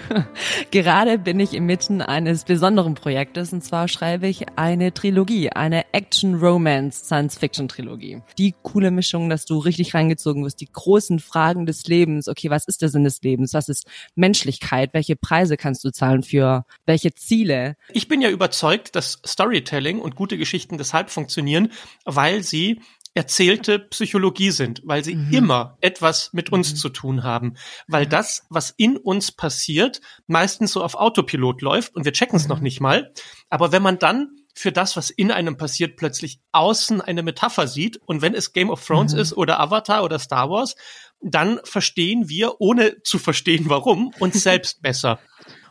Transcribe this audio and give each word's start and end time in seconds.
Gerade 0.70 1.18
bin 1.18 1.40
ich 1.40 1.52
inmitten 1.54 2.02
eines 2.02 2.44
besonderen 2.44 2.94
Projektes 2.94 3.52
und 3.52 3.64
zwar 3.64 3.88
schreibe 3.88 4.26
ich 4.26 4.46
eine 4.56 4.94
Trilogie, 4.94 5.50
eine 5.50 5.84
Action-Romance-Science-Fiction-Trilogie. 5.92 8.22
Die 8.38 8.54
coole 8.62 8.90
Mischung, 8.90 9.28
dass 9.28 9.44
du 9.44 9.58
richtig 9.58 9.92
reingezogen 9.94 10.42
wirst, 10.44 10.60
die 10.60 10.72
großen 10.72 11.20
Fragen 11.20 11.66
des 11.66 11.86
Lebens. 11.86 12.26
Okay, 12.28 12.48
was 12.50 12.66
ist 12.66 12.82
der 12.82 12.88
Sinn 12.88 13.04
des 13.04 13.22
Lebens? 13.22 13.54
Was 13.54 13.68
ist 13.68 13.86
Menschlichkeit? 14.14 14.90
Welche 14.92 15.16
Preise 15.16 15.56
kannst 15.56 15.84
du 15.84 15.90
zahlen 15.90 16.22
für 16.22 16.64
welche 16.86 17.14
Ziele? 17.14 17.76
Ich 17.92 18.08
bin 18.08 18.20
ja 18.20 18.30
überzeugt, 18.30 18.96
dass 18.96 19.20
Storytelling 19.26 20.00
und 20.00 20.16
gute 20.16 20.38
Geschichten 20.38 20.78
deshalb 20.78 21.10
funktionieren, 21.10 21.70
weil 22.04 22.42
sie 22.42 22.80
erzählte 23.14 23.78
Psychologie 23.78 24.50
sind, 24.50 24.82
weil 24.84 25.04
sie 25.04 25.14
mhm. 25.14 25.32
immer 25.32 25.78
etwas 25.80 26.32
mit 26.32 26.50
uns 26.50 26.72
mhm. 26.72 26.76
zu 26.76 26.88
tun 26.88 27.22
haben, 27.22 27.54
weil 27.86 28.06
das, 28.06 28.44
was 28.50 28.70
in 28.76 28.96
uns 28.96 29.30
passiert, 29.30 30.00
meistens 30.26 30.72
so 30.72 30.82
auf 30.82 30.96
Autopilot 30.96 31.62
läuft 31.62 31.94
und 31.94 32.04
wir 32.04 32.12
checken 32.12 32.36
es 32.36 32.44
mhm. 32.44 32.48
noch 32.50 32.60
nicht 32.60 32.80
mal. 32.80 33.12
Aber 33.48 33.70
wenn 33.72 33.82
man 33.82 33.98
dann 33.98 34.30
für 34.56 34.72
das, 34.72 34.96
was 34.96 35.10
in 35.10 35.30
einem 35.30 35.56
passiert, 35.56 35.96
plötzlich 35.96 36.40
außen 36.52 37.00
eine 37.00 37.22
Metapher 37.22 37.66
sieht 37.66 37.98
und 38.04 38.20
wenn 38.20 38.34
es 38.34 38.52
Game 38.52 38.70
of 38.70 38.84
Thrones 38.84 39.14
mhm. 39.14 39.20
ist 39.20 39.36
oder 39.36 39.60
Avatar 39.60 40.04
oder 40.04 40.18
Star 40.18 40.50
Wars, 40.50 40.74
dann 41.20 41.60
verstehen 41.64 42.28
wir, 42.28 42.60
ohne 42.60 43.02
zu 43.02 43.18
verstehen 43.18 43.64
warum, 43.68 44.12
uns 44.18 44.42
selbst 44.42 44.82
besser. 44.82 45.20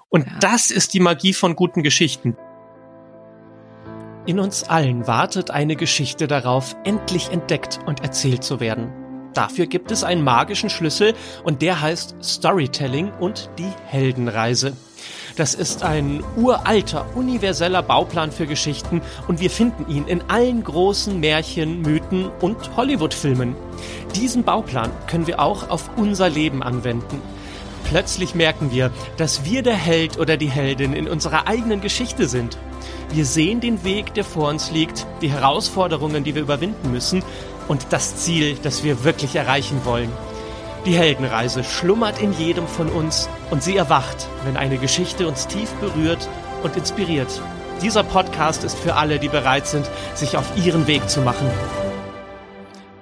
Und 0.10 0.26
ja. 0.26 0.40
das 0.40 0.72
ist 0.72 0.94
die 0.94 1.00
Magie 1.00 1.34
von 1.34 1.56
guten 1.56 1.84
Geschichten. 1.84 2.38
In 4.26 4.40
uns 4.40 4.64
allen 4.64 5.06
wartet 5.06 5.52
eine 5.52 5.76
Geschichte 5.76 6.28
darauf, 6.28 6.78
endlich 6.86 7.30
entdeckt 7.30 7.80
und 7.86 8.04
erzählt 8.04 8.42
zu 8.42 8.62
werden. 8.62 8.90
Dafür 9.34 9.68
gibt 9.68 9.92
es 9.92 10.06
einen 10.06 10.24
magischen 10.24 10.70
Schlüssel 10.70 11.14
und 11.44 11.62
der 11.62 11.82
heißt 11.82 12.16
Storytelling 12.24 13.12
und 13.20 13.50
die 13.60 13.72
Heldenreise. 13.86 14.78
Das 15.36 15.56
ist 15.56 15.84
ein 15.84 16.24
uralter, 16.38 17.06
universeller 17.16 17.82
Bauplan 17.82 18.32
für 18.32 18.48
Geschichten 18.48 19.02
und 19.28 19.42
wir 19.42 19.50
finden 19.50 19.92
ihn 19.92 20.08
in 20.08 20.22
allen 20.30 20.64
großen 20.64 21.20
Märchen, 21.20 21.82
Mythen 21.82 22.30
und 22.40 22.78
Hollywood-Filmen. 22.78 23.58
Diesen 24.16 24.44
Bauplan 24.44 24.92
können 25.08 25.28
wir 25.28 25.42
auch 25.42 25.70
auf 25.70 25.90
unser 25.98 26.30
Leben 26.30 26.64
anwenden. 26.64 27.22
Plötzlich 27.90 28.36
merken 28.36 28.72
wir, 28.72 28.92
dass 29.18 29.44
wir 29.44 29.64
der 29.64 29.76
Held 29.76 30.18
oder 30.18 30.38
die 30.38 30.50
Heldin 30.50 30.94
in 30.94 31.10
unserer 31.10 31.48
eigenen 31.48 31.82
Geschichte 31.82 32.30
sind. 32.30 32.58
Wir 33.14 33.26
sehen 33.26 33.60
den 33.60 33.84
Weg, 33.84 34.16
der 34.16 34.24
vor 34.24 34.50
uns 34.50 34.72
liegt, 34.72 35.06
die 35.22 35.30
Herausforderungen, 35.30 36.24
die 36.24 36.34
wir 36.34 36.42
überwinden 36.42 36.92
müssen 36.92 37.24
und 37.68 37.86
das 37.92 38.16
Ziel, 38.16 38.58
das 38.64 38.84
wir 38.84 39.04
wirklich 39.04 39.36
erreichen 39.36 39.82
wollen. 39.86 40.10
Die 40.88 40.96
Heldenreise 40.96 41.64
schlummert 41.64 42.20
in 42.20 42.34
jedem 42.34 42.66
von 42.66 42.90
uns 42.90 43.30
und 43.52 43.62
sie 43.62 43.78
erwacht, 43.78 44.28
wenn 44.46 44.58
eine 44.58 44.80
Geschichte 44.80 45.28
uns 45.28 45.46
tief 45.46 45.70
berührt 45.74 46.28
und 46.64 46.76
inspiriert. 46.76 47.30
Dieser 47.84 48.04
Podcast 48.04 48.64
ist 48.64 48.80
für 48.80 48.96
alle, 48.96 49.20
die 49.20 49.30
bereit 49.30 49.68
sind, 49.68 49.88
sich 50.16 50.36
auf 50.36 50.58
ihren 50.58 50.88
Weg 50.88 51.08
zu 51.08 51.22
machen. 51.22 51.48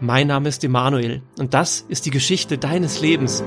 Mein 0.02 0.28
Name 0.28 0.50
ist 0.50 0.62
Emanuel 0.66 1.22
und 1.40 1.54
das 1.54 1.86
ist 1.88 2.06
die 2.06 2.12
Geschichte 2.12 2.58
deines 2.58 3.00
Lebens. 3.00 3.46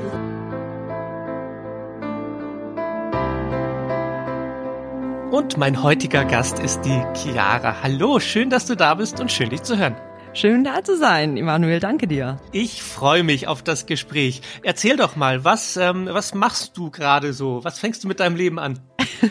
Und 5.35 5.57
mein 5.57 5.83
heutiger 5.83 6.25
Gast 6.25 6.61
ist 6.61 6.83
die 6.83 7.03
Chiara. 7.13 7.83
Hallo, 7.83 8.21
schön, 8.21 8.51
dass 8.51 8.67
du 8.67 8.77
da 8.77 8.95
bist 8.95 9.19
und 9.19 9.33
schön, 9.33 9.51
dich 9.51 9.65
zu 9.65 9.77
hören. 9.77 9.97
Schön 10.33 10.63
da 10.63 10.85
zu 10.85 10.97
sein, 10.97 11.37
Emanuel, 11.37 11.81
danke 11.81 12.07
dir. 12.07 12.37
Ich 12.53 12.85
freue 12.85 13.25
mich 13.25 13.49
auf 13.49 13.65
das 13.65 13.87
Gespräch. 13.87 14.43
Erzähl 14.63 14.97
doch 14.97 15.17
mal, 15.17 15.43
was, 15.43 15.77
ähm, 15.77 16.09
was 16.09 16.35
machst 16.35 16.77
du 16.77 16.93
gerade 16.93 17.33
so? 17.33 17.65
Was 17.65 17.81
fängst 17.81 18.05
du 18.05 18.09
mit 18.09 18.21
deinem 18.21 18.37
Leben 18.37 18.61
an? 18.61 18.79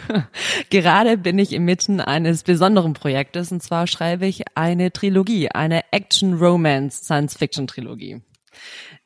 gerade 0.70 1.18
bin 1.18 1.40
ich 1.40 1.54
inmitten 1.54 2.02
eines 2.02 2.44
besonderen 2.44 2.92
Projektes 2.92 3.54
und 3.54 3.64
zwar 3.64 3.88
schreibe 3.88 4.26
ich 4.26 4.44
eine 4.56 4.92
Trilogie, 4.92 5.52
eine 5.52 5.94
Action-Romance-Science-Fiction-Trilogie. 5.94 8.22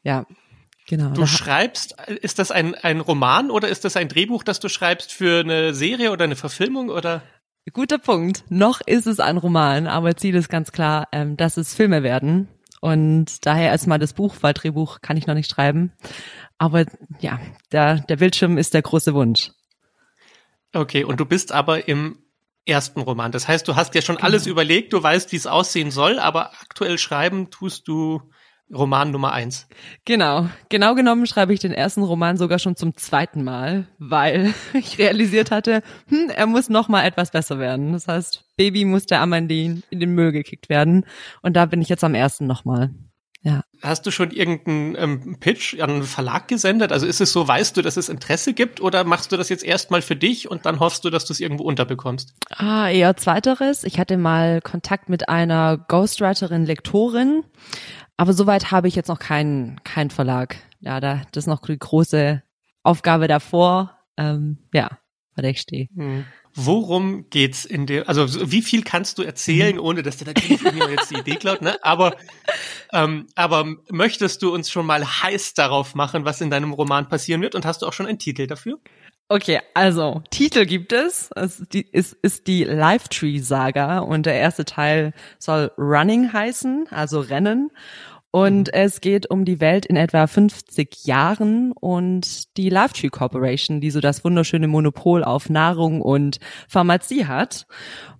Ja, 0.02 0.25
Genau. 0.88 1.09
Du 1.09 1.25
schreibst, 1.25 1.96
ist 2.08 2.40
das 2.40 2.50
ein, 2.50 2.74
ein 2.75 3.02
Roman 3.02 3.52
oder 3.52 3.68
ist 3.68 3.84
das 3.84 3.98
ein 3.98 4.08
Drehbuch, 4.08 4.44
das 4.44 4.62
du 4.62 4.70
schreibst 4.70 5.12
für 5.12 5.42
eine 5.42 5.74
Serie 5.74 6.12
oder 6.12 6.24
eine 6.24 6.38
Verfilmung 6.38 6.90
oder? 6.90 7.24
Guter 7.74 7.98
Punkt. 7.98 8.46
Noch 8.50 8.80
ist 8.80 9.06
es 9.06 9.20
ein 9.20 9.36
Roman, 9.36 9.88
aber 9.88 10.16
Ziel 10.16 10.36
ist 10.36 10.47
ganz 10.47 10.72
klar, 10.72 11.09
ähm, 11.12 11.36
dass 11.36 11.58
es 11.58 11.76
Filme 11.76 12.02
werden. 12.03 12.47
Und 12.80 13.46
daher 13.46 13.72
erstmal 13.72 14.00
das 14.00 14.14
Buch, 14.14 14.36
weil 14.40 14.53
Drehbuch 14.53 15.02
kann 15.02 15.18
ich 15.18 15.28
noch 15.28 15.36
nicht 15.36 15.52
schreiben. 15.52 15.92
Aber 16.58 16.86
ja, 17.20 17.40
der, 17.74 18.00
der 18.00 18.16
Bildschirm 18.16 18.58
ist 18.58 18.74
der 18.74 18.81
große 18.81 19.14
Wunsch. 19.14 19.52
Okay, 20.74 21.03
und 21.03 21.20
du 21.20 21.26
bist 21.26 21.52
aber 21.52 21.90
im 21.90 22.20
ersten 22.66 23.02
Roman. 23.02 23.34
Das 23.34 23.50
heißt, 23.50 23.68
du 23.68 23.76
hast 23.76 23.94
ja 23.96 24.02
schon 24.02 24.16
genau. 24.16 24.28
alles 24.28 24.47
überlegt, 24.47 24.94
du 24.94 25.03
weißt, 25.03 25.34
wie 25.34 25.38
es 25.38 25.47
aussehen 25.47 25.92
soll, 25.92 26.20
aber 26.20 26.52
aktuell 26.62 26.97
schreiben 26.97 27.50
tust 27.50 27.88
du 27.90 28.22
Roman 28.73 29.11
Nummer 29.11 29.31
eins. 29.31 29.67
Genau. 30.05 30.50
Genau 30.69 30.95
genommen 30.95 31.25
schreibe 31.25 31.53
ich 31.53 31.59
den 31.59 31.72
ersten 31.72 32.03
Roman 32.03 32.38
sogar 32.38 32.59
schon 32.59 32.75
zum 32.75 32.97
zweiten 32.97 33.44
Mal, 33.44 33.88
weil 33.97 34.53
ich 34.73 34.97
realisiert 34.97 35.51
hatte, 35.51 35.81
hm, 36.07 36.29
er 36.29 36.47
muss 36.47 36.69
noch 36.69 36.88
mal 36.89 37.03
etwas 37.05 37.31
besser 37.31 37.59
werden. 37.59 37.94
Das 37.94 38.07
heißt, 38.07 38.44
Baby 38.57 38.85
muss 38.85 39.05
der 39.05 39.22
Amandine 39.22 39.81
in 39.89 40.00
den 40.00 40.13
Müll 40.13 40.31
gekickt 40.31 40.69
werden. 40.69 41.05
Und 41.41 41.53
da 41.53 41.66
bin 41.66 41.81
ich 41.81 41.89
jetzt 41.89 42.03
am 42.03 42.16
ersten 42.16 42.45
noch 42.45 42.66
mal. 42.66 42.91
Ja. 43.44 43.61
Hast 43.81 44.05
du 44.05 44.11
schon 44.11 44.31
irgendeinen 44.31 44.95
ähm, 44.97 45.39
Pitch 45.39 45.79
an 45.79 45.89
einen 45.89 46.03
Verlag 46.03 46.49
gesendet? 46.49 46.91
Also 46.91 47.05
ist 47.05 47.22
es 47.22 47.31
so, 47.31 47.47
weißt 47.47 47.78
du, 47.78 47.81
dass 47.81 47.95
es 47.95 48.09
Interesse 48.09 48.53
gibt 48.53 48.81
oder 48.81 49.05
machst 49.05 49.31
du 49.31 49.38
das 49.38 49.47
jetzt 49.47 49.63
erstmal 49.63 50.01
für 50.01 50.17
dich 50.17 50.49
und 50.49 50.66
dann 50.66 50.81
hoffst 50.81 51.05
du, 51.05 51.09
dass 51.09 51.23
du 51.23 51.31
es 51.31 51.39
irgendwo 51.39 51.63
unterbekommst? 51.63 52.34
Ah, 52.49 52.89
eher 52.89 53.16
zweiteres. 53.16 53.85
Ich 53.85 53.99
hatte 53.99 54.17
mal 54.17 54.59
Kontakt 54.61 55.07
mit 55.07 55.29
einer 55.29 55.78
Ghostwriterin, 55.78 56.66
Lektorin, 56.66 57.44
aber 58.17 58.33
soweit 58.33 58.72
habe 58.72 58.88
ich 58.88 58.95
jetzt 58.95 59.07
noch 59.07 59.19
keinen 59.19 59.81
keinen 59.83 60.09
Verlag. 60.09 60.57
Ja, 60.79 61.00
da 61.00 61.22
das 61.31 61.44
ist 61.44 61.47
noch 61.47 61.61
die 61.61 61.78
große 61.78 62.44
Aufgabe 62.83 63.28
davor. 63.28 63.97
Ähm, 64.17 64.57
ja, 64.73 64.89
bei 65.35 65.44
der 65.44 65.51
ich 65.51 65.61
stehe. 65.61 65.88
Hm. 65.95 66.25
Worum 66.59 67.29
geht's 67.29 67.66
in 67.66 67.85
der, 67.85 68.09
also 68.09 68.51
wie 68.51 68.63
viel 68.63 68.81
kannst 68.81 69.19
du 69.19 69.22
erzählen, 69.22 69.75
mhm. 69.75 69.81
ohne 69.81 70.01
dass 70.01 70.17
dir 70.17 70.25
natürlich 70.25 70.53
irgendjemand 70.53 70.89
jetzt 70.97 71.11
die 71.11 71.19
Idee 71.19 71.35
klaut, 71.35 71.61
ne? 71.61 71.78
Aber, 71.83 72.16
ähm, 72.94 73.28
aber 73.35 73.75
möchtest 73.91 74.41
du 74.41 74.51
uns 74.51 74.72
schon 74.72 74.88
mal 74.88 75.05
heiß 75.05 75.53
darauf 75.53 75.94
machen, 75.94 76.25
was 76.25 76.41
in 76.41 76.49
deinem 76.49 76.73
Roman 76.73 77.09
passieren 77.09 77.44
wird? 77.44 77.53
Und 77.53 77.67
hast 77.67 77.84
du 77.84 77.85
auch 77.85 77.94
schon 77.94 78.07
einen 78.07 78.17
Titel 78.17 78.47
dafür? 78.47 78.79
Okay, 79.30 79.60
also 79.74 80.22
Titel 80.30 80.66
gibt 80.66 80.94
es. 80.94 81.30
Es 81.36 81.60
ist 81.60 81.74
die, 81.74 81.82
ist, 81.82 82.14
ist 82.22 82.48
die 82.48 82.64
Life 82.64 83.10
Saga 83.40 84.00
und 84.00 84.26
der 84.26 84.36
erste 84.36 84.64
Teil 84.64 85.14
soll 85.38 85.72
Running 85.78 86.32
heißen, 86.32 86.88
also 86.92 87.20
Rennen. 87.20 87.70
Und 88.32 88.68
mhm. 88.68 88.74
es 88.74 89.02
geht 89.02 89.30
um 89.30 89.44
die 89.44 89.60
Welt 89.60 89.86
in 89.86 89.98
etwa 89.98 90.28
50 90.28 91.06
Jahren 91.06 91.74
und 91.74 92.56
die 92.56 92.70
Life 92.70 93.10
Corporation, 93.10 93.82
die 93.82 93.92
so 93.92 94.00
das 94.00 94.24
wunderschöne 94.24 94.68
Monopol 94.68 95.24
auf 95.24 95.50
Nahrung 95.50 96.02
und 96.02 96.40
Pharmazie 96.70 97.26
hat. 97.26 97.68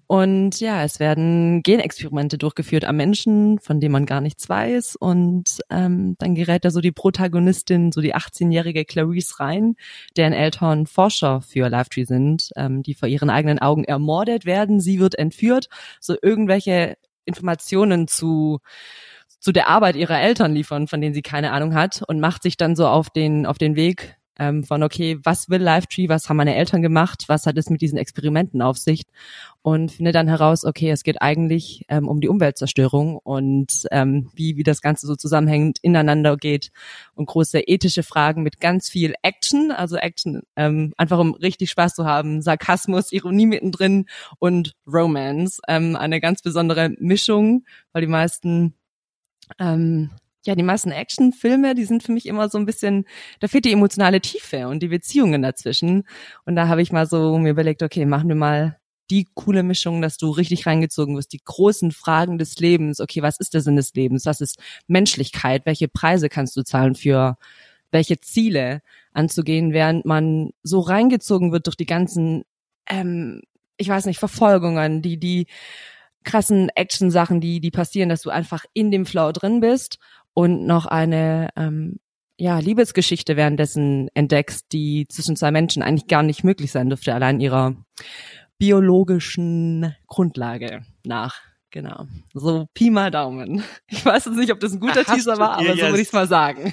Und 0.08 0.62
ja, 0.62 0.84
es 0.84 1.02
werden 1.02 1.62
Genexperimente 1.64 2.38
durchgeführt 2.38 2.86
am 2.86 2.96
Menschen, 2.96 3.60
von 3.60 3.82
denen 3.82 3.92
man 3.92 4.06
gar 4.06 4.22
nichts 4.22 4.48
weiß. 4.48 4.96
Und 4.96 5.60
ähm, 5.70 6.16
dann 6.18 6.34
gerät 6.34 6.64
da 6.64 6.72
so 6.72 6.80
die 6.80 6.94
Protagonistin, 6.94 7.92
so 7.92 8.00
die 8.00 8.16
18-jährige 8.16 8.86
Clarice 8.86 9.42
rein, 9.42 9.76
deren 10.16 10.32
Eltern 10.32 10.88
Forscher 10.88 11.42
für 11.42 11.68
Livetree 11.68 12.06
sind, 12.06 12.52
ähm, 12.56 12.84
die 12.84 12.94
vor 12.94 13.10
ihren 13.10 13.30
eigenen 13.30 13.60
Augen 13.60 13.84
ermordet 13.84 14.46
werden. 14.46 14.80
Sie 14.80 15.00
wird 15.00 15.16
entführt, 15.16 15.68
so 16.00 16.16
irgendwelche 16.22 16.98
Informationen 17.26 18.08
zu 18.08 18.60
zu 19.40 19.52
der 19.52 19.68
Arbeit 19.68 19.96
ihrer 19.96 20.20
Eltern 20.20 20.54
liefern, 20.54 20.88
von 20.88 21.00
denen 21.00 21.14
sie 21.14 21.22
keine 21.22 21.52
Ahnung 21.52 21.76
hat 21.76 22.02
und 22.08 22.20
macht 22.20 22.42
sich 22.44 22.58
dann 22.58 22.76
so 22.76 22.88
auf 22.88 23.10
den 23.10 23.46
auf 23.46 23.58
den 23.58 23.76
Weg 23.76 24.17
ähm, 24.40 24.64
von, 24.64 24.84
okay, 24.84 25.20
was 25.24 25.50
will 25.50 25.62
Livetree, 25.62 26.10
was 26.10 26.30
haben 26.30 26.38
meine 26.38 26.56
Eltern 26.56 26.82
gemacht, 26.82 27.26
was 27.28 27.46
hat 27.46 27.58
es 27.58 27.70
mit 27.70 27.82
diesen 27.82 27.98
Experimenten 27.98 28.62
auf 28.62 28.78
sich? 28.78 29.04
Und 29.62 29.92
finde 29.92 30.12
dann 30.12 30.28
heraus, 30.28 30.64
okay, 30.64 30.92
es 30.92 31.04
geht 31.04 31.22
eigentlich 31.22 31.86
ähm, 31.90 32.08
um 32.08 32.22
die 32.22 32.30
Umweltzerstörung 32.30 33.18
und 33.18 33.86
ähm, 33.92 34.30
wie, 34.34 34.56
wie 34.56 34.64
das 34.64 34.82
Ganze 34.82 35.08
so 35.08 35.16
zusammenhängend 35.16 35.80
ineinander 35.82 36.38
geht 36.38 36.72
und 37.16 37.26
große 37.26 37.60
ethische 37.60 38.04
Fragen 38.04 38.44
mit 38.44 38.60
ganz 38.60 38.90
viel 38.90 39.14
Action, 39.24 39.72
also 39.72 39.98
Action, 39.98 40.44
ähm, 40.56 40.94
einfach 40.98 41.20
um 41.20 41.34
richtig 41.34 41.70
Spaß 41.72 41.96
zu 41.96 42.06
haben, 42.06 42.42
Sarkasmus, 42.42 43.12
Ironie 43.12 43.48
mittendrin 43.48 44.06
und 44.40 44.76
Romance, 44.86 45.60
ähm, 45.68 45.96
eine 45.96 46.22
ganz 46.22 46.42
besondere 46.42 46.90
Mischung, 47.00 47.66
weil 47.92 48.02
die 48.02 48.08
meisten 48.08 48.74
ähm, 49.60 50.12
ja, 50.48 50.56
die 50.56 50.64
meisten 50.64 50.92
Actionfilme, 50.92 51.76
die 51.76 51.86
sind 51.86 52.04
für 52.04 52.12
mich 52.12 52.26
immer 52.26 52.50
so 52.50 52.58
ein 52.58 52.66
bisschen, 52.66 53.06
da 53.40 53.48
fehlt 53.48 53.66
die 53.66 53.74
emotionale 53.74 54.22
Tiefe 54.22 54.68
und 54.68 54.82
die 54.82 54.88
Beziehungen 54.88 55.42
dazwischen. 55.42 56.08
Und 56.46 56.56
da 56.56 56.68
habe 56.68 56.82
ich 56.82 56.92
mal 56.92 57.06
so 57.06 57.38
mir 57.38 57.52
überlegt, 57.52 57.84
okay, 57.84 58.06
machen 58.06 58.30
wir 58.30 58.36
mal 58.36 58.80
die 59.10 59.28
coole 59.36 59.64
Mischung, 59.64 60.02
dass 60.02 60.18
du 60.18 60.30
richtig 60.30 60.66
reingezogen 60.66 61.16
wirst, 61.16 61.34
die 61.34 61.42
großen 61.44 61.92
Fragen 61.92 62.38
des 62.38 62.60
Lebens. 62.60 63.00
Okay, 63.00 63.22
was 63.22 63.40
ist 63.40 63.54
der 63.54 63.62
Sinn 63.62 63.76
des 63.76 63.94
Lebens? 63.94 64.26
Was 64.26 64.42
ist 64.42 64.60
Menschlichkeit? 64.88 65.66
Welche 65.66 65.88
Preise 65.88 66.30
kannst 66.30 66.58
du 66.58 66.64
zahlen 66.64 66.96
für 66.96 67.38
welche 67.92 68.20
Ziele 68.20 68.82
anzugehen, 69.14 69.72
während 69.72 70.06
man 70.06 70.52
so 70.64 70.80
reingezogen 70.80 71.52
wird 71.52 71.68
durch 71.68 71.78
die 71.78 71.86
ganzen, 71.86 72.44
ähm, 72.90 73.42
ich 73.78 73.88
weiß 73.88 74.06
nicht, 74.06 74.20
Verfolgungen, 74.20 75.02
die, 75.02 75.18
die 75.18 75.48
krassen 76.28 76.70
Action-Sachen, 76.76 77.40
die, 77.40 77.62
die 77.62 77.72
passieren, 77.72 78.10
dass 78.10 78.22
du 78.22 78.30
einfach 78.30 78.66
in 78.74 78.92
dem 78.92 79.06
Flow 79.06 79.32
drin 79.32 79.62
bist 79.62 79.98
und 80.38 80.68
noch 80.68 80.86
eine 80.86 81.50
ähm, 81.56 82.00
ja, 82.38 82.60
Liebesgeschichte 82.60 83.36
währenddessen 83.38 84.08
entdeckst, 84.14 84.68
die 84.72 85.08
zwischen 85.10 85.36
zwei 85.36 85.50
Menschen 85.50 85.82
eigentlich 85.82 86.06
gar 86.06 86.22
nicht 86.22 86.44
möglich 86.44 86.72
sein 86.72 86.90
dürfte, 86.90 87.16
allein 87.16 87.40
ihrer 87.40 87.76
biologischen 88.60 89.96
Grundlage 90.06 90.86
nach. 91.04 91.42
Genau. 91.72 92.06
So 92.36 92.68
Pi 92.76 92.92
mal 92.92 93.10
Daumen. 93.10 93.64
Ich 93.88 94.06
weiß 94.06 94.26
jetzt 94.26 94.38
nicht, 94.38 94.52
ob 94.52 94.60
das 94.60 94.74
ein 94.74 94.80
guter 94.80 95.02
Ach, 95.08 95.16
Teaser 95.16 95.40
war, 95.40 95.54
aber 95.54 95.74
so 95.74 95.82
würde 95.82 96.02
ich 96.02 96.08
es 96.08 96.14
mal 96.14 96.28
sagen. 96.28 96.72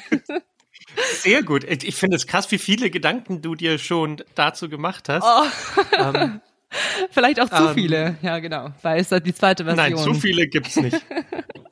Sehr 1.14 1.42
gut. 1.42 1.64
Ich 1.64 1.96
finde 1.96 2.16
es 2.16 2.26
krass, 2.26 2.50
wie 2.52 2.58
viele 2.58 2.90
Gedanken 2.90 3.40
du 3.40 3.54
dir 3.54 3.78
schon 3.78 4.22
dazu 4.34 4.68
gemacht 4.68 5.08
hast. 5.08 5.24
Oh. 5.24 5.96
Ähm, 5.96 6.42
Vielleicht 7.12 7.40
auch 7.40 7.48
zu 7.48 7.68
ähm, 7.68 7.74
viele. 7.74 8.18
Ja, 8.20 8.40
genau. 8.40 8.72
Weil 8.82 9.00
es 9.00 9.10
halt 9.10 9.24
die 9.24 9.34
zweite 9.34 9.64
Version. 9.64 9.90
Nein, 9.90 9.96
zu 9.96 10.12
viele 10.12 10.48
gibt's 10.48 10.76
nicht. 10.76 11.00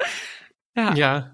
ja. 0.74 0.94
ja. 0.94 1.32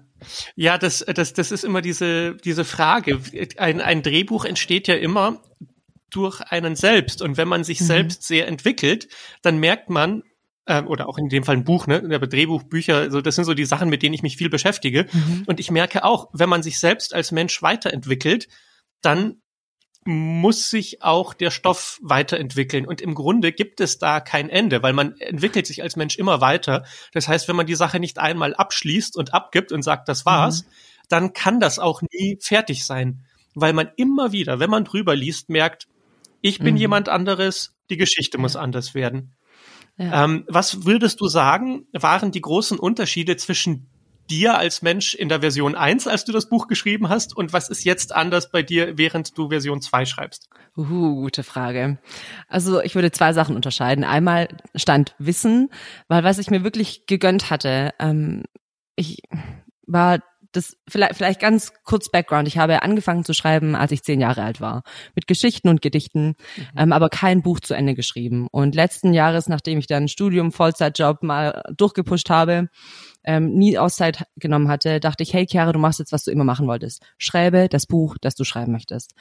Ja, 0.55 0.77
das, 0.77 1.05
das, 1.05 1.33
das 1.33 1.51
ist 1.51 1.63
immer 1.63 1.81
diese, 1.81 2.35
diese 2.35 2.65
Frage. 2.65 3.19
Ein, 3.57 3.81
ein 3.81 4.03
Drehbuch 4.03 4.45
entsteht 4.45 4.87
ja 4.87 4.95
immer 4.95 5.41
durch 6.09 6.41
einen 6.41 6.75
selbst. 6.75 7.21
Und 7.21 7.37
wenn 7.37 7.47
man 7.47 7.63
sich 7.63 7.81
mhm. 7.81 7.85
selbst 7.85 8.23
sehr 8.23 8.47
entwickelt, 8.47 9.07
dann 9.41 9.59
merkt 9.59 9.89
man, 9.89 10.23
äh, 10.65 10.81
oder 10.83 11.07
auch 11.07 11.17
in 11.17 11.29
dem 11.29 11.43
Fall 11.43 11.57
ein 11.57 11.63
Buch, 11.63 11.87
ne, 11.87 12.03
aber 12.13 12.27
Drehbuch, 12.27 12.63
Bücher, 12.63 13.11
so, 13.11 13.21
das 13.21 13.35
sind 13.35 13.45
so 13.45 13.53
die 13.53 13.65
Sachen, 13.65 13.89
mit 13.89 14.03
denen 14.03 14.13
ich 14.13 14.23
mich 14.23 14.37
viel 14.37 14.49
beschäftige. 14.49 15.07
Mhm. 15.11 15.43
Und 15.47 15.59
ich 15.59 15.71
merke 15.71 16.03
auch, 16.03 16.29
wenn 16.33 16.49
man 16.49 16.63
sich 16.63 16.79
selbst 16.79 17.13
als 17.13 17.31
Mensch 17.31 17.61
weiterentwickelt, 17.61 18.47
dann 19.01 19.41
muss 20.05 20.69
sich 20.69 21.03
auch 21.03 21.33
der 21.33 21.51
Stoff 21.51 21.99
weiterentwickeln. 22.01 22.87
Und 22.87 23.01
im 23.01 23.15
Grunde 23.15 23.51
gibt 23.51 23.81
es 23.81 23.97
da 23.97 24.19
kein 24.19 24.49
Ende, 24.49 24.81
weil 24.81 24.93
man 24.93 25.17
entwickelt 25.19 25.67
sich 25.67 25.83
als 25.83 25.95
Mensch 25.95 26.17
immer 26.17 26.41
weiter. 26.41 26.85
Das 27.13 27.27
heißt, 27.27 27.47
wenn 27.47 27.55
man 27.55 27.67
die 27.67 27.75
Sache 27.75 27.99
nicht 27.99 28.17
einmal 28.17 28.55
abschließt 28.55 29.17
und 29.17 29.33
abgibt 29.33 29.71
und 29.71 29.83
sagt, 29.83 30.07
das 30.07 30.25
war's, 30.25 30.63
mhm. 30.63 30.67
dann 31.09 31.33
kann 31.33 31.59
das 31.59 31.79
auch 31.79 32.01
nie 32.13 32.37
fertig 32.41 32.85
sein. 32.85 33.25
Weil 33.55 33.73
man 33.73 33.91
immer 33.97 34.31
wieder, 34.31 34.59
wenn 34.59 34.69
man 34.69 34.85
drüber 34.85 35.15
liest, 35.15 35.49
merkt, 35.49 35.87
ich 36.41 36.59
bin 36.59 36.75
mhm. 36.75 36.81
jemand 36.81 37.09
anderes, 37.09 37.75
die 37.89 37.97
Geschichte 37.97 38.37
muss 38.37 38.55
anders 38.55 38.93
werden. 38.93 39.35
Ja. 39.97 40.23
Ähm, 40.23 40.45
was 40.47 40.85
würdest 40.85 41.19
du 41.19 41.27
sagen, 41.27 41.85
waren 41.91 42.31
die 42.31 42.39
großen 42.39 42.79
Unterschiede 42.79 43.35
zwischen 43.35 43.88
dir 44.29 44.57
als 44.57 44.81
Mensch 44.81 45.13
in 45.13 45.29
der 45.29 45.41
Version 45.41 45.75
1, 45.75 46.07
als 46.07 46.25
du 46.25 46.31
das 46.31 46.49
Buch 46.49 46.67
geschrieben 46.67 47.09
hast? 47.09 47.35
Und 47.35 47.53
was 47.53 47.69
ist 47.69 47.83
jetzt 47.83 48.15
anders 48.15 48.51
bei 48.51 48.63
dir, 48.63 48.97
während 48.97 49.37
du 49.37 49.49
Version 49.49 49.81
2 49.81 50.05
schreibst? 50.05 50.49
Uh, 50.77 51.15
gute 51.15 51.43
Frage. 51.43 51.97
Also 52.47 52.81
ich 52.81 52.95
würde 52.95 53.11
zwei 53.11 53.33
Sachen 53.33 53.55
unterscheiden. 53.55 54.03
Einmal 54.03 54.47
stand 54.75 55.15
Wissen, 55.17 55.69
weil 56.07 56.23
was 56.23 56.37
ich 56.37 56.49
mir 56.49 56.63
wirklich 56.63 57.05
gegönnt 57.05 57.49
hatte, 57.49 57.93
ähm, 57.99 58.43
ich 58.95 59.21
war 59.87 60.19
das 60.51 60.77
vielleicht, 60.87 61.15
vielleicht 61.15 61.39
ganz 61.39 61.73
kurz 61.83 62.09
Background. 62.09 62.47
Ich 62.47 62.57
habe 62.57 62.81
angefangen 62.81 63.23
zu 63.23 63.33
schreiben, 63.33 63.75
als 63.75 63.91
ich 63.91 64.03
zehn 64.03 64.19
Jahre 64.19 64.43
alt 64.43 64.61
war, 64.61 64.83
mit 65.15 65.27
Geschichten 65.27 65.69
und 65.69 65.81
Gedichten, 65.81 66.29
mhm. 66.29 66.67
ähm, 66.75 66.91
aber 66.91 67.09
kein 67.09 67.41
Buch 67.41 67.59
zu 67.59 67.75
Ende 67.75 67.93
geschrieben. 67.93 68.47
Und 68.51 68.73
letzten 68.75 69.13
Jahres, 69.13 69.47
nachdem 69.47 69.77
ich 69.77 69.87
dann 69.87 70.07
Studium, 70.07 70.51
Vollzeitjob 70.51 71.23
mal 71.23 71.61
durchgepusht 71.75 72.29
habe, 72.29 72.69
ähm, 73.23 73.53
nie 73.53 73.77
Auszeit 73.77 74.25
genommen 74.37 74.69
hatte, 74.69 74.99
dachte 74.99 75.23
ich, 75.23 75.33
hey 75.33 75.45
Chiara, 75.45 75.71
du 75.71 75.79
machst 75.79 75.99
jetzt, 75.99 76.11
was 76.11 76.23
du 76.23 76.31
immer 76.31 76.43
machen 76.43 76.67
wolltest. 76.67 77.03
Schreibe 77.17 77.67
das 77.69 77.85
Buch, 77.85 78.17
das 78.19 78.35
du 78.35 78.43
schreiben 78.43 78.71
möchtest. 78.71 79.13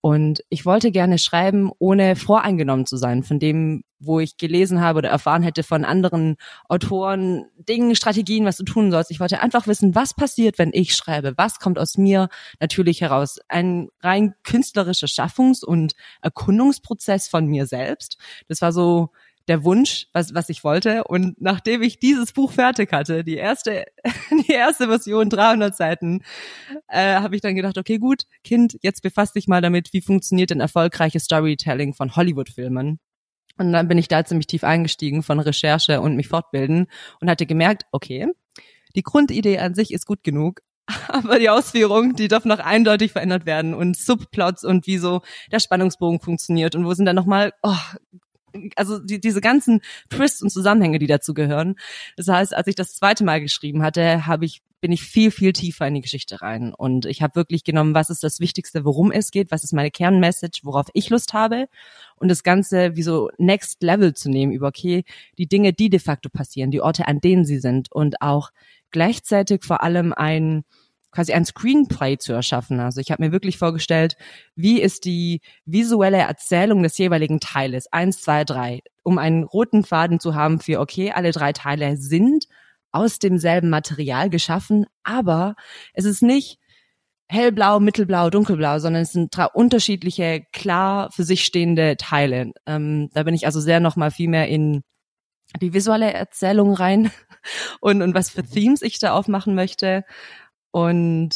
Und 0.00 0.42
ich 0.48 0.64
wollte 0.64 0.90
gerne 0.90 1.18
schreiben, 1.18 1.70
ohne 1.78 2.16
voreingenommen 2.16 2.86
zu 2.86 2.96
sein 2.96 3.22
von 3.22 3.38
dem, 3.38 3.84
wo 3.98 4.18
ich 4.18 4.36
gelesen 4.36 4.80
habe 4.80 4.98
oder 4.98 5.10
erfahren 5.10 5.42
hätte 5.42 5.62
von 5.62 5.84
anderen 5.84 6.36
Autoren, 6.68 7.46
Dingen, 7.56 7.94
Strategien, 7.94 8.44
was 8.44 8.56
du 8.56 8.64
tun 8.64 8.90
sollst. 8.90 9.10
Ich 9.10 9.20
wollte 9.20 9.40
einfach 9.40 9.66
wissen, 9.66 9.94
was 9.94 10.14
passiert, 10.14 10.58
wenn 10.58 10.70
ich 10.72 10.96
schreibe? 10.96 11.34
Was 11.36 11.60
kommt 11.60 11.78
aus 11.78 11.96
mir 11.96 12.28
natürlich 12.58 13.00
heraus? 13.00 13.38
Ein 13.48 13.88
rein 14.00 14.34
künstlerischer 14.42 15.06
Schaffungs- 15.06 15.64
und 15.64 15.92
Erkundungsprozess 16.20 17.28
von 17.28 17.46
mir 17.46 17.66
selbst. 17.66 18.18
Das 18.48 18.60
war 18.60 18.72
so 18.72 19.10
der 19.48 19.64
Wunsch, 19.64 20.06
was, 20.12 20.34
was 20.34 20.48
ich 20.48 20.64
wollte. 20.64 21.04
Und 21.04 21.40
nachdem 21.40 21.82
ich 21.82 21.98
dieses 21.98 22.32
Buch 22.32 22.52
fertig 22.52 22.92
hatte, 22.92 23.24
die 23.24 23.36
erste, 23.36 23.86
die 24.48 24.52
erste 24.52 24.88
Version, 24.88 25.28
300 25.28 25.76
Seiten, 25.76 26.22
äh, 26.88 27.16
habe 27.16 27.34
ich 27.34 27.42
dann 27.42 27.54
gedacht, 27.54 27.78
okay, 27.78 27.98
gut, 27.98 28.24
Kind, 28.44 28.78
jetzt 28.82 29.02
befasst 29.02 29.34
dich 29.34 29.48
mal 29.48 29.60
damit, 29.60 29.92
wie 29.92 30.02
funktioniert 30.02 30.50
denn 30.50 30.60
erfolgreiches 30.60 31.24
Storytelling 31.24 31.94
von 31.94 32.14
Hollywood-Filmen. 32.16 32.98
Und 33.58 33.72
dann 33.72 33.88
bin 33.88 33.98
ich 33.98 34.08
da 34.08 34.24
ziemlich 34.24 34.46
tief 34.46 34.64
eingestiegen 34.64 35.22
von 35.22 35.38
Recherche 35.38 36.00
und 36.00 36.16
mich 36.16 36.28
fortbilden 36.28 36.86
und 37.20 37.30
hatte 37.30 37.46
gemerkt, 37.46 37.84
okay, 37.92 38.28
die 38.96 39.02
Grundidee 39.02 39.58
an 39.58 39.74
sich 39.74 39.92
ist 39.92 40.06
gut 40.06 40.22
genug, 40.24 40.62
aber 41.08 41.38
die 41.38 41.50
Ausführung, 41.50 42.14
die 42.16 42.28
darf 42.28 42.44
noch 42.44 42.58
eindeutig 42.58 43.12
verändert 43.12 43.46
werden 43.46 43.74
und 43.74 43.96
Subplots 43.96 44.64
und 44.64 44.86
wie 44.86 44.98
so 44.98 45.22
der 45.50 45.60
Spannungsbogen 45.60 46.20
funktioniert 46.20 46.74
und 46.74 46.84
wo 46.84 46.94
sind 46.94 47.06
dann 47.06 47.16
nochmal 47.16 47.52
oh, 47.62 47.76
also 48.76 48.98
die, 48.98 49.20
diese 49.20 49.40
ganzen 49.40 49.80
Twists 50.10 50.42
und 50.42 50.50
Zusammenhänge, 50.50 50.98
die 50.98 51.06
dazu 51.06 51.34
gehören. 51.34 51.76
Das 52.16 52.28
heißt, 52.28 52.54
als 52.54 52.66
ich 52.66 52.74
das 52.74 52.94
zweite 52.94 53.24
Mal 53.24 53.40
geschrieben 53.40 53.82
hatte, 53.82 54.26
habe 54.26 54.44
ich 54.44 54.62
bin 54.82 54.90
ich 54.90 55.02
viel 55.02 55.30
viel 55.30 55.52
tiefer 55.52 55.86
in 55.86 55.94
die 55.94 56.00
Geschichte 56.00 56.42
rein. 56.42 56.74
Und 56.74 57.06
ich 57.06 57.22
habe 57.22 57.36
wirklich 57.36 57.62
genommen, 57.62 57.94
was 57.94 58.10
ist 58.10 58.24
das 58.24 58.40
Wichtigste, 58.40 58.84
worum 58.84 59.12
es 59.12 59.30
geht, 59.30 59.52
was 59.52 59.62
ist 59.62 59.72
meine 59.72 59.92
Kernmessage, 59.92 60.62
worauf 60.64 60.86
ich 60.92 61.08
Lust 61.08 61.32
habe. 61.34 61.68
Und 62.16 62.28
das 62.28 62.42
Ganze 62.42 62.96
wie 62.96 63.04
so 63.04 63.30
Next 63.38 63.80
Level 63.82 64.12
zu 64.12 64.28
nehmen 64.28 64.52
über 64.52 64.66
okay 64.66 65.04
die 65.38 65.46
Dinge, 65.46 65.72
die 65.72 65.88
de 65.88 66.00
facto 66.00 66.28
passieren, 66.28 66.72
die 66.72 66.80
Orte, 66.80 67.06
an 67.06 67.20
denen 67.20 67.44
sie 67.44 67.60
sind. 67.60 67.92
Und 67.92 68.20
auch 68.22 68.50
gleichzeitig 68.90 69.62
vor 69.62 69.84
allem 69.84 70.12
ein 70.12 70.64
quasi 71.12 71.32
ein 71.32 71.44
Screenplay 71.44 72.18
zu 72.18 72.32
erschaffen. 72.32 72.80
Also 72.80 73.00
ich 73.00 73.10
habe 73.10 73.22
mir 73.22 73.32
wirklich 73.32 73.58
vorgestellt, 73.58 74.16
wie 74.56 74.80
ist 74.80 75.04
die 75.04 75.40
visuelle 75.64 76.18
Erzählung 76.18 76.82
des 76.82 76.98
jeweiligen 76.98 77.38
Teiles, 77.38 77.86
eins, 77.92 78.20
zwei, 78.20 78.44
drei, 78.44 78.80
um 79.02 79.18
einen 79.18 79.44
roten 79.44 79.84
Faden 79.84 80.18
zu 80.18 80.34
haben 80.34 80.58
für, 80.58 80.80
okay, 80.80 81.12
alle 81.12 81.32
drei 81.32 81.52
Teile 81.52 81.96
sind 81.96 82.46
aus 82.90 83.18
demselben 83.18 83.70
Material 83.70 84.30
geschaffen, 84.30 84.86
aber 85.02 85.54
es 85.94 86.04
ist 86.04 86.22
nicht 86.22 86.58
hellblau, 87.28 87.80
mittelblau, 87.80 88.28
dunkelblau, 88.28 88.78
sondern 88.78 89.02
es 89.02 89.12
sind 89.12 89.34
drei 89.34 89.46
unterschiedliche, 89.46 90.42
klar 90.52 91.10
für 91.12 91.24
sich 91.24 91.44
stehende 91.44 91.96
Teile. 91.96 92.52
Ähm, 92.66 93.08
da 93.14 93.22
bin 93.22 93.34
ich 93.34 93.46
also 93.46 93.60
sehr 93.60 93.80
nochmal 93.80 94.10
viel 94.10 94.28
mehr 94.28 94.48
in 94.48 94.82
die 95.60 95.72
visuelle 95.72 96.12
Erzählung 96.12 96.74
rein 96.74 97.10
und, 97.80 98.02
und 98.02 98.14
was 98.14 98.30
für 98.30 98.42
Themes 98.42 98.82
ich 98.82 98.98
da 98.98 99.12
aufmachen 99.12 99.54
möchte 99.54 100.04
und, 100.72 101.30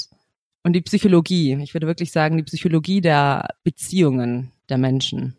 und 0.64 0.72
die 0.72 0.82
Psychologie. 0.82 1.56
Ich 1.62 1.74
würde 1.74 1.86
wirklich 1.86 2.10
sagen, 2.10 2.36
die 2.36 2.42
Psychologie 2.42 3.00
der 3.00 3.50
Beziehungen 3.62 4.50
der 4.68 4.78
Menschen. 4.78 5.36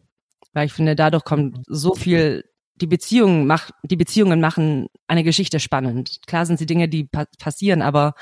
Weil 0.54 0.68
ich 0.68 0.74
finde, 0.74 0.96
dadurch 0.96 1.25
kommt 1.25 1.63
so 1.68 1.94
viel, 1.94 2.46
die 2.75 2.88
Beziehungen 2.88 3.46
mach, 3.46 3.72
die 3.84 3.98
Beziehungen 3.98 4.39
machen 4.39 4.88
eine 5.08 5.24
Geschichte 5.24 5.60
spannend. 5.60 6.20
Klar 6.27 6.46
sind 6.46 6.58
sie 6.58 6.66
Dinge, 6.66 6.88
die 6.88 7.04
pa 7.04 7.25
passieren, 7.39 7.82
aber 7.82 8.13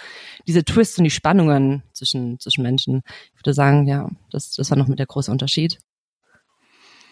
diese 0.47 0.63
Twists 0.63 0.97
und 0.97 1.03
die 1.03 1.11
Spannungen 1.11 1.83
zwischen, 1.93 2.39
zwischen 2.39 2.63
Menschen, 2.63 3.03
ich 3.33 3.39
würde 3.41 3.53
sagen, 3.53 3.87
ja, 3.87 4.09
das, 4.31 4.51
das 4.51 4.69
war 4.71 4.77
noch 4.77 4.87
mit 4.87 4.97
der 4.97 5.05
große 5.05 5.31
Unterschied. 5.31 5.77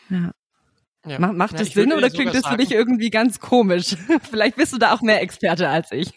Ja. 0.10 0.32
Ja. 1.06 1.20
Macht, 1.20 1.34
macht 1.34 1.52
ja, 1.54 1.60
das 1.60 1.74
Sinn 1.74 1.92
oder 1.92 2.10
klingt 2.10 2.34
das 2.34 2.48
für 2.48 2.56
dich 2.56 2.72
irgendwie 2.72 3.10
ganz 3.10 3.42
komisch? 3.42 3.98
Vielleicht 4.30 4.56
bist 4.56 4.72
du 4.72 4.78
da 4.78 4.94
auch 4.94 5.02
mehr 5.02 5.22
Experte 5.22 5.68
als 5.68 5.92
ich. 5.92 6.14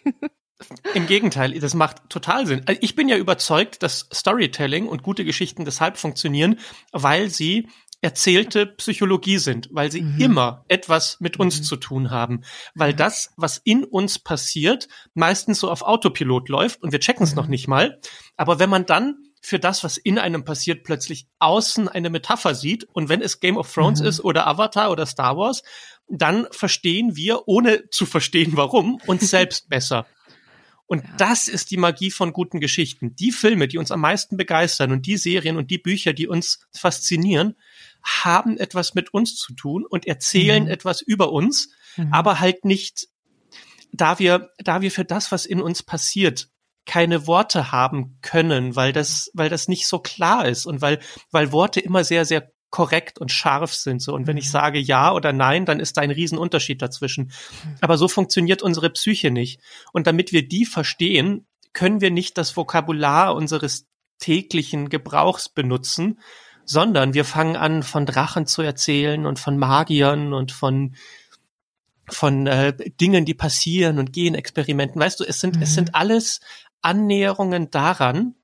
Im 0.95 1.07
Gegenteil, 1.07 1.59
das 1.59 1.75
macht 1.75 2.09
total 2.09 2.47
Sinn. 2.47 2.63
Also 2.67 2.81
ich 2.83 2.95
bin 2.95 3.09
ja 3.09 3.17
überzeugt, 3.17 3.83
dass 3.83 4.09
Storytelling 4.13 4.89
und 4.89 5.03
gute 5.03 5.25
Geschichten 5.25 5.65
deshalb 5.65 5.99
funktionieren, 5.99 6.59
weil 6.93 7.29
sie 7.29 7.69
erzählte 8.01 8.67
Psychologie 8.67 9.39
sind, 9.39 9.69
weil 9.73 9.91
sie 9.91 10.03
mhm. 10.03 10.21
immer 10.21 10.65
etwas 10.69 11.19
mit 11.21 11.39
uns 11.39 11.59
mhm. 11.59 11.63
zu 11.65 11.77
tun 11.77 12.11
haben, 12.11 12.43
weil 12.75 12.93
mhm. 12.93 12.99
das, 12.99 13.33
was 13.37 13.59
in 13.59 13.85
uns 13.85 14.19
passiert, 14.19 14.89
meistens 15.15 15.61
so 15.61 15.71
auf 15.71 15.83
Autopilot 15.83 16.49
läuft 16.49 16.83
und 16.83 16.93
wir 16.93 17.01
checken 17.01 17.25
es 17.25 17.35
noch 17.35 17.45
mhm. 17.45 17.51
nicht 17.51 17.69
mal. 17.69 18.01
Aber 18.37 18.59
wenn 18.59 18.71
man 18.71 18.87
dann 18.87 19.17
für 19.41 19.59
das, 19.59 19.85
was 19.85 19.97
in 19.97 20.19
einem 20.19 20.45
passiert, 20.45 20.85
plötzlich 20.85 21.27
außen 21.39 21.89
eine 21.89 22.11
Metapher 22.11 22.55
sieht 22.55 22.85
und 22.93 23.09
wenn 23.09 23.23
es 23.23 23.41
Game 23.41 23.57
of 23.57 23.73
Thrones 23.73 24.01
mhm. 24.01 24.07
ist 24.07 24.25
oder 24.25 24.47
Avatar 24.47 24.91
oder 24.91 25.07
Star 25.07 25.37
Wars, 25.37 25.63
dann 26.09 26.47
verstehen 26.51 27.17
wir, 27.17 27.49
ohne 27.49 27.89
zu 27.91 28.07
verstehen, 28.07 28.53
warum, 28.55 29.01
uns 29.07 29.31
selbst 29.31 29.69
besser. 29.69 30.07
Und 30.87 31.03
ja. 31.03 31.11
das 31.19 31.49
ist 31.49 31.71
die 31.71 31.77
Magie 31.77 32.11
von 32.11 32.33
guten 32.33 32.61
Geschichten. 32.61 33.17
Die 33.17 33.33
Filme, 33.33 33.67
die 33.69 33.79
uns 33.79 33.91
am 33.91 34.01
meisten 34.01 34.37
begeistern 34.37 34.93
und 34.93 35.07
die 35.07 35.17
Serien 35.17 35.57
und 35.57 35.71
die 35.71 35.79
Bücher, 35.79 36.13
die 36.13 36.29
uns 36.29 36.67
faszinieren, 36.73 37.57
haben 38.05 38.57
etwas 38.57 38.95
mit 38.95 39.13
uns 39.13 39.37
zu 39.37 39.55
tun 39.55 39.85
und 39.85 40.07
erzählen 40.07 40.65
mhm. 40.65 40.71
etwas 40.71 41.01
über 41.01 41.33
uns, 41.33 41.71
mhm. 41.97 42.13
aber 42.13 42.39
halt 42.39 42.65
nicht, 42.65 43.09
da 43.93 44.19
wir, 44.19 44.51
da 44.59 44.81
wir 44.81 44.93
für 44.93 45.05
das, 45.05 45.33
was 45.33 45.45
in 45.45 45.61
uns 45.61 45.83
passiert, 45.83 46.49
keine 46.85 47.27
Worte 47.27 47.73
haben 47.73 48.19
können, 48.23 48.77
weil 48.77 48.93
das, 48.93 49.31
weil 49.35 49.49
das 49.49 49.67
nicht 49.67 49.89
so 49.89 49.99
klar 49.99 50.47
ist 50.47 50.67
und 50.67 50.81
weil, 50.81 51.01
weil 51.33 51.51
Worte 51.51 51.81
immer 51.81 52.05
sehr, 52.05 52.25
sehr 52.25 52.53
korrekt 52.77 53.19
und 53.19 53.33
scharf 53.33 53.73
sind. 53.73 54.03
So. 54.03 54.13
Und 54.13 54.27
wenn 54.27 54.37
ich 54.37 54.49
mhm. 54.49 54.51
sage 54.51 54.79
ja 54.79 55.15
oder 55.15 55.33
nein, 55.33 55.65
dann 55.65 55.81
ist 55.81 55.97
da 55.97 56.03
ein 56.03 56.11
Riesenunterschied 56.11 56.83
dazwischen. 56.83 57.33
Aber 57.81 57.97
so 57.97 58.07
funktioniert 58.07 58.61
unsere 58.61 58.91
Psyche 58.91 59.31
nicht. 59.31 59.63
Und 59.95 60.07
damit 60.07 60.31
wir 60.31 60.47
die 60.47 60.67
verstehen, 60.67 61.47
können 61.73 62.03
wir 62.03 62.11
nicht 62.11 62.37
das 62.37 62.55
Vokabular 62.55 63.35
unseres 63.35 63.87
täglichen 64.19 64.91
Gebrauchs 64.91 65.49
benutzen, 65.49 66.21
sondern 66.67 67.15
wir 67.15 67.25
fangen 67.25 67.57
an, 67.57 67.83
von 67.83 68.05
Drachen 68.05 68.47
zu 68.47 68.61
erzählen 68.61 69.25
und 69.25 69.39
von 69.39 69.57
Magiern 69.57 70.35
und 70.35 70.53
von 70.53 70.97
von 72.11 72.47
äh, 72.47 72.75
Dingen, 73.01 73.25
die 73.25 73.35
passieren 73.35 73.99
und 73.99 74.13
Genexperimenten. 74.13 75.01
Weißt 75.01 75.19
du, 75.19 75.25
es 75.25 75.41
sind 75.41 75.57
mhm. 75.57 75.63
es 75.63 75.73
sind 75.73 75.95
alles 75.95 76.41
Annäherungen 76.83 77.71
daran, 77.71 78.35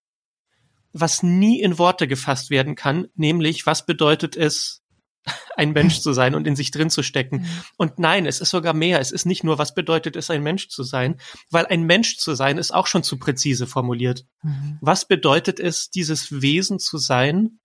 was 0.92 1.22
nie 1.22 1.61
in 1.61 1.78
Worte 1.78 2.06
gefasst 2.06 2.50
werden 2.50 2.75
kann, 2.75 3.08
nämlich 3.14 3.66
was 3.66 3.87
bedeutet 3.87 4.37
es, 4.37 4.82
ein 5.56 5.72
Mensch 5.72 6.00
zu 6.00 6.12
sein 6.12 6.34
und 6.34 6.46
in 6.46 6.56
sich 6.56 6.70
drin 6.70 6.90
zu 6.90 7.02
stecken. 7.02 7.42
Mhm. 7.42 7.49
Und 7.76 7.99
nein, 7.99 8.26
es 8.26 8.40
ist 8.40 8.50
sogar 8.50 8.75
mehr. 8.75 9.00
Es 9.00 9.12
ist 9.12 9.25
nicht 9.25 9.44
nur, 9.44 9.58
was 9.58 9.75
bedeutet 9.75 10.16
es, 10.16 10.30
ein 10.30 10.42
Mensch 10.42 10.68
zu 10.68 10.82
sein, 10.82 11.20
weil 11.50 11.66
ein 11.66 11.84
Mensch 11.84 12.16
zu 12.16 12.34
sein 12.34 12.58
ist 12.58 12.72
auch 12.72 12.87
schon 12.87 13.02
zu 13.02 13.18
präzise 13.18 13.66
formuliert. 13.66 14.25
Mhm. 14.42 14.78
Was 14.80 15.06
bedeutet 15.06 15.61
es, 15.61 15.90
dieses 15.90 16.42
Wesen 16.42 16.78
zu 16.78 16.99
sein, 16.99 17.61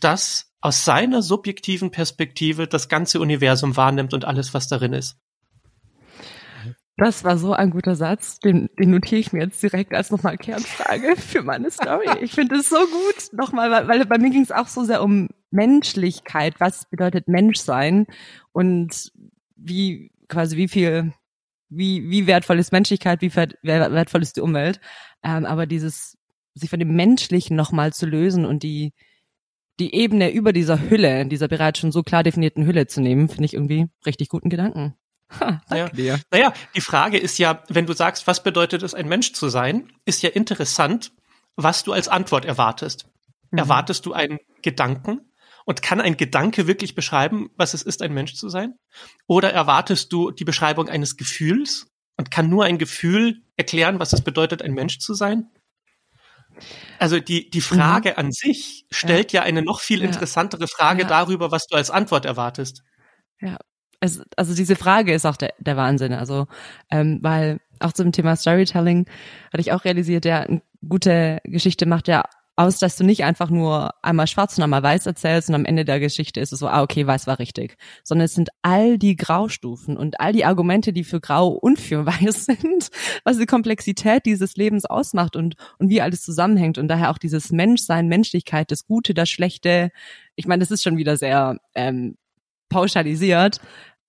das 0.00 0.52
aus 0.60 0.84
seiner 0.84 1.22
subjektiven 1.22 1.90
Perspektive 1.90 2.66
das 2.66 2.88
ganze 2.88 3.20
Universum 3.20 3.76
wahrnimmt 3.76 4.14
und 4.14 4.24
alles, 4.24 4.54
was 4.54 4.68
darin 4.68 4.92
ist? 4.92 5.16
Das 6.98 7.22
war 7.22 7.38
so 7.38 7.52
ein 7.52 7.70
guter 7.70 7.94
Satz, 7.94 8.40
den, 8.40 8.70
den 8.76 8.90
notiere 8.90 9.20
ich 9.20 9.32
mir 9.32 9.44
jetzt 9.44 9.62
direkt 9.62 9.94
als 9.94 10.10
nochmal 10.10 10.36
Kernfrage 10.36 11.14
für 11.16 11.42
meine 11.42 11.70
Story. 11.70 12.08
Ich 12.20 12.32
finde 12.32 12.56
es 12.56 12.68
so 12.68 12.76
gut, 12.76 13.32
nochmal, 13.32 13.70
weil, 13.70 13.86
weil 13.86 14.04
bei 14.04 14.18
mir 14.18 14.30
ging 14.30 14.42
es 14.42 14.50
auch 14.50 14.66
so 14.66 14.82
sehr 14.82 15.00
um 15.00 15.28
Menschlichkeit. 15.52 16.58
Was 16.58 16.90
bedeutet 16.90 17.28
Menschsein? 17.28 18.06
Und 18.50 19.12
wie, 19.54 20.10
quasi 20.26 20.56
wie 20.56 20.66
viel, 20.66 21.12
wie, 21.68 22.10
wie 22.10 22.26
wertvoll 22.26 22.58
ist 22.58 22.72
Menschlichkeit, 22.72 23.22
wie 23.22 23.32
wertvoll 23.32 24.22
ist 24.22 24.36
die 24.36 24.40
Umwelt? 24.40 24.80
Ähm, 25.22 25.46
aber 25.46 25.66
dieses, 25.66 26.18
sich 26.54 26.68
von 26.68 26.80
dem 26.80 26.96
Menschlichen 26.96 27.56
nochmal 27.56 27.92
zu 27.92 28.06
lösen 28.06 28.44
und 28.44 28.64
die, 28.64 28.92
die 29.78 29.94
Ebene 29.94 30.32
über 30.32 30.52
dieser 30.52 30.90
Hülle, 30.90 31.26
dieser 31.26 31.46
bereits 31.46 31.78
schon 31.78 31.92
so 31.92 32.02
klar 32.02 32.24
definierten 32.24 32.66
Hülle 32.66 32.88
zu 32.88 33.00
nehmen, 33.00 33.28
finde 33.28 33.44
ich 33.44 33.54
irgendwie 33.54 33.86
richtig 34.04 34.30
guten 34.30 34.50
Gedanken. 34.50 34.96
Ha. 35.40 35.88
Dir. 35.90 36.20
naja, 36.30 36.52
die 36.74 36.80
Frage 36.80 37.18
ist 37.18 37.38
ja, 37.38 37.62
wenn 37.68 37.86
du 37.86 37.92
sagst, 37.92 38.26
was 38.26 38.42
bedeutet 38.42 38.82
es, 38.82 38.94
ein 38.94 39.08
Mensch 39.08 39.32
zu 39.32 39.48
sein, 39.48 39.92
ist 40.06 40.22
ja 40.22 40.30
interessant, 40.30 41.12
was 41.54 41.84
du 41.84 41.92
als 41.92 42.08
Antwort 42.08 42.44
erwartest. 42.44 43.06
Mhm. 43.50 43.58
Erwartest 43.58 44.06
du 44.06 44.12
einen 44.12 44.38
Gedanken? 44.62 45.20
Und 45.66 45.82
kann 45.82 46.00
ein 46.00 46.16
Gedanke 46.16 46.66
wirklich 46.66 46.94
beschreiben, 46.94 47.50
was 47.56 47.74
es 47.74 47.82
ist, 47.82 48.00
ein 48.00 48.14
Mensch 48.14 48.34
zu 48.36 48.48
sein? 48.48 48.78
Oder 49.26 49.52
erwartest 49.52 50.10
du 50.14 50.30
die 50.30 50.44
Beschreibung 50.44 50.88
eines 50.88 51.18
Gefühls? 51.18 51.88
Und 52.16 52.30
kann 52.30 52.48
nur 52.48 52.64
ein 52.64 52.78
Gefühl 52.78 53.42
erklären, 53.56 54.00
was 54.00 54.14
es 54.14 54.22
bedeutet, 54.22 54.62
ein 54.62 54.72
Mensch 54.72 54.98
zu 54.98 55.12
sein? 55.12 55.50
Also 56.98 57.20
die, 57.20 57.50
die 57.50 57.60
Frage 57.60 58.12
mhm. 58.12 58.16
an 58.16 58.32
sich 58.32 58.86
stellt 58.90 59.32
ja. 59.32 59.42
ja 59.42 59.46
eine 59.46 59.60
noch 59.60 59.80
viel 59.80 60.02
interessantere 60.02 60.68
Frage 60.68 61.02
ja. 61.02 61.08
darüber, 61.08 61.50
was 61.50 61.66
du 61.66 61.76
als 61.76 61.90
Antwort 61.90 62.24
erwartest. 62.24 62.82
Ja, 63.40 63.58
es, 64.00 64.22
also 64.36 64.54
diese 64.54 64.76
Frage 64.76 65.12
ist 65.12 65.26
auch 65.26 65.36
der, 65.36 65.54
der 65.58 65.76
Wahnsinn. 65.76 66.12
Also, 66.12 66.46
ähm, 66.90 67.18
weil 67.22 67.60
auch 67.80 67.92
zum 67.92 68.12
Thema 68.12 68.36
Storytelling 68.36 69.06
hatte 69.52 69.60
ich 69.60 69.72
auch 69.72 69.84
realisiert, 69.84 70.24
ja, 70.24 70.40
eine 70.40 70.62
gute 70.86 71.38
Geschichte 71.44 71.86
macht 71.86 72.08
ja 72.08 72.24
aus, 72.58 72.80
dass 72.80 72.96
du 72.96 73.04
nicht 73.04 73.22
einfach 73.22 73.50
nur 73.50 73.94
einmal 74.02 74.26
schwarz 74.26 74.58
und 74.58 74.64
einmal 74.64 74.82
weiß 74.82 75.06
erzählst 75.06 75.48
und 75.48 75.54
am 75.54 75.64
Ende 75.64 75.84
der 75.84 76.00
Geschichte 76.00 76.40
ist 76.40 76.52
es 76.52 76.58
so, 76.58 76.66
ah, 76.66 76.82
okay, 76.82 77.06
weiß 77.06 77.28
war 77.28 77.38
richtig. 77.38 77.76
Sondern 78.02 78.24
es 78.24 78.34
sind 78.34 78.48
all 78.62 78.98
die 78.98 79.14
Graustufen 79.14 79.96
und 79.96 80.18
all 80.18 80.32
die 80.32 80.44
Argumente, 80.44 80.92
die 80.92 81.04
für 81.04 81.20
grau 81.20 81.48
und 81.50 81.78
für 81.78 82.04
weiß 82.04 82.46
sind, 82.46 82.90
was 83.22 83.38
die 83.38 83.46
Komplexität 83.46 84.26
dieses 84.26 84.56
Lebens 84.56 84.86
ausmacht 84.86 85.36
und, 85.36 85.54
und 85.78 85.88
wie 85.88 86.02
alles 86.02 86.22
zusammenhängt 86.22 86.78
und 86.78 86.88
daher 86.88 87.10
auch 87.10 87.18
dieses 87.18 87.52
Menschsein, 87.52 88.08
Menschlichkeit, 88.08 88.72
das 88.72 88.86
Gute, 88.86 89.14
das 89.14 89.30
Schlechte. 89.30 89.90
Ich 90.34 90.48
meine, 90.48 90.60
das 90.60 90.72
ist 90.72 90.82
schon 90.82 90.96
wieder 90.96 91.16
sehr 91.16 91.58
ähm, 91.76 92.16
pauschalisiert, 92.68 93.60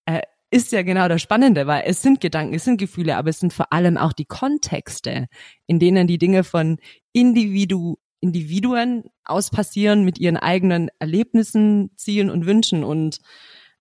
äh, 0.06 0.22
ist 0.52 0.72
ja 0.72 0.82
genau 0.82 1.08
das 1.08 1.22
Spannende, 1.22 1.68
weil 1.68 1.84
es 1.86 2.02
sind 2.02 2.22
Gedanken, 2.22 2.56
es 2.56 2.64
sind 2.64 2.78
Gefühle, 2.78 3.18
aber 3.18 3.30
es 3.30 3.40
sind 3.40 3.54
vor 3.54 3.72
allem 3.72 3.98
auch 3.98 4.14
die 4.14 4.26
Kontexte, 4.26 5.28
in 5.68 5.80
denen 5.80 6.08
die 6.08 6.18
Dinge 6.18 6.44
von 6.44 6.78
Individu 7.14 7.98
Individuen 8.22 9.06
aus 9.24 9.50
passieren 9.50 10.04
mit 10.04 10.20
ihren 10.20 10.36
eigenen 10.36 10.90
Erlebnissen, 11.00 11.92
Zielen 11.96 12.30
und 12.30 12.46
Wünschen 12.46 12.84
und 12.84 13.20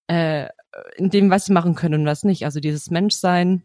äh, 0.07 0.49
in 0.97 1.11
dem, 1.11 1.31
was 1.31 1.47
sie 1.47 1.53
machen 1.53 1.75
können 1.75 2.03
und 2.03 2.07
was 2.07 2.23
nicht. 2.23 2.45
Also 2.45 2.61
dieses 2.61 2.91
Menschsein, 2.91 3.65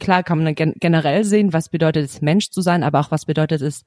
klar 0.00 0.22
kann 0.22 0.42
man 0.42 0.54
gen 0.54 0.74
generell 0.76 1.24
sehen, 1.24 1.52
was 1.52 1.68
bedeutet 1.68 2.06
es, 2.06 2.22
Mensch 2.22 2.50
zu 2.50 2.62
sein, 2.62 2.82
aber 2.82 3.00
auch 3.00 3.10
was 3.10 3.26
bedeutet 3.26 3.60
es, 3.60 3.84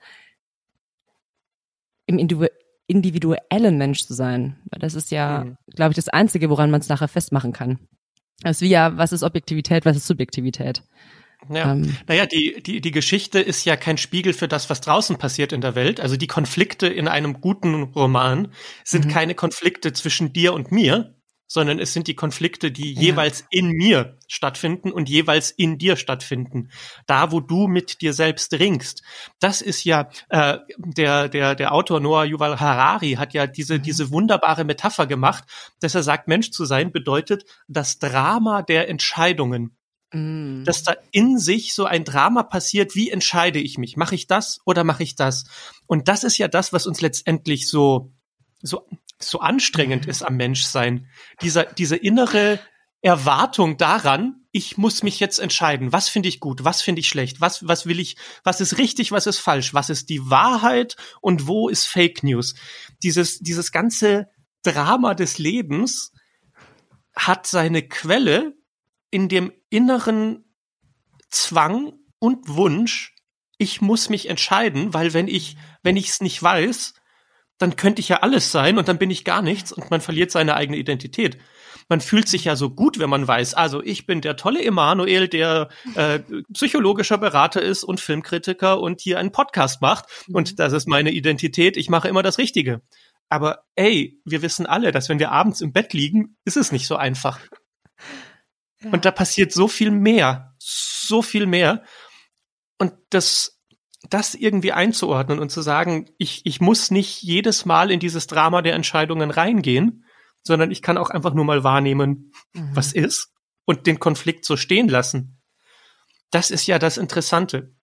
im 2.05 2.19
Individu 2.19 2.51
individuellen 2.89 3.77
Mensch 3.77 4.05
zu 4.05 4.13
sein. 4.13 4.57
Das 4.71 4.95
ist 4.95 5.11
ja, 5.11 5.45
mhm. 5.45 5.57
glaube 5.75 5.91
ich, 5.91 5.95
das 5.95 6.09
Einzige, 6.09 6.49
woran 6.49 6.71
man 6.71 6.81
es 6.81 6.89
nachher 6.89 7.07
festmachen 7.07 7.53
kann. 7.53 7.79
Ist 8.43 8.61
wie 8.61 8.69
ja, 8.69 8.97
was 8.97 9.11
ist 9.11 9.23
Objektivität, 9.23 9.85
was 9.85 9.97
ist 9.97 10.07
Subjektivität? 10.07 10.83
Ja. 11.49 11.71
Ähm, 11.71 11.95
naja, 12.07 12.25
die, 12.25 12.61
die, 12.61 12.81
die 12.81 12.91
Geschichte 12.91 13.39
ist 13.39 13.63
ja 13.65 13.75
kein 13.77 13.97
Spiegel 13.97 14.33
für 14.33 14.47
das, 14.47 14.69
was 14.69 14.81
draußen 14.81 15.17
passiert 15.17 15.53
in 15.53 15.61
der 15.61 15.75
Welt. 15.75 15.99
Also 15.99 16.17
die 16.17 16.27
Konflikte 16.27 16.87
in 16.87 17.07
einem 17.07 17.39
guten 17.41 17.83
Roman 17.83 18.49
sind 18.83 19.05
mhm. 19.05 19.09
keine 19.09 19.35
Konflikte 19.35 19.93
zwischen 19.93 20.33
dir 20.33 20.53
und 20.53 20.71
mir, 20.71 21.15
sondern 21.49 21.79
es 21.79 21.93
sind 21.93 22.07
die 22.07 22.15
Konflikte, 22.15 22.71
die 22.71 22.93
ja. 22.93 23.01
jeweils 23.01 23.43
in 23.49 23.71
mir 23.71 24.17
stattfinden 24.27 24.91
und 24.91 25.09
jeweils 25.09 25.49
in 25.49 25.79
dir 25.79 25.97
stattfinden. 25.97 26.69
Da, 27.07 27.31
wo 27.31 27.39
du 27.39 27.67
mit 27.67 28.01
dir 28.01 28.13
selbst 28.13 28.53
ringst. 28.53 29.01
Das 29.39 29.61
ist 29.61 29.83
ja 29.83 30.09
äh, 30.29 30.59
der 30.77 31.27
der 31.27 31.55
der 31.55 31.73
Autor 31.73 31.99
Noah 31.99 32.23
Yuval 32.23 32.59
Harari 32.59 33.13
hat 33.13 33.33
ja 33.33 33.47
diese 33.47 33.79
mhm. 33.79 33.83
diese 33.83 34.11
wunderbare 34.11 34.63
Metapher 34.63 35.07
gemacht, 35.07 35.43
dass 35.79 35.95
er 35.95 36.03
sagt, 36.03 36.27
Mensch 36.27 36.51
zu 36.51 36.65
sein 36.65 36.91
bedeutet 36.91 37.45
das 37.67 37.97
Drama 37.97 38.61
der 38.61 38.87
Entscheidungen. 38.87 39.75
Mhm. 40.13 40.65
Dass 40.65 40.83
da 40.83 40.95
in 41.11 41.39
sich 41.39 41.73
so 41.73 41.85
ein 41.85 42.03
Drama 42.03 42.43
passiert, 42.43 42.93
wie 42.93 43.09
entscheide 43.09 43.59
ich 43.59 43.79
mich? 43.79 43.97
Mache 43.97 44.15
ich 44.15 44.27
das 44.27 44.59
oder 44.65 44.83
mache 44.83 45.01
ich 45.01 45.15
das? 45.15 45.45
Und 45.87 46.07
das 46.07 46.23
ist 46.23 46.37
ja 46.37 46.47
das, 46.47 46.73
was 46.73 46.85
uns 46.85 47.01
letztendlich 47.01 47.67
so 47.67 48.11
so 48.61 48.85
so 49.19 49.39
anstrengend 49.39 50.05
ist 50.05 50.23
am 50.23 50.37
Menschsein. 50.37 51.07
Dieser, 51.41 51.65
diese 51.65 51.95
innere 51.95 52.59
Erwartung 53.01 53.77
daran, 53.77 54.45
ich 54.51 54.77
muss 54.77 55.03
mich 55.03 55.19
jetzt 55.19 55.39
entscheiden, 55.39 55.93
was 55.93 56.09
finde 56.09 56.27
ich 56.27 56.39
gut, 56.39 56.63
was 56.63 56.81
finde 56.81 57.01
ich 57.01 57.07
schlecht, 57.07 57.39
was, 57.39 57.67
was 57.67 57.85
will 57.85 57.99
ich, 57.99 58.17
was 58.43 58.61
ist 58.61 58.77
richtig, 58.77 59.11
was 59.11 59.27
ist 59.27 59.39
falsch, 59.39 59.73
was 59.73 59.89
ist 59.89 60.09
die 60.09 60.29
Wahrheit 60.29 60.95
und 61.21 61.47
wo 61.47 61.69
ist 61.69 61.85
Fake 61.85 62.23
News. 62.23 62.55
Dieses, 63.03 63.39
dieses 63.39 63.71
ganze 63.71 64.29
Drama 64.63 65.13
des 65.13 65.37
Lebens 65.37 66.11
hat 67.15 67.47
seine 67.47 67.87
Quelle 67.87 68.53
in 69.11 69.29
dem 69.29 69.53
inneren 69.69 70.45
Zwang 71.29 71.93
und 72.19 72.47
Wunsch, 72.47 73.15
ich 73.57 73.81
muss 73.81 74.09
mich 74.09 74.29
entscheiden, 74.29 74.93
weil 74.93 75.13
wenn 75.13 75.27
ich, 75.27 75.57
wenn 75.83 75.97
ich 75.97 76.09
es 76.09 76.21
nicht 76.21 76.41
weiß, 76.41 76.93
dann 77.59 77.75
könnte 77.75 77.99
ich 77.99 78.09
ja 78.09 78.17
alles 78.17 78.51
sein 78.51 78.77
und 78.77 78.87
dann 78.87 78.97
bin 78.97 79.11
ich 79.11 79.25
gar 79.25 79.41
nichts 79.41 79.71
und 79.71 79.91
man 79.91 80.01
verliert 80.01 80.31
seine 80.31 80.55
eigene 80.55 80.77
Identität. 80.77 81.37
Man 81.89 82.01
fühlt 82.01 82.27
sich 82.27 82.45
ja 82.45 82.55
so 82.55 82.69
gut, 82.69 82.99
wenn 82.99 83.09
man 83.09 83.27
weiß, 83.27 83.53
also 83.53 83.83
ich 83.83 84.05
bin 84.05 84.21
der 84.21 84.37
tolle 84.37 84.63
Emanuel, 84.63 85.27
der 85.27 85.69
äh, 85.95 86.19
psychologischer 86.53 87.17
Berater 87.17 87.61
ist 87.61 87.83
und 87.83 87.99
Filmkritiker 87.99 88.79
und 88.79 89.01
hier 89.01 89.19
einen 89.19 89.31
Podcast 89.31 89.81
macht 89.81 90.05
und 90.29 90.51
mhm. 90.51 90.55
das 90.55 90.73
ist 90.73 90.87
meine 90.87 91.11
Identität, 91.11 91.77
ich 91.77 91.89
mache 91.89 92.07
immer 92.07 92.23
das 92.23 92.37
Richtige. 92.37 92.81
Aber 93.27 93.65
ey, 93.75 94.19
wir 94.25 94.41
wissen 94.41 94.65
alle, 94.65 94.91
dass 94.91 95.09
wenn 95.09 95.19
wir 95.19 95.31
abends 95.31 95.61
im 95.61 95.71
Bett 95.71 95.93
liegen, 95.93 96.37
ist 96.45 96.57
es 96.57 96.71
nicht 96.71 96.87
so 96.87 96.95
einfach. 96.95 97.39
Ja. 98.81 98.91
Und 98.91 99.05
da 99.05 99.11
passiert 99.11 99.51
so 99.51 99.67
viel 99.67 99.91
mehr, 99.91 100.55
so 100.57 101.21
viel 101.21 101.45
mehr. 101.45 101.83
Und 102.77 102.93
das 103.09 103.58
das 104.09 104.35
irgendwie 104.35 104.71
einzuordnen 104.71 105.39
und 105.39 105.49
zu 105.49 105.61
sagen, 105.61 106.09
ich, 106.17 106.41
ich 106.45 106.61
muss 106.61 106.91
nicht 106.91 107.21
jedes 107.21 107.65
Mal 107.65 107.91
in 107.91 107.99
dieses 107.99 108.27
Drama 108.27 108.61
der 108.61 108.73
Entscheidungen 108.73 109.31
reingehen, 109.31 110.05
sondern 110.43 110.71
ich 110.71 110.81
kann 110.81 110.97
auch 110.97 111.09
einfach 111.09 111.33
nur 111.33 111.45
mal 111.45 111.63
wahrnehmen, 111.63 112.31
mhm. 112.53 112.69
was 112.73 112.93
ist 112.93 113.33
und 113.65 113.87
den 113.87 113.99
Konflikt 113.99 114.45
so 114.45 114.57
stehen 114.57 114.89
lassen. 114.89 115.41
Das 116.31 116.51
ist 116.51 116.67
ja 116.67 116.79
das 116.79 116.97
Interessante. 116.97 117.73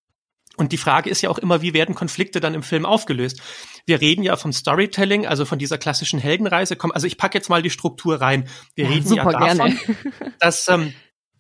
Und 0.56 0.72
die 0.72 0.78
Frage 0.78 1.10
ist 1.10 1.20
ja 1.20 1.28
auch 1.28 1.38
immer, 1.38 1.60
wie 1.60 1.74
werden 1.74 1.94
Konflikte 1.94 2.40
dann 2.40 2.54
im 2.54 2.62
Film 2.62 2.86
aufgelöst? 2.86 3.42
Wir 3.84 4.00
reden 4.00 4.22
ja 4.22 4.36
vom 4.36 4.52
Storytelling, 4.52 5.26
also 5.26 5.44
von 5.44 5.58
dieser 5.58 5.76
klassischen 5.76 6.18
Heldenreise. 6.18 6.76
Komm, 6.76 6.92
also 6.92 7.06
ich 7.06 7.18
packe 7.18 7.36
jetzt 7.36 7.50
mal 7.50 7.62
die 7.62 7.70
Struktur 7.70 8.20
rein. 8.20 8.48
Wir 8.74 8.86
ja, 8.86 8.90
reden 8.90 9.14
ja 9.14 9.24
davon, 9.30 9.78
dass 10.40 10.66
ähm, 10.68 10.94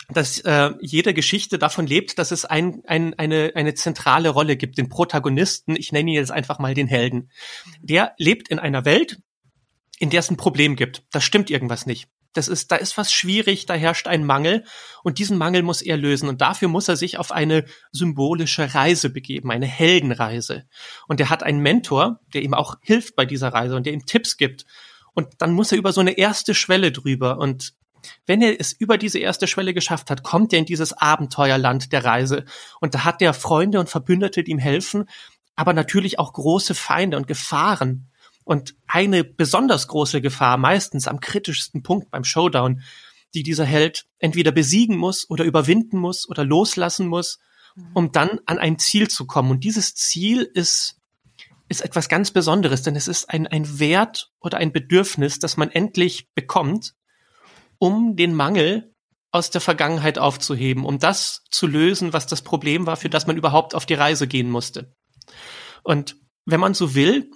dass 0.08 0.38
äh, 0.40 0.70
jede 0.80 1.14
Geschichte 1.14 1.58
davon 1.58 1.86
lebt, 1.86 2.18
dass 2.18 2.30
es 2.30 2.44
ein, 2.44 2.82
ein, 2.86 3.14
eine, 3.14 3.52
eine 3.54 3.74
zentrale 3.74 4.28
Rolle 4.28 4.56
gibt, 4.56 4.78
den 4.78 4.88
Protagonisten, 4.88 5.74
ich 5.76 5.92
nenne 5.92 6.10
ihn 6.10 6.16
jetzt 6.16 6.30
einfach 6.30 6.58
mal 6.58 6.74
den 6.74 6.86
Helden. 6.86 7.30
Der 7.80 8.14
lebt 8.18 8.48
in 8.48 8.58
einer 8.58 8.84
Welt, 8.84 9.20
in 9.98 10.10
der 10.10 10.20
es 10.20 10.30
ein 10.30 10.36
Problem 10.36 10.76
gibt. 10.76 11.04
Da 11.10 11.20
stimmt 11.20 11.50
irgendwas 11.50 11.86
nicht. 11.86 12.08
Das 12.34 12.48
ist, 12.48 12.70
da 12.70 12.76
ist 12.76 12.98
was 12.98 13.12
schwierig, 13.12 13.64
da 13.64 13.72
herrscht 13.72 14.06
ein 14.06 14.24
Mangel 14.24 14.64
und 15.02 15.18
diesen 15.18 15.38
Mangel 15.38 15.62
muss 15.62 15.80
er 15.80 15.96
lösen 15.96 16.28
und 16.28 16.42
dafür 16.42 16.68
muss 16.68 16.86
er 16.86 16.96
sich 16.96 17.16
auf 17.16 17.32
eine 17.32 17.64
symbolische 17.92 18.74
Reise 18.74 19.08
begeben, 19.08 19.50
eine 19.50 19.66
Heldenreise. 19.66 20.64
Und 21.08 21.18
er 21.18 21.30
hat 21.30 21.42
einen 21.42 21.60
Mentor, 21.60 22.20
der 22.34 22.42
ihm 22.42 22.52
auch 22.52 22.76
hilft 22.82 23.16
bei 23.16 23.24
dieser 23.24 23.48
Reise 23.54 23.74
und 23.74 23.86
der 23.86 23.94
ihm 23.94 24.04
Tipps 24.04 24.36
gibt. 24.36 24.66
Und 25.14 25.28
dann 25.38 25.52
muss 25.52 25.72
er 25.72 25.78
über 25.78 25.94
so 25.94 26.02
eine 26.02 26.18
erste 26.18 26.54
Schwelle 26.54 26.92
drüber 26.92 27.38
und 27.38 27.72
wenn 28.26 28.42
er 28.42 28.58
es 28.60 28.72
über 28.72 28.98
diese 28.98 29.18
erste 29.18 29.46
Schwelle 29.46 29.74
geschafft 29.74 30.10
hat, 30.10 30.22
kommt 30.22 30.52
er 30.52 30.58
in 30.58 30.64
dieses 30.64 30.92
Abenteuerland 30.92 31.92
der 31.92 32.04
Reise. 32.04 32.44
Und 32.80 32.94
da 32.94 33.04
hat 33.04 33.22
er 33.22 33.34
Freunde 33.34 33.80
und 33.80 33.88
Verbündete, 33.88 34.42
die 34.42 34.50
ihm 34.50 34.58
helfen, 34.58 35.08
aber 35.54 35.72
natürlich 35.72 36.18
auch 36.18 36.32
große 36.32 36.74
Feinde 36.74 37.16
und 37.16 37.26
Gefahren. 37.26 38.08
Und 38.44 38.76
eine 38.86 39.24
besonders 39.24 39.88
große 39.88 40.20
Gefahr, 40.20 40.56
meistens 40.56 41.08
am 41.08 41.20
kritischsten 41.20 41.82
Punkt 41.82 42.10
beim 42.10 42.24
Showdown, 42.24 42.82
die 43.34 43.42
dieser 43.42 43.64
Held 43.64 44.06
entweder 44.18 44.52
besiegen 44.52 44.96
muss 44.96 45.28
oder 45.28 45.44
überwinden 45.44 45.98
muss 45.98 46.28
oder 46.28 46.44
loslassen 46.44 47.08
muss, 47.08 47.38
um 47.92 48.12
dann 48.12 48.40
an 48.46 48.58
ein 48.58 48.78
Ziel 48.78 49.08
zu 49.08 49.26
kommen. 49.26 49.50
Und 49.50 49.64
dieses 49.64 49.94
Ziel 49.94 50.48
ist, 50.54 50.96
ist 51.68 51.82
etwas 51.82 52.08
ganz 52.08 52.30
Besonderes, 52.30 52.82
denn 52.82 52.96
es 52.96 53.08
ist 53.08 53.28
ein, 53.28 53.46
ein 53.46 53.78
Wert 53.78 54.30
oder 54.40 54.58
ein 54.58 54.72
Bedürfnis, 54.72 55.38
das 55.38 55.56
man 55.56 55.70
endlich 55.70 56.28
bekommt, 56.34 56.94
um 57.78 58.16
den 58.16 58.34
Mangel 58.34 58.92
aus 59.30 59.50
der 59.50 59.60
Vergangenheit 59.60 60.18
aufzuheben, 60.18 60.84
um 60.84 60.98
das 60.98 61.44
zu 61.50 61.66
lösen, 61.66 62.12
was 62.12 62.26
das 62.26 62.42
Problem 62.42 62.86
war, 62.86 62.96
für 62.96 63.10
das 63.10 63.26
man 63.26 63.36
überhaupt 63.36 63.74
auf 63.74 63.86
die 63.86 63.94
Reise 63.94 64.26
gehen 64.26 64.50
musste. 64.50 64.94
Und 65.82 66.16
wenn 66.46 66.60
man 66.60 66.74
so 66.74 66.94
will, 66.94 67.30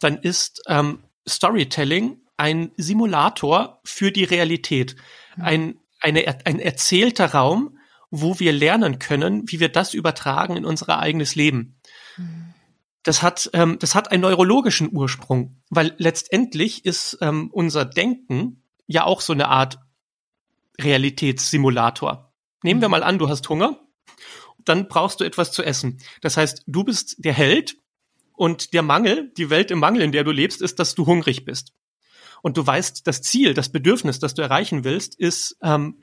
dann 0.00 0.18
ist 0.18 0.62
ähm, 0.66 1.04
Storytelling 1.26 2.18
ein 2.36 2.72
Simulator 2.76 3.80
für 3.84 4.10
die 4.10 4.24
Realität. 4.24 4.96
Mhm. 5.36 5.42
Ein, 5.44 5.74
eine, 6.00 6.44
ein 6.44 6.58
erzählter 6.58 7.32
Raum, 7.32 7.78
wo 8.10 8.38
wir 8.38 8.52
lernen 8.52 8.98
können, 8.98 9.44
wie 9.46 9.60
wir 9.60 9.70
das 9.70 9.94
übertragen 9.94 10.56
in 10.56 10.64
unser 10.64 10.98
eigenes 10.98 11.34
Leben. 11.34 11.80
Mhm. 12.16 12.54
Das 13.04 13.22
hat, 13.22 13.50
ähm, 13.52 13.78
das 13.80 13.94
hat 13.94 14.10
einen 14.12 14.22
neurologischen 14.22 14.94
Ursprung, 14.94 15.56
weil 15.70 15.94
letztendlich 15.98 16.84
ist 16.84 17.18
ähm, 17.20 17.50
unser 17.52 17.84
Denken 17.84 18.61
ja 18.86 19.04
auch 19.04 19.20
so 19.20 19.32
eine 19.32 19.48
Art 19.48 19.78
Realitätssimulator. 20.80 22.32
Nehmen 22.62 22.80
wir 22.80 22.88
mhm. 22.88 22.92
mal 22.92 23.02
an, 23.02 23.18
du 23.18 23.28
hast 23.28 23.48
Hunger, 23.48 23.80
dann 24.64 24.88
brauchst 24.88 25.20
du 25.20 25.24
etwas 25.24 25.52
zu 25.52 25.62
essen. 25.62 25.98
Das 26.20 26.36
heißt, 26.36 26.64
du 26.66 26.84
bist 26.84 27.16
der 27.18 27.32
Held 27.32 27.76
und 28.34 28.72
der 28.72 28.82
Mangel, 28.82 29.32
die 29.36 29.50
Welt 29.50 29.70
im 29.70 29.78
Mangel, 29.78 30.02
in 30.02 30.12
der 30.12 30.24
du 30.24 30.30
lebst, 30.30 30.62
ist, 30.62 30.78
dass 30.78 30.94
du 30.94 31.06
hungrig 31.06 31.44
bist. 31.44 31.72
Und 32.42 32.56
du 32.56 32.66
weißt, 32.66 33.06
das 33.06 33.22
Ziel, 33.22 33.54
das 33.54 33.70
Bedürfnis, 33.70 34.18
das 34.18 34.34
du 34.34 34.42
erreichen 34.42 34.84
willst, 34.84 35.18
ist, 35.18 35.56
ähm, 35.62 36.02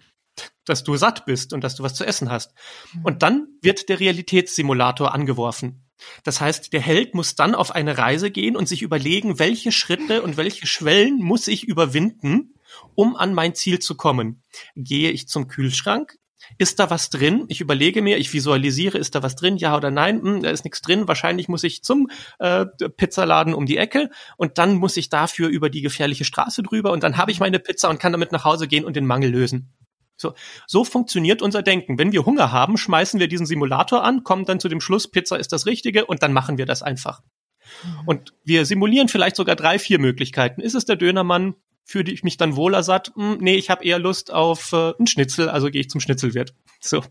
dass 0.64 0.84
du 0.84 0.96
satt 0.96 1.26
bist 1.26 1.52
und 1.52 1.64
dass 1.64 1.76
du 1.76 1.84
was 1.84 1.96
zu 1.96 2.06
essen 2.06 2.30
hast. 2.30 2.54
Mhm. 2.94 3.06
Und 3.06 3.24
dann 3.24 3.48
wird 3.62 3.90
der 3.90 4.00
Realitätssimulator 4.00 5.14
angeworfen. 5.14 5.86
Das 6.24 6.40
heißt, 6.40 6.72
der 6.72 6.80
Held 6.80 7.14
muss 7.14 7.36
dann 7.36 7.56
auf 7.56 7.72
eine 7.72 7.98
Reise 7.98 8.32
gehen 8.32 8.56
und 8.56 8.70
sich 8.70 8.82
überlegen, 8.82 9.38
welche 9.38 9.74
Schritte 9.74 10.22
und 10.22 10.38
welche 10.38 10.66
Schwellen 10.66 11.18
muss 11.18 11.48
ich 11.48 11.66
überwinden, 11.66 12.54
um 13.00 13.16
an 13.16 13.34
mein 13.34 13.56
Ziel 13.56 13.80
zu 13.80 13.96
kommen. 13.96 14.44
Gehe 14.76 15.12
ich 15.12 15.30
zum 15.30 15.48
Kühlschrank? 15.48 16.18
Ist 16.58 16.80
da 16.80 16.90
was 16.90 17.10
drin? 17.10 17.46
Ich 17.48 17.62
überlege 17.62 18.02
mir, 18.02 18.18
ich 18.18 18.34
visualisiere, 18.34 18.98
ist 18.98 19.16
da 19.16 19.24
was 19.24 19.38
drin? 19.38 19.56
Ja 19.56 19.78
oder 19.78 19.90
nein? 19.90 20.22
Hm, 20.22 20.42
da 20.42 20.50
ist 20.50 20.66
nichts 20.66 20.82
drin. 20.82 21.08
Wahrscheinlich 21.08 21.48
muss 21.48 21.64
ich 21.64 21.82
zum 21.82 22.10
äh, 22.40 22.66
Pizzaladen 22.66 23.54
um 23.54 23.66
die 23.66 23.78
Ecke 23.78 24.10
und 24.36 24.58
dann 24.58 24.76
muss 24.76 24.98
ich 24.98 25.08
dafür 25.08 25.48
über 25.48 25.70
die 25.70 25.82
gefährliche 25.82 26.26
Straße 26.26 26.62
drüber 26.62 26.92
und 26.92 27.02
dann 27.02 27.16
habe 27.16 27.32
ich 27.32 27.40
meine 27.40 27.60
Pizza 27.60 27.90
und 27.90 28.02
kann 28.02 28.12
damit 28.12 28.34
nach 28.34 28.44
Hause 28.44 28.68
gehen 28.68 28.84
und 28.84 28.98
den 28.98 29.06
Mangel 29.06 29.32
lösen. 29.32 29.74
So, 30.18 30.34
so 30.68 30.84
funktioniert 30.84 31.42
unser 31.42 31.62
Denken. 31.62 31.98
Wenn 31.98 32.12
wir 32.12 32.26
Hunger 32.26 32.52
haben, 32.52 32.76
schmeißen 32.76 33.22
wir 33.22 33.30
diesen 33.30 33.46
Simulator 33.46 34.04
an, 34.04 34.26
kommen 34.26 34.44
dann 34.44 34.60
zu 34.60 34.68
dem 34.68 34.82
Schluss, 34.82 35.10
Pizza 35.10 35.40
ist 35.40 35.54
das 35.54 35.66
Richtige 35.66 36.06
und 36.06 36.22
dann 36.22 36.34
machen 36.34 36.58
wir 36.58 36.66
das 36.66 36.84
einfach. 36.84 37.22
Mhm. 37.84 38.08
Und 38.08 38.34
wir 38.44 38.66
simulieren 38.66 39.08
vielleicht 39.08 39.38
sogar 39.38 39.56
drei, 39.56 39.80
vier 39.80 40.00
Möglichkeiten. 40.00 40.60
Ist 40.60 40.76
es 40.76 40.84
der 40.84 40.98
Dönermann? 40.98 41.56
Fühle 41.90 42.12
ich 42.12 42.24
mich 42.24 42.38
dann 42.38 42.56
wohler 42.56 42.84
satt. 42.84 43.12
Hm, 43.16 43.38
nee, 43.40 43.56
ich 43.56 43.72
habe 43.72 43.84
eher 43.84 43.98
Lust 43.98 44.32
auf 44.32 44.74
äh, 44.74 44.94
einen 44.98 45.08
Schnitzel, 45.08 45.50
also 45.50 45.72
gehe 45.72 45.82
ich 45.82 45.90
zum 45.90 46.00
Schnitzelwirt. 46.00 46.54
So. 46.80 47.04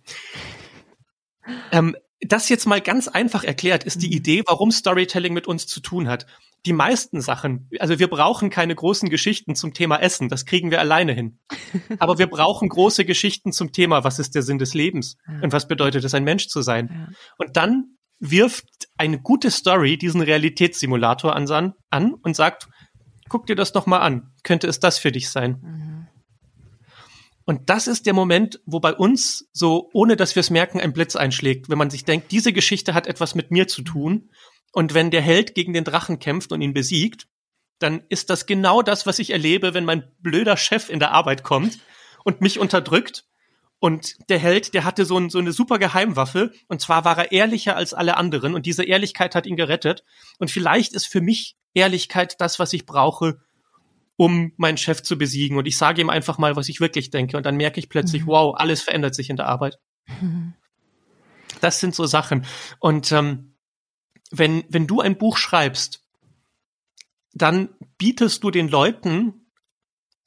Ähm, 1.72 1.96
das 2.20 2.48
jetzt 2.48 2.66
mal 2.66 2.80
ganz 2.80 3.08
einfach 3.08 3.42
erklärt, 3.42 3.82
ist 3.82 4.02
die 4.02 4.08
mhm. 4.08 4.12
Idee, 4.12 4.42
warum 4.46 4.70
Storytelling 4.70 5.32
mit 5.32 5.48
uns 5.48 5.66
zu 5.66 5.80
tun 5.80 6.08
hat. 6.08 6.26
Die 6.64 6.72
meisten 6.72 7.20
Sachen, 7.20 7.68
also 7.80 7.98
wir 7.98 8.08
brauchen 8.08 8.50
keine 8.50 8.74
großen 8.74 9.08
Geschichten 9.10 9.56
zum 9.56 9.74
Thema 9.74 9.96
Essen, 9.96 10.28
das 10.28 10.44
kriegen 10.44 10.70
wir 10.70 10.78
alleine 10.78 11.12
hin. 11.12 11.38
Aber 11.98 12.18
wir 12.18 12.28
brauchen 12.28 12.68
große 12.68 13.04
Geschichten 13.04 13.52
zum 13.52 13.72
Thema, 13.72 14.04
was 14.04 14.20
ist 14.20 14.36
der 14.36 14.42
Sinn 14.42 14.58
des 14.58 14.74
Lebens 14.74 15.16
und 15.42 15.52
was 15.52 15.66
bedeutet 15.66 16.04
es, 16.04 16.14
ein 16.14 16.24
Mensch 16.24 16.46
zu 16.46 16.62
sein. 16.62 17.14
Und 17.36 17.56
dann 17.56 17.96
wirft 18.20 18.66
eine 18.96 19.20
gute 19.20 19.50
Story 19.50 19.96
diesen 19.96 20.20
Realitätssimulator 20.20 21.34
an, 21.34 21.74
an 21.90 22.14
und 22.14 22.34
sagt, 22.34 22.68
guck 23.28 23.46
dir 23.46 23.56
das 23.56 23.72
doch 23.72 23.86
mal 23.86 24.00
an. 24.00 24.32
Könnte 24.42 24.66
es 24.66 24.80
das 24.80 24.98
für 24.98 25.12
dich 25.12 25.30
sein? 25.30 25.60
Mhm. 25.62 26.08
Und 27.48 27.70
das 27.70 27.86
ist 27.86 28.04
der 28.04 28.12
Moment, 28.12 28.60
wo 28.66 28.78
bei 28.78 28.92
uns 28.92 29.48
so, 29.54 29.88
ohne 29.94 30.16
dass 30.16 30.34
wir 30.34 30.40
es 30.40 30.50
merken, 30.50 30.80
ein 30.80 30.92
Blitz 30.92 31.16
einschlägt, 31.16 31.70
wenn 31.70 31.78
man 31.78 31.88
sich 31.88 32.04
denkt, 32.04 32.30
diese 32.30 32.52
Geschichte 32.52 32.92
hat 32.92 33.06
etwas 33.06 33.34
mit 33.34 33.50
mir 33.50 33.66
zu 33.66 33.80
tun. 33.80 34.28
Und 34.72 34.92
wenn 34.92 35.10
der 35.10 35.22
Held 35.22 35.54
gegen 35.54 35.72
den 35.72 35.84
Drachen 35.84 36.18
kämpft 36.18 36.52
und 36.52 36.60
ihn 36.60 36.74
besiegt, 36.74 37.26
dann 37.78 38.02
ist 38.08 38.28
das 38.28 38.44
genau 38.44 38.82
das, 38.82 39.06
was 39.06 39.18
ich 39.18 39.30
erlebe, 39.30 39.72
wenn 39.72 39.86
mein 39.86 40.04
blöder 40.18 40.56
Chef 40.58 40.90
in 40.90 40.98
der 40.98 41.12
Arbeit 41.12 41.42
kommt 41.42 41.78
und 42.22 42.42
mich 42.42 42.58
unterdrückt. 42.58 43.24
Und 43.80 44.16
der 44.28 44.38
Held, 44.38 44.74
der 44.74 44.84
hatte 44.84 45.04
so, 45.04 45.16
ein, 45.16 45.30
so 45.30 45.38
eine 45.38 45.52
super 45.52 45.78
Geheimwaffe. 45.78 46.52
Und 46.66 46.82
zwar 46.82 47.04
war 47.04 47.16
er 47.16 47.32
ehrlicher 47.32 47.76
als 47.76 47.94
alle 47.94 48.16
anderen. 48.16 48.54
Und 48.54 48.66
diese 48.66 48.84
Ehrlichkeit 48.84 49.34
hat 49.34 49.46
ihn 49.46 49.56
gerettet. 49.56 50.04
Und 50.38 50.50
vielleicht 50.50 50.92
ist 50.92 51.06
für 51.06 51.20
mich 51.20 51.56
Ehrlichkeit 51.74 52.40
das, 52.40 52.58
was 52.58 52.72
ich 52.72 52.86
brauche, 52.86 53.40
um 54.16 54.52
meinen 54.56 54.76
Chef 54.76 55.02
zu 55.02 55.16
besiegen. 55.16 55.56
Und 55.56 55.66
ich 55.66 55.78
sage 55.78 56.00
ihm 56.00 56.10
einfach 56.10 56.38
mal, 56.38 56.56
was 56.56 56.68
ich 56.68 56.80
wirklich 56.80 57.10
denke. 57.10 57.36
Und 57.36 57.46
dann 57.46 57.56
merke 57.56 57.78
ich 57.78 57.88
plötzlich, 57.88 58.22
mhm. 58.22 58.28
wow, 58.28 58.54
alles 58.56 58.82
verändert 58.82 59.14
sich 59.14 59.30
in 59.30 59.36
der 59.36 59.46
Arbeit. 59.46 59.78
Mhm. 60.20 60.54
Das 61.60 61.80
sind 61.80 61.92
so 61.92 62.06
Sachen. 62.06 62.46
Und 62.78 63.10
ähm, 63.10 63.56
wenn, 64.30 64.62
wenn 64.68 64.86
du 64.86 65.00
ein 65.00 65.18
Buch 65.18 65.38
schreibst, 65.38 66.04
dann 67.32 67.70
bietest 67.96 68.44
du 68.44 68.50
den 68.50 68.68
Leuten 68.68 69.50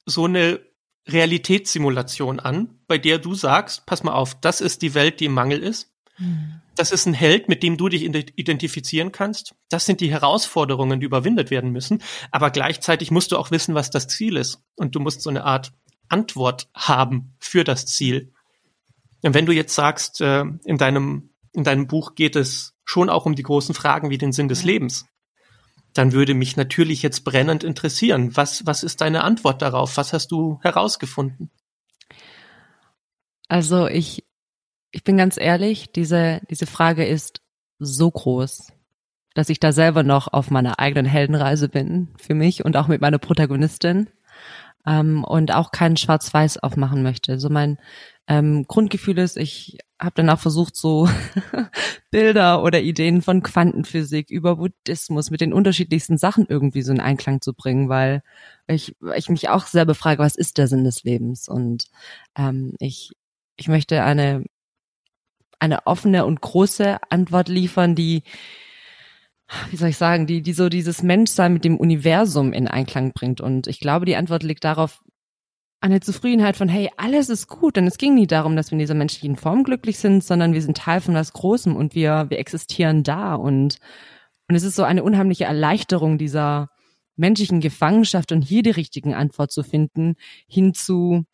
so 0.05 0.25
eine 0.25 0.59
Realitätssimulation 1.07 2.39
an, 2.39 2.79
bei 2.87 2.97
der 2.97 3.19
du 3.19 3.33
sagst, 3.33 3.85
pass 3.85 4.03
mal 4.03 4.13
auf, 4.13 4.39
das 4.39 4.61
ist 4.61 4.81
die 4.81 4.93
Welt, 4.93 5.19
die 5.19 5.25
im 5.25 5.33
Mangel 5.33 5.63
ist. 5.63 5.93
Mhm. 6.17 6.61
Das 6.75 6.91
ist 6.91 7.05
ein 7.05 7.13
Held, 7.13 7.49
mit 7.49 7.63
dem 7.63 7.77
du 7.77 7.89
dich 7.89 8.03
identifizieren 8.03 9.11
kannst. 9.11 9.55
Das 9.69 9.85
sind 9.85 9.99
die 9.99 10.11
Herausforderungen, 10.11 10.99
die 10.99 11.05
überwindet 11.05 11.51
werden 11.51 11.71
müssen. 11.71 12.01
Aber 12.31 12.49
gleichzeitig 12.49 13.11
musst 13.11 13.31
du 13.31 13.37
auch 13.37 13.51
wissen, 13.51 13.75
was 13.75 13.89
das 13.89 14.07
Ziel 14.07 14.37
ist. 14.37 14.61
Und 14.75 14.95
du 14.95 14.99
musst 14.99 15.21
so 15.21 15.29
eine 15.29 15.43
Art 15.43 15.73
Antwort 16.07 16.69
haben 16.73 17.35
für 17.39 17.63
das 17.63 17.85
Ziel. 17.85 18.33
Und 19.21 19.33
wenn 19.33 19.45
du 19.45 19.51
jetzt 19.51 19.75
sagst, 19.75 20.21
äh, 20.21 20.43
in 20.63 20.77
deinem, 20.77 21.29
in 21.53 21.63
deinem 21.63 21.87
Buch 21.87 22.15
geht 22.15 22.35
es 22.35 22.73
schon 22.83 23.09
auch 23.09 23.25
um 23.25 23.35
die 23.35 23.43
großen 23.43 23.75
Fragen 23.75 24.09
wie 24.09 24.17
den 24.17 24.31
Sinn 24.31 24.47
des 24.47 24.63
Lebens, 24.63 25.05
dann 25.93 26.13
würde 26.13 26.33
mich 26.33 26.55
natürlich 26.55 27.01
jetzt 27.01 27.23
brennend 27.23 27.63
interessieren. 27.63 28.35
Was, 28.35 28.65
was 28.65 28.83
ist 28.83 29.01
deine 29.01 29.23
Antwort 29.23 29.61
darauf? 29.61 29.97
Was 29.97 30.13
hast 30.13 30.31
du 30.31 30.59
herausgefunden? 30.61 31.51
Also 33.47 33.87
ich 33.87 34.23
ich 34.91 35.03
bin 35.03 35.17
ganz 35.17 35.37
ehrlich, 35.39 35.91
diese, 35.91 36.41
diese 36.49 36.65
Frage 36.65 37.05
ist 37.05 37.41
so 37.79 38.11
groß, 38.11 38.71
dass 39.33 39.49
ich 39.49 39.59
da 39.59 39.71
selber 39.71 40.03
noch 40.03 40.27
auf 40.31 40.51
meiner 40.51 40.79
eigenen 40.79 41.05
Heldenreise 41.05 41.69
bin 41.69 42.09
für 42.17 42.33
mich 42.35 42.65
und 42.65 42.75
auch 42.75 42.87
mit 42.87 43.01
meiner 43.01 43.17
Protagonistin 43.17 44.09
ähm, 44.85 45.23
und 45.23 45.53
auch 45.53 45.71
keinen 45.71 45.97
Schwarz-Weiß 45.97 46.57
aufmachen 46.57 47.03
möchte. 47.03 47.39
So 47.39 47.49
mein 47.49 47.77
ähm, 48.27 48.65
Grundgefühl 48.67 49.17
ist, 49.17 49.37
ich 49.37 49.77
habe 49.99 50.31
auch 50.31 50.39
versucht, 50.39 50.75
so 50.75 51.07
Bilder 52.11 52.63
oder 52.63 52.81
Ideen 52.81 53.21
von 53.21 53.43
Quantenphysik 53.43 54.29
über 54.29 54.57
Buddhismus 54.57 55.31
mit 55.31 55.41
den 55.41 55.53
unterschiedlichsten 55.53 56.17
Sachen 56.17 56.45
irgendwie 56.47 56.81
so 56.81 56.91
in 56.91 56.99
Einklang 56.99 57.41
zu 57.41 57.53
bringen, 57.53 57.87
weil 57.87 58.23
ich, 58.67 58.95
ich 59.15 59.29
mich 59.29 59.49
auch 59.49 59.65
selber 59.65 59.95
frage, 59.95 60.19
was 60.19 60.35
ist 60.35 60.57
der 60.57 60.67
Sinn 60.67 60.83
des 60.83 61.03
Lebens? 61.03 61.47
Und 61.47 61.85
ähm, 62.35 62.73
ich, 62.79 63.11
ich 63.55 63.67
möchte 63.67 64.03
eine 64.03 64.43
eine 65.61 65.85
offene 65.85 66.25
und 66.25 66.41
große 66.41 66.97
Antwort 67.09 67.47
liefern, 67.47 67.93
die, 67.95 68.23
wie 69.69 69.75
soll 69.75 69.89
ich 69.89 69.97
sagen, 69.97 70.25
die, 70.25 70.41
die 70.41 70.53
so 70.53 70.69
dieses 70.69 71.03
Menschsein 71.03 71.53
mit 71.53 71.63
dem 71.63 71.77
Universum 71.77 72.51
in 72.51 72.67
Einklang 72.67 73.13
bringt. 73.13 73.41
Und 73.41 73.67
ich 73.67 73.79
glaube, 73.79 74.05
die 74.05 74.15
Antwort 74.15 74.43
liegt 74.43 74.63
darauf, 74.63 75.01
eine 75.81 75.99
Zufriedenheit 75.99 76.57
von, 76.57 76.67
hey, 76.67 76.89
alles 76.97 77.29
ist 77.29 77.47
gut. 77.47 77.75
Denn 77.75 77.87
es 77.87 77.97
ging 77.97 78.15
nie 78.15 78.27
darum, 78.27 78.55
dass 78.55 78.71
wir 78.71 78.73
in 78.73 78.79
dieser 78.79 78.95
menschlichen 78.95 79.35
Form 79.35 79.63
glücklich 79.63 79.99
sind, 79.99 80.23
sondern 80.23 80.53
wir 80.53 80.61
sind 80.61 80.77
Teil 80.77 81.01
von 81.01 81.13
was 81.13 81.33
Großem 81.33 81.75
und 81.75 81.95
wir, 81.95 82.25
wir 82.29 82.39
existieren 82.39 83.03
da. 83.03 83.35
Und, 83.35 83.77
und 84.47 84.55
es 84.55 84.63
ist 84.63 84.75
so 84.75 84.83
eine 84.83 85.03
unheimliche 85.03 85.45
Erleichterung 85.45 86.17
dieser 86.17 86.69
menschlichen 87.17 87.61
Gefangenschaft 87.61 88.31
und 88.31 88.41
hier 88.41 88.63
die 88.63 88.71
richtigen 88.71 89.13
Antwort 89.13 89.51
zu 89.51 89.63
finden, 89.63 90.15
hin 90.47 90.73
zu, 90.73 91.25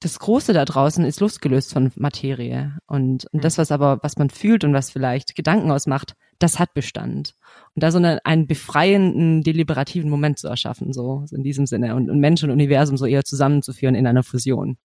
das 0.00 0.18
Große 0.20 0.52
da 0.52 0.64
draußen 0.64 1.04
ist 1.04 1.20
losgelöst 1.20 1.72
von 1.72 1.90
Materie. 1.96 2.78
Und, 2.86 3.26
und 3.32 3.42
das, 3.42 3.58
was 3.58 3.72
aber, 3.72 3.98
was 4.02 4.16
man 4.16 4.30
fühlt 4.30 4.62
und 4.62 4.72
was 4.72 4.90
vielleicht 4.90 5.34
Gedanken 5.34 5.70
ausmacht, 5.72 6.14
das 6.38 6.60
hat 6.60 6.72
Bestand. 6.72 7.34
Und 7.74 7.82
da 7.82 7.90
so 7.90 7.98
eine, 7.98 8.24
einen 8.24 8.46
befreienden, 8.46 9.42
deliberativen 9.42 10.08
Moment 10.08 10.38
zu 10.38 10.46
erschaffen, 10.46 10.92
so, 10.92 11.24
so 11.26 11.34
in 11.34 11.42
diesem 11.42 11.66
Sinne. 11.66 11.96
Und, 11.96 12.10
und 12.10 12.20
Mensch 12.20 12.44
und 12.44 12.50
Universum 12.50 12.96
so 12.96 13.06
eher 13.06 13.24
zusammenzuführen 13.24 13.96
in 13.96 14.06
einer 14.06 14.22
Fusion. 14.22 14.78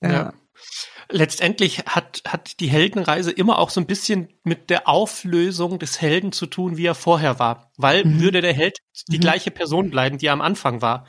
Ja. 0.00 0.12
ja. 0.12 0.32
Letztendlich 1.10 1.80
hat, 1.86 2.22
hat 2.26 2.60
die 2.60 2.68
Heldenreise 2.68 3.32
immer 3.32 3.58
auch 3.58 3.70
so 3.70 3.80
ein 3.80 3.86
bisschen 3.86 4.28
mit 4.44 4.70
der 4.70 4.88
Auflösung 4.88 5.78
des 5.78 6.00
Helden 6.00 6.32
zu 6.32 6.46
tun, 6.46 6.76
wie 6.76 6.86
er 6.86 6.94
vorher 6.94 7.40
war. 7.40 7.72
Weil 7.76 8.04
mhm. 8.04 8.20
würde 8.20 8.40
der 8.40 8.54
Held 8.54 8.78
die 9.08 9.16
mhm. 9.16 9.22
gleiche 9.22 9.50
Person 9.50 9.90
bleiben, 9.90 10.18
die 10.18 10.26
er 10.26 10.32
am 10.32 10.40
Anfang 10.40 10.82
war 10.82 11.04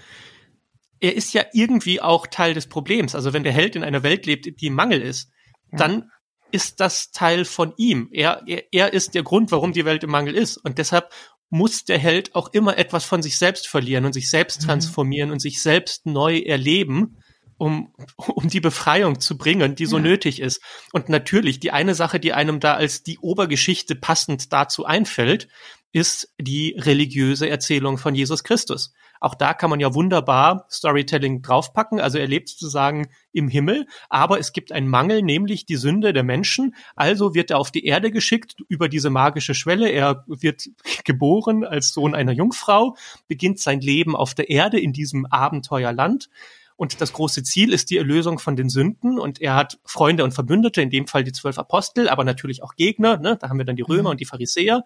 er 1.06 1.16
ist 1.16 1.36
ja 1.36 1.46
irgendwie 1.54 2.02
auch 2.02 2.26
Teil 2.26 2.56
des 2.56 2.66
Problems. 2.66 3.14
Also 3.14 3.32
wenn 3.32 3.44
der 3.44 3.54
Held 3.54 3.76
in 3.76 3.84
einer 3.84 4.02
Welt 4.02 4.26
lebt, 4.26 4.60
die 4.60 4.66
im 4.66 4.74
Mangel 4.74 5.04
ist, 5.04 5.30
ja. 5.72 5.78
dann 5.78 6.10
ist 6.52 6.80
das 6.80 7.12
Teil 7.12 7.46
von 7.46 7.74
ihm. 7.78 8.10
Er, 8.12 8.42
er, 8.48 8.64
er 8.72 8.94
ist 8.94 9.14
der 9.14 9.22
Grund, 9.22 9.52
warum 9.52 9.72
die 9.72 9.86
Welt 9.86 10.04
im 10.04 10.10
Mangel 10.10 10.34
ist. 10.34 10.58
Und 10.58 10.80
deshalb 10.80 11.14
muss 11.52 11.86
der 11.86 12.00
Held 12.00 12.34
auch 12.34 12.52
immer 12.54 12.80
etwas 12.80 13.06
von 13.06 13.22
sich 13.22 13.38
selbst 13.38 13.68
verlieren 13.68 14.06
und 14.06 14.14
sich 14.14 14.32
selbst 14.32 14.64
mhm. 14.64 14.66
transformieren 14.66 15.30
und 15.30 15.40
sich 15.40 15.62
selbst 15.62 16.08
neu 16.08 16.40
erleben, 16.40 17.18
um, 17.58 17.94
um 18.18 18.50
die 18.50 18.60
Befreiung 18.60 19.20
zu 19.20 19.38
bringen, 19.38 19.76
die 19.76 19.86
so 19.86 19.98
ja. 19.98 20.04
nötig 20.04 20.40
ist. 20.40 20.60
Und 20.92 21.08
natürlich, 21.08 21.60
die 21.60 21.70
eine 21.70 21.94
Sache, 21.94 22.20
die 22.20 22.34
einem 22.34 22.60
da 22.60 22.74
als 22.74 23.04
die 23.04 23.20
Obergeschichte 23.20 23.94
passend 23.94 24.52
dazu 24.52 24.86
einfällt, 24.86 25.50
ist 25.92 26.34
die 26.40 26.76
religiöse 26.78 27.50
Erzählung 27.50 27.98
von 27.98 28.16
Jesus 28.16 28.44
Christus. 28.44 28.94
Auch 29.22 29.34
da 29.34 29.54
kann 29.54 29.70
man 29.70 29.80
ja 29.80 29.94
wunderbar 29.94 30.66
Storytelling 30.70 31.42
draufpacken. 31.42 32.00
Also 32.00 32.18
er 32.18 32.28
lebt 32.28 32.50
sozusagen 32.50 33.08
im 33.32 33.48
Himmel, 33.48 33.88
aber 34.10 34.40
es 34.40 34.52
gibt 34.52 34.72
einen 34.72 34.90
Mangel, 34.90 35.22
nämlich 35.22 35.66
die 35.66 35.78
Sünde 35.78 36.14
der 36.14 36.24
Menschen. 36.24 36.76
Also 36.96 37.34
wird 37.34 37.50
er 37.50 37.60
auf 37.60 37.72
die 37.72 37.86
Erde 37.86 38.12
geschickt 38.12 38.58
über 38.68 38.90
diese 38.90 39.10
magische 39.10 39.56
Schwelle. 39.56 39.90
Er 39.90 40.26
wird 40.28 40.68
geboren 41.06 41.64
als 41.64 41.90
Sohn 41.90 42.14
einer 42.14 42.34
Jungfrau, 42.34 42.98
beginnt 43.28 43.60
sein 43.60 43.80
Leben 43.80 44.16
auf 44.16 44.34
der 44.34 44.50
Erde 44.50 44.80
in 44.80 44.94
diesem 44.94 45.26
Abenteuerland. 45.26 46.30
Und 46.78 47.00
das 47.00 47.14
große 47.14 47.44
Ziel 47.44 47.72
ist 47.72 47.90
die 47.90 47.98
Erlösung 47.98 48.38
von 48.38 48.58
den 48.58 48.70
Sünden. 48.70 49.18
Und 49.18 49.42
er 49.42 49.56
hat 49.56 49.80
Freunde 49.86 50.24
und 50.26 50.34
Verbündete, 50.34 50.82
in 50.82 50.90
dem 50.90 51.08
Fall 51.08 51.24
die 51.24 51.32
zwölf 51.32 51.58
Apostel, 51.58 52.10
aber 52.10 52.26
natürlich 52.26 52.64
auch 52.64 52.76
Gegner. 52.76 53.18
Ne? 53.18 53.38
Da 53.40 53.50
haben 53.50 53.58
wir 53.58 53.66
dann 53.66 53.78
die 53.78 53.82
Römer 53.82 54.02
mhm. 54.02 54.12
und 54.12 54.20
die 54.20 54.26
Pharisäer. 54.26 54.84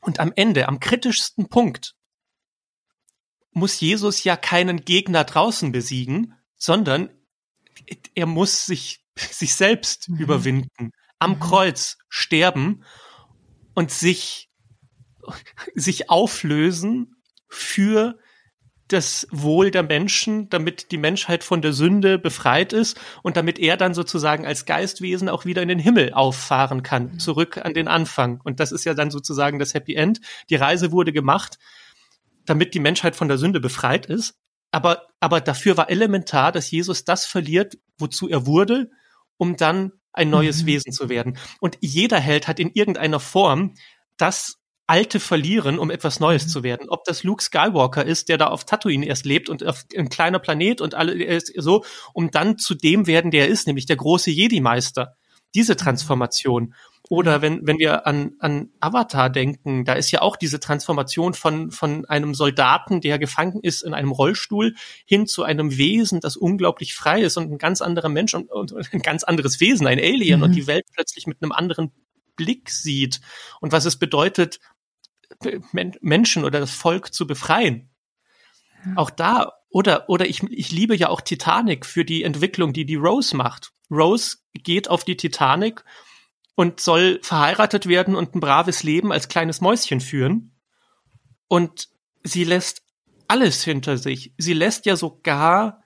Und 0.00 0.18
am 0.18 0.32
Ende, 0.34 0.68
am 0.68 0.80
kritischsten 0.80 1.48
Punkt, 1.48 1.94
muss 3.52 3.80
Jesus 3.80 4.24
ja 4.24 4.36
keinen 4.36 4.84
Gegner 4.84 5.24
draußen 5.24 5.72
besiegen, 5.72 6.34
sondern 6.56 7.10
er 8.14 8.26
muss 8.26 8.66
sich, 8.66 9.04
sich 9.16 9.54
selbst 9.54 10.08
mhm. 10.08 10.16
überwinden, 10.16 10.90
am 11.18 11.32
mhm. 11.32 11.40
Kreuz 11.40 11.98
sterben 12.08 12.84
und 13.74 13.90
sich, 13.90 14.50
sich 15.74 16.10
auflösen 16.10 17.16
für 17.48 18.18
das 18.92 19.26
Wohl 19.30 19.70
der 19.70 19.82
Menschen, 19.82 20.48
damit 20.48 20.90
die 20.90 20.98
Menschheit 20.98 21.44
von 21.44 21.62
der 21.62 21.72
Sünde 21.72 22.18
befreit 22.18 22.72
ist 22.72 23.00
und 23.22 23.36
damit 23.36 23.58
er 23.58 23.76
dann 23.76 23.94
sozusagen 23.94 24.46
als 24.46 24.64
Geistwesen 24.66 25.28
auch 25.28 25.44
wieder 25.44 25.62
in 25.62 25.68
den 25.68 25.78
Himmel 25.78 26.12
auffahren 26.12 26.82
kann, 26.82 27.04
mhm. 27.04 27.18
zurück 27.18 27.58
an 27.58 27.74
den 27.74 27.88
Anfang. 27.88 28.40
Und 28.42 28.60
das 28.60 28.72
ist 28.72 28.84
ja 28.84 28.94
dann 28.94 29.10
sozusagen 29.10 29.58
das 29.58 29.74
Happy 29.74 29.94
End. 29.94 30.20
Die 30.50 30.56
Reise 30.56 30.92
wurde 30.92 31.12
gemacht, 31.12 31.58
damit 32.46 32.74
die 32.74 32.80
Menschheit 32.80 33.16
von 33.16 33.28
der 33.28 33.38
Sünde 33.38 33.60
befreit 33.60 34.06
ist. 34.06 34.34
Aber, 34.72 35.06
aber 35.18 35.40
dafür 35.40 35.76
war 35.76 35.90
elementar, 35.90 36.52
dass 36.52 36.70
Jesus 36.70 37.04
das 37.04 37.26
verliert, 37.26 37.78
wozu 37.98 38.28
er 38.28 38.46
wurde, 38.46 38.90
um 39.36 39.56
dann 39.56 39.92
ein 40.12 40.30
neues 40.30 40.62
mhm. 40.62 40.66
Wesen 40.66 40.92
zu 40.92 41.08
werden. 41.08 41.38
Und 41.60 41.78
jeder 41.80 42.18
Held 42.18 42.48
hat 42.48 42.58
in 42.58 42.70
irgendeiner 42.72 43.20
Form 43.20 43.74
das 44.16 44.59
Alte 44.90 45.20
verlieren, 45.20 45.78
um 45.78 45.88
etwas 45.88 46.18
Neues 46.18 46.46
mhm. 46.46 46.48
zu 46.48 46.62
werden. 46.64 46.88
Ob 46.88 47.04
das 47.04 47.22
Luke 47.22 47.44
Skywalker 47.44 48.04
ist, 48.04 48.28
der 48.28 48.38
da 48.38 48.48
auf 48.48 48.64
Tatooine 48.64 49.06
erst 49.06 49.24
lebt 49.24 49.48
und 49.48 49.64
auf 49.64 49.84
ein 49.96 50.08
kleiner 50.08 50.40
Planet 50.40 50.80
und 50.80 50.96
alle 50.96 51.12
ist 51.12 51.52
so, 51.56 51.84
um 52.12 52.32
dann 52.32 52.58
zu 52.58 52.74
dem 52.74 53.06
werden, 53.06 53.30
der 53.30 53.42
er 53.42 53.48
ist, 53.48 53.68
nämlich 53.68 53.86
der 53.86 53.94
große 53.94 54.32
Jedi-Meister. 54.32 55.14
Diese 55.54 55.74
mhm. 55.74 55.78
Transformation. 55.78 56.74
Oder 57.08 57.40
wenn, 57.40 57.64
wenn 57.68 57.78
wir 57.78 58.04
an, 58.04 58.32
an 58.40 58.70
Avatar 58.80 59.30
denken, 59.30 59.84
da 59.84 59.92
ist 59.92 60.10
ja 60.10 60.22
auch 60.22 60.34
diese 60.36 60.58
Transformation 60.58 61.34
von, 61.34 61.70
von 61.70 62.04
einem 62.06 62.34
Soldaten, 62.34 63.00
der 63.00 63.20
gefangen 63.20 63.60
ist 63.62 63.82
in 63.82 63.94
einem 63.94 64.10
Rollstuhl, 64.10 64.74
hin 65.06 65.28
zu 65.28 65.44
einem 65.44 65.76
Wesen, 65.76 66.20
das 66.20 66.36
unglaublich 66.36 66.94
frei 66.94 67.22
ist 67.22 67.36
und 67.36 67.50
ein 67.50 67.58
ganz 67.58 67.80
anderer 67.80 68.08
Mensch 68.08 68.34
und, 68.34 68.50
und 68.50 68.74
ein 68.92 69.02
ganz 69.02 69.22
anderes 69.22 69.60
Wesen, 69.60 69.86
ein 69.86 70.00
Alien 70.00 70.40
mhm. 70.40 70.46
und 70.46 70.52
die 70.52 70.66
Welt 70.66 70.86
plötzlich 70.92 71.28
mit 71.28 71.40
einem 71.42 71.52
anderen 71.52 71.92
Blick 72.34 72.70
sieht 72.70 73.20
und 73.60 73.70
was 73.70 73.84
es 73.84 73.96
bedeutet, 73.96 74.60
Menschen 76.00 76.44
oder 76.44 76.60
das 76.60 76.72
Volk 76.72 77.14
zu 77.14 77.26
befreien. 77.26 77.90
Auch 78.96 79.10
da, 79.10 79.52
oder, 79.70 80.08
oder 80.08 80.26
ich, 80.26 80.42
ich 80.44 80.72
liebe 80.72 80.96
ja 80.96 81.08
auch 81.08 81.20
Titanic 81.20 81.86
für 81.86 82.04
die 82.04 82.22
Entwicklung, 82.22 82.72
die 82.72 82.86
die 82.86 82.96
Rose 82.96 83.36
macht. 83.36 83.72
Rose 83.90 84.38
geht 84.54 84.88
auf 84.88 85.04
die 85.04 85.16
Titanic 85.16 85.84
und 86.54 86.80
soll 86.80 87.20
verheiratet 87.22 87.86
werden 87.86 88.14
und 88.14 88.34
ein 88.34 88.40
braves 88.40 88.82
Leben 88.82 89.12
als 89.12 89.28
kleines 89.28 89.60
Mäuschen 89.60 90.00
führen. 90.00 90.56
Und 91.48 91.88
sie 92.22 92.44
lässt 92.44 92.82
alles 93.28 93.64
hinter 93.64 93.96
sich. 93.96 94.34
Sie 94.38 94.54
lässt 94.54 94.86
ja 94.86 94.96
sogar 94.96 95.82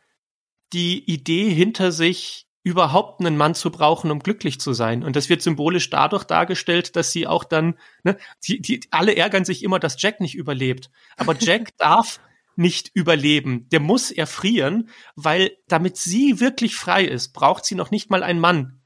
die 0.72 1.04
Idee 1.11 1.50
hinter 1.50 1.92
sich, 1.92 2.46
überhaupt 2.64 3.20
einen 3.20 3.37
Mann 3.37 3.55
zu 3.55 3.70
brauchen, 3.70 4.11
um 4.11 4.20
glücklich 4.20 4.59
zu 4.59 4.72
sein. 4.72 5.05
Und 5.05 5.16
das 5.16 5.29
wird 5.29 5.42
symbolisch 5.42 5.90
dadurch 5.90 6.24
dargestellt, 6.24 6.96
dass 6.96 7.12
sie 7.12 7.27
auch 7.27 7.44
dann, 7.44 7.79
ne, 8.03 8.16
die, 8.42 8.61
die 8.61 8.81
alle 8.90 9.14
ärgern 9.14 9.44
sich 9.44 9.62
immer, 9.62 9.79
dass 9.79 10.00
Jack 10.00 10.20
nicht 10.20 10.35
überlebt. 10.35 10.90
Aber 11.16 11.37
Jack 11.38 11.77
darf 11.77 12.20
nicht 12.57 12.90
überleben. 12.94 13.68
Der 13.68 13.81
muss 13.81 14.11
erfrieren, 14.11 14.88
weil 15.14 15.53
damit 15.68 15.98
sie 15.98 16.40
wirklich 16.40 16.74
frei 16.74 17.05
ist, 17.05 17.35
braucht 17.35 17.66
sie 17.66 17.74
noch 17.74 17.90
nicht 17.90 18.11
mal 18.11 18.22
einen 18.22 18.40
Mann, 18.40 18.81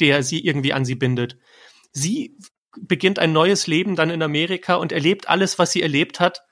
der 0.00 0.22
sie 0.22 0.44
irgendwie 0.44 0.72
an 0.72 0.86
sie 0.86 0.94
bindet. 0.94 1.36
Sie 1.92 2.38
beginnt 2.80 3.18
ein 3.18 3.32
neues 3.32 3.66
Leben 3.66 3.96
dann 3.96 4.08
in 4.08 4.22
Amerika 4.22 4.76
und 4.76 4.92
erlebt 4.92 5.28
alles, 5.28 5.58
was 5.58 5.72
sie 5.72 5.82
erlebt 5.82 6.20
hat 6.20 6.42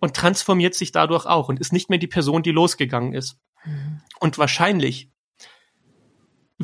und 0.00 0.16
transformiert 0.16 0.74
sich 0.74 0.90
dadurch 0.90 1.26
auch 1.26 1.48
und 1.48 1.60
ist 1.60 1.72
nicht 1.72 1.88
mehr 1.88 2.00
die 2.00 2.08
Person, 2.08 2.42
die 2.42 2.50
losgegangen 2.50 3.12
ist. 3.12 3.38
Mhm. 3.64 4.00
Und 4.18 4.38
wahrscheinlich 4.38 5.13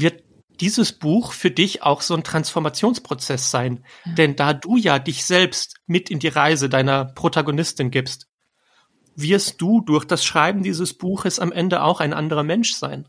wird 0.01 0.23
dieses 0.61 0.93
Buch 0.93 1.33
für 1.33 1.51
dich 1.51 1.83
auch 1.83 2.03
so 2.03 2.15
ein 2.15 2.23
Transformationsprozess 2.23 3.51
sein. 3.51 3.85
Ja. 4.05 4.13
Denn 4.13 4.37
da 4.37 4.53
du 4.53 4.77
ja 4.77 4.99
dich 4.99 5.25
selbst 5.25 5.77
mit 5.87 6.11
in 6.11 6.19
die 6.19 6.29
Reise 6.29 6.69
deiner 6.69 7.07
Protagonistin 7.07 7.91
gibst, 7.91 8.29
wirst 9.17 9.61
du 9.61 9.81
durch 9.81 10.05
das 10.05 10.25
Schreiben 10.25 10.63
dieses 10.63 10.97
Buches 10.97 11.39
am 11.39 11.53
Ende 11.53 11.83
auch 11.83 12.01
ein 12.01 12.13
anderer 12.13 12.43
Mensch 12.43 12.75
sein. 12.75 13.09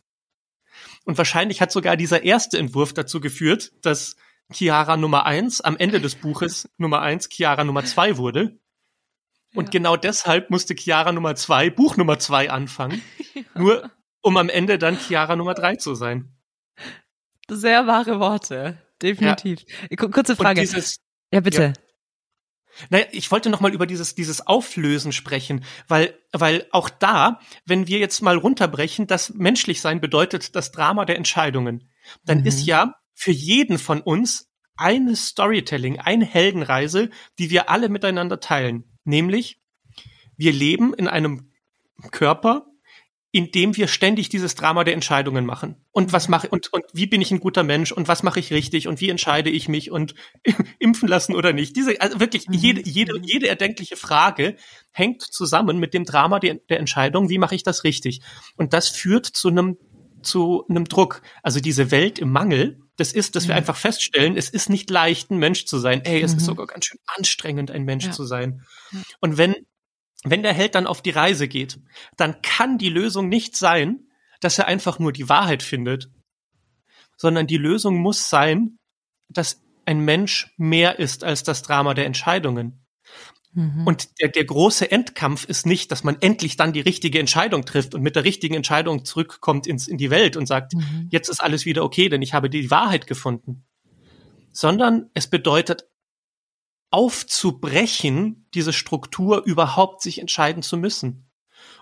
Und 1.04 1.18
wahrscheinlich 1.18 1.62
hat 1.62 1.72
sogar 1.72 1.98
dieser 1.98 2.24
erste 2.24 2.58
Entwurf 2.58 2.94
dazu 2.94 3.20
geführt, 3.20 3.72
dass 3.82 4.16
Chiara 4.52 4.98
Nummer 4.98 5.26
eins 5.26 5.62
am 5.62 5.78
Ende 5.78 6.00
des 6.00 6.16
Buches 6.16 6.70
Nummer 6.78 7.02
eins 7.02 7.30
Chiara 7.30 7.64
Nummer 7.64 7.86
zwei 7.86 8.18
wurde. 8.18 8.60
Und 9.54 9.66
ja. 9.66 9.72
genau 9.72 9.98
deshalb 9.98 10.50
musste 10.50 10.76
Chiara 10.76 11.12
Nummer 11.12 11.36
zwei 11.36 11.70
Buch 11.70 11.98
Nummer 11.98 12.20
zwei 12.20 12.50
anfangen. 12.50 13.02
Ja. 13.34 13.62
Nur 13.62 13.92
um 14.22 14.36
am 14.36 14.50
Ende 14.50 14.78
dann 14.78 14.98
Chiara 14.98 15.38
Nummer 15.38 15.54
drei 15.54 15.78
zu 15.78 15.96
sein. 15.96 16.36
Sehr 17.50 17.88
wahre 17.88 18.20
Worte. 18.20 18.78
Definitiv. 19.02 19.64
Ja. 19.90 20.08
Kurze 20.08 20.36
Frage. 20.36 20.62
Dieses, 20.62 20.98
ja, 21.32 21.40
bitte. 21.40 21.62
Ja. 21.62 21.74
Naja, 22.90 23.06
ich 23.12 23.30
wollte 23.32 23.50
noch 23.50 23.60
mal 23.60 23.74
über 23.74 23.86
dieses, 23.86 24.16
dieses 24.16 24.46
Auflösen 24.48 25.12
sprechen, 25.12 25.66
weil, 25.88 26.18
weil 26.32 26.68
auch 26.72 26.90
da, 26.90 27.40
wenn 27.66 27.88
wir 27.88 28.00
jetzt 28.00 28.22
mal 28.22 28.38
runterbrechen, 28.38 29.08
das 29.08 29.34
menschlich 29.34 29.82
sein 29.82 30.00
bedeutet 30.00 30.56
das 30.56 30.72
Drama 30.72 31.06
der 31.06 31.18
Entscheidungen, 31.18 31.90
dann 32.24 32.40
mhm. 32.42 32.46
ist 32.46 32.66
ja 32.66 32.96
für 33.14 33.32
jeden 33.32 33.78
von 33.78 34.02
uns 34.02 34.50
eine 34.78 35.16
Storytelling, 35.16 36.00
eine 36.00 36.26
Heldenreise, 36.26 37.10
die 37.38 37.50
wir 37.50 37.70
alle 37.70 37.90
miteinander 37.90 38.40
teilen. 38.40 38.98
Nämlich, 39.04 39.62
wir 40.38 40.54
leben 40.54 40.94
in 40.94 41.08
einem 41.08 41.52
Körper, 42.12 42.66
indem 43.32 43.78
wir 43.78 43.88
ständig 43.88 44.30
dieses 44.30 44.56
Drama 44.56 44.84
der 44.84 44.94
Entscheidungen 44.94 45.46
machen. 45.46 45.76
Und 45.92 46.12
was 46.12 46.28
mache 46.28 46.50
und 46.50 46.72
und 46.74 46.84
wie 46.94 47.08
bin 47.08 47.22
ich 47.22 47.32
ein 47.32 47.40
guter 47.40 47.64
Mensch 47.64 47.92
und 47.92 48.08
was 48.08 48.24
mache 48.24 48.40
ich 48.40 48.52
richtig 48.52 48.88
und 48.88 49.00
wie 49.00 49.10
entscheide 49.10 49.50
ich 49.50 49.70
mich 49.70 49.90
und 49.90 50.16
impfen 50.80 51.08
lassen 51.08 51.36
oder 51.36 51.54
nicht? 51.54 51.76
Diese 51.76 52.00
also 52.02 52.20
wirklich 52.20 52.48
mhm. 52.48 52.56
jede 52.56 52.82
jede 52.90 53.20
jede 53.24 53.48
erdenkliche 53.48 53.96
Frage 53.96 54.58
hängt 54.92 55.22
zusammen 55.22 55.80
mit 55.80 55.94
dem 55.94 56.04
Drama 56.04 56.40
der, 56.40 56.56
der 56.70 56.80
Entscheidung, 56.80 57.30
wie 57.30 57.38
mache 57.38 57.56
ich 57.56 57.64
das 57.64 57.84
richtig? 57.84 58.22
Und 58.58 58.74
das 58.74 58.90
führt 58.90 59.26
zu 59.26 59.48
einem 59.48 59.78
zu 60.22 60.66
einem 60.70 60.86
Druck. 60.86 61.22
Also 61.42 61.60
diese 61.60 61.90
Welt 61.90 62.20
im 62.20 62.32
Mangel, 62.32 62.80
das 62.98 63.14
ist, 63.14 63.36
dass 63.36 63.48
wir 63.48 63.56
mhm. 63.56 63.60
einfach 63.60 63.78
feststellen, 63.78 64.38
es 64.38 64.50
ist 64.50 64.70
nicht 64.70 64.90
leicht, 64.90 65.32
ein 65.32 65.38
Mensch 65.38 65.66
zu 65.66 65.80
sein. 65.80 66.02
Ey, 66.04 66.22
es 66.22 66.34
mhm. 66.34 66.38
ist 66.38 66.46
sogar 66.46 66.68
ganz 66.68 66.86
schön 66.86 67.00
anstrengend, 67.08 67.72
ein 67.72 67.84
Mensch 67.84 68.06
ja. 68.06 68.12
zu 68.12 68.26
sein. 68.26 68.62
Und 69.20 69.38
wenn 69.38 69.56
wenn 70.24 70.44
der 70.44 70.54
Held 70.54 70.76
dann 70.76 70.88
auf 70.88 71.02
die 71.02 71.10
Reise 71.10 71.48
geht, 71.48 71.80
dann 72.18 72.42
kann 72.42 72.78
die 72.78 72.90
Lösung 72.90 73.30
nicht 73.30 73.56
sein, 73.56 74.08
dass 74.40 74.60
er 74.60 74.68
einfach 74.68 75.00
nur 75.00 75.12
die 75.12 75.30
Wahrheit 75.30 75.64
findet, 75.64 76.10
sondern 77.18 77.48
die 77.48 77.58
Lösung 77.58 77.98
muss 77.98 78.30
sein, 78.30 78.78
dass 79.30 79.62
ein 79.86 80.02
Mensch 80.02 80.54
mehr 80.58 81.00
ist 81.00 81.24
als 81.24 81.44
das 81.44 81.62
Drama 81.62 81.94
der 81.94 82.06
Entscheidungen. 82.06 82.86
Mhm. 83.54 83.86
Und 83.86 84.22
der, 84.22 84.30
der 84.30 84.46
große 84.46 84.90
Endkampf 84.92 85.46
ist 85.46 85.66
nicht, 85.66 85.92
dass 85.92 86.04
man 86.04 86.18
endlich 86.22 86.56
dann 86.56 86.74
die 86.74 86.82
richtige 86.82 87.20
Entscheidung 87.20 87.66
trifft 87.66 87.94
und 87.94 88.02
mit 88.02 88.16
der 88.16 88.24
richtigen 88.24 88.56
Entscheidung 88.56 89.06
zurückkommt 89.06 89.68
ins, 89.68 89.88
in 89.88 89.98
die 89.98 90.10
Welt 90.10 90.38
und 90.38 90.46
sagt, 90.46 90.74
mhm. 90.74 91.08
jetzt 91.10 91.30
ist 91.30 91.42
alles 91.42 91.66
wieder 91.66 91.84
okay, 91.84 92.10
denn 92.10 92.22
ich 92.22 92.34
habe 92.34 92.50
die 92.50 92.72
Wahrheit 92.72 93.08
gefunden. 93.08 93.66
Sondern 94.54 95.10
es 95.14 95.28
bedeutet 95.28 95.86
aufzubrechen, 96.92 98.46
diese 98.54 98.74
Struktur 98.74 99.44
überhaupt 99.46 100.02
sich 100.02 100.20
entscheiden 100.20 100.62
zu 100.62 100.78
müssen. 100.78 101.26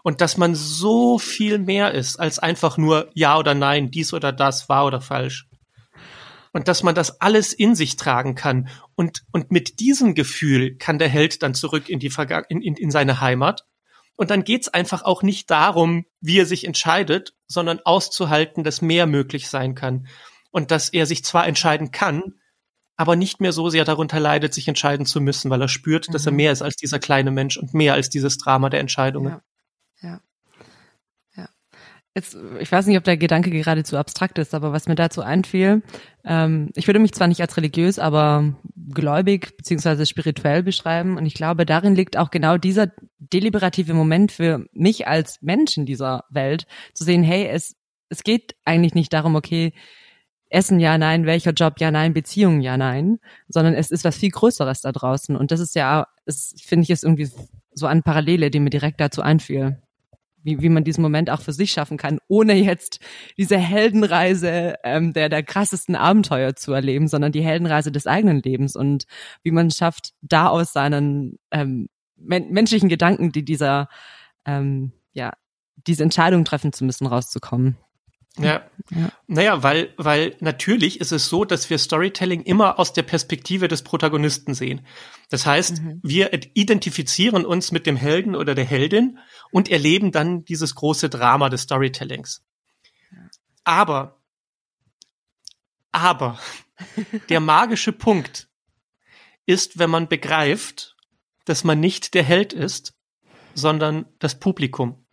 Und 0.04 0.22
dass 0.22 0.38
man 0.38 0.56
so 0.56 1.20
viel 1.20 1.58
mehr 1.58 1.94
ist 1.94 2.18
als 2.18 2.40
einfach 2.40 2.78
nur 2.78 3.10
Ja 3.14 3.38
oder 3.38 3.54
Nein, 3.54 3.92
dies 3.92 4.14
oder 4.14 4.32
das, 4.32 4.70
wahr 4.70 4.86
oder 4.86 5.02
falsch. 5.02 5.48
Und 6.52 6.68
dass 6.68 6.84
man 6.84 6.96
das 6.96 7.22
alles 7.22 7.54
in 7.54 7.76
sich 7.76 7.96
tragen 7.96 8.36
kann. 8.36 8.70
Und, 8.96 9.24
und 9.32 9.52
mit 9.52 9.80
diesem 9.80 10.16
Gefühl 10.16 10.78
kann 10.78 11.00
der 11.00 11.10
Held 11.10 11.44
dann 11.44 11.54
zurück 11.54 11.90
in 11.90 12.00
die 12.00 12.10
Verga 12.10 12.40
in, 12.50 12.62
in, 12.62 12.76
in 12.76 12.92
seine 12.92 13.20
Heimat. 13.20 13.66
Und 14.16 14.32
dann 14.32 14.44
geht's 14.44 14.68
einfach 14.68 15.04
auch 15.04 15.22
nicht 15.22 15.50
darum, 15.50 16.06
wie 16.22 16.40
er 16.40 16.46
sich 16.46 16.66
entscheidet, 16.66 17.36
sondern 17.48 17.80
auszuhalten, 17.80 18.64
dass 18.64 18.82
mehr 18.82 19.06
möglich 19.06 19.48
sein 19.48 19.76
kann. 19.76 20.08
Und 20.52 20.72
dass 20.72 20.90
er 20.90 21.06
sich 21.06 21.24
zwar 21.24 21.48
entscheiden 21.48 21.92
kann, 21.92 22.34
aber 23.00 23.16
nicht 23.16 23.40
mehr 23.40 23.54
so 23.54 23.70
sehr 23.70 23.86
darunter 23.86 24.20
leidet, 24.20 24.54
sich 24.54 24.68
entscheiden 24.68 25.06
zu 25.06 25.22
müssen, 25.22 25.50
weil 25.50 25.62
er 25.62 25.70
spürt, 25.70 26.10
mhm. 26.10 26.12
dass 26.12 26.26
er 26.26 26.34
mhm. 26.34 26.36
mehr 26.36 26.52
ist 26.52 26.62
als 26.62 26.76
dieser 26.76 27.00
kleine 27.00 27.32
Mensch 27.32 27.56
und 27.56 27.74
mehr 27.74 27.94
als 27.94 28.10
dieses 28.10 28.38
Drama 28.38 28.70
der 28.70 28.82
Entscheidungen. 28.82 29.38
Ja. 30.02 30.10
ja. 30.10 30.22
ja. 31.38 31.50
Jetzt, 32.14 32.38
ich 32.60 32.70
weiß 32.70 32.88
nicht, 32.88 32.98
ob 32.98 33.06
der 33.06 33.16
Gedanke 33.16 33.52
gerade 33.52 33.86
zu 33.86 33.96
abstrakt 33.96 34.38
ist, 34.38 34.54
aber 34.54 34.74
was 34.74 34.90
mir 34.90 34.96
dazu 34.96 35.22
einfiel, 35.22 35.82
ähm, 36.26 36.72
ich 36.76 36.88
würde 36.88 37.00
mich 37.00 37.14
zwar 37.14 37.28
nicht 37.28 37.40
als 37.40 37.56
religiös, 37.56 38.00
aber 38.00 38.54
gläubig 38.94 39.56
beziehungsweise 39.56 40.06
spirituell 40.06 40.62
beschreiben 40.62 41.16
und 41.16 41.26
ich 41.26 41.36
glaube, 41.36 41.66
darin 41.66 41.96
liegt 41.96 42.18
auch 42.18 42.32
genau 42.32 42.58
dieser 42.58 42.92
deliberative 43.18 43.94
Moment 43.94 44.34
für 44.34 44.66
mich 44.74 45.08
als 45.08 45.42
Mensch 45.42 45.78
in 45.78 45.86
dieser 45.86 46.26
Welt, 46.30 46.68
zu 46.94 47.06
sehen, 47.06 47.24
hey, 47.24 47.48
es, 47.48 47.78
es 48.10 48.24
geht 48.24 48.56
eigentlich 48.66 48.94
nicht 48.94 49.14
darum, 49.14 49.36
okay, 49.36 49.72
Essen 50.50 50.80
ja, 50.80 50.98
nein, 50.98 51.26
welcher 51.26 51.52
Job 51.52 51.80
ja, 51.80 51.92
nein, 51.92 52.14
Beziehungen 52.14 52.62
ja, 52.62 52.78
nein, 52.78 53.20
sondern 53.48 53.74
es 53.76 53.92
ist 53.92 54.04
was 54.04 54.18
viel 54.18 54.32
Größeres 54.32 54.82
da 54.82 54.92
draußen. 54.92 55.36
Und 55.36 55.52
das 55.52 55.60
ist 55.60 55.76
ja, 55.76 56.08
finde 56.58 56.84
ich, 56.84 56.90
ist 56.90 57.04
irgendwie 57.04 57.30
so 57.72 57.86
eine 57.86 58.02
Parallele, 58.02 58.50
die 58.50 58.60
mir 58.60 58.70
direkt 58.70 59.00
dazu 59.00 59.22
einfiel. 59.22 59.82
Wie, 60.42 60.62
wie 60.62 60.70
man 60.70 60.86
diesen 60.86 61.02
Moment 61.02 61.30
auch 61.30 61.42
für 61.42 61.52
sich 61.52 61.72
schaffen 61.72 61.98
kann, 61.98 62.20
ohne 62.30 62.54
jetzt 62.54 63.02
diese 63.38 63.58
Heldenreise 63.58 64.76
ähm, 64.86 65.12
der, 65.12 65.28
der 65.28 65.44
krassesten 65.44 65.98
Abenteuer 65.98 66.56
zu 66.56 66.72
erleben, 66.72 67.10
sondern 67.10 67.34
die 67.34 67.44
Heldenreise 67.44 67.92
des 67.92 68.08
eigenen 68.08 68.42
Lebens 68.42 68.78
und 68.78 69.04
wie 69.44 69.52
man 69.52 69.70
schafft, 69.70 70.14
da 70.22 70.48
aus 70.48 70.72
seinen 70.72 71.40
ähm, 71.52 71.90
men 72.16 72.52
menschlichen 72.52 72.88
Gedanken, 72.88 73.34
die 73.34 73.44
dieser, 73.44 73.90
ähm, 74.46 74.94
ja, 75.12 75.34
diese 75.76 76.04
Entscheidung 76.04 76.46
treffen 76.46 76.72
zu 76.72 76.86
müssen, 76.86 77.06
rauszukommen. 77.06 77.78
Ja. 78.42 78.70
ja. 78.92 79.12
Naja, 79.28 79.64
weil, 79.64 79.94
weil 79.98 80.36
natürlich 80.40 81.00
ist 81.00 81.12
es 81.12 81.30
so, 81.30 81.46
dass 81.46 81.70
wir 81.70 81.78
Storytelling 81.78 82.42
immer 82.42 82.80
aus 82.80 82.94
der 82.94 83.04
Perspektive 83.04 83.68
des 83.68 83.84
Protagonisten 83.84 84.54
sehen. 84.54 84.86
Das 85.30 85.46
heißt, 85.46 85.82
mhm. 85.82 86.00
wir 86.04 86.34
identifizieren 86.54 87.46
uns 87.46 87.72
mit 87.72 87.86
dem 87.86 87.96
Helden 87.96 88.36
oder 88.36 88.56
der 88.56 88.66
Heldin 88.66 89.20
und 89.52 89.70
erleben 89.70 90.12
dann 90.12 90.46
dieses 90.46 90.76
große 90.76 91.10
Drama 91.10 91.50
des 91.50 91.62
Storytellings. 91.64 92.44
Aber, 93.64 94.22
aber, 95.92 96.40
der 97.30 97.40
magische 97.40 97.92
Punkt 97.92 98.50
ist, 99.46 99.80
wenn 99.80 99.90
man 99.90 100.08
begreift, 100.08 100.96
dass 101.46 101.64
man 101.64 101.80
nicht 101.80 102.14
der 102.14 102.24
Held 102.24 102.54
ist, 102.54 102.94
sondern 103.54 104.06
das 104.20 104.40
Publikum 104.40 105.06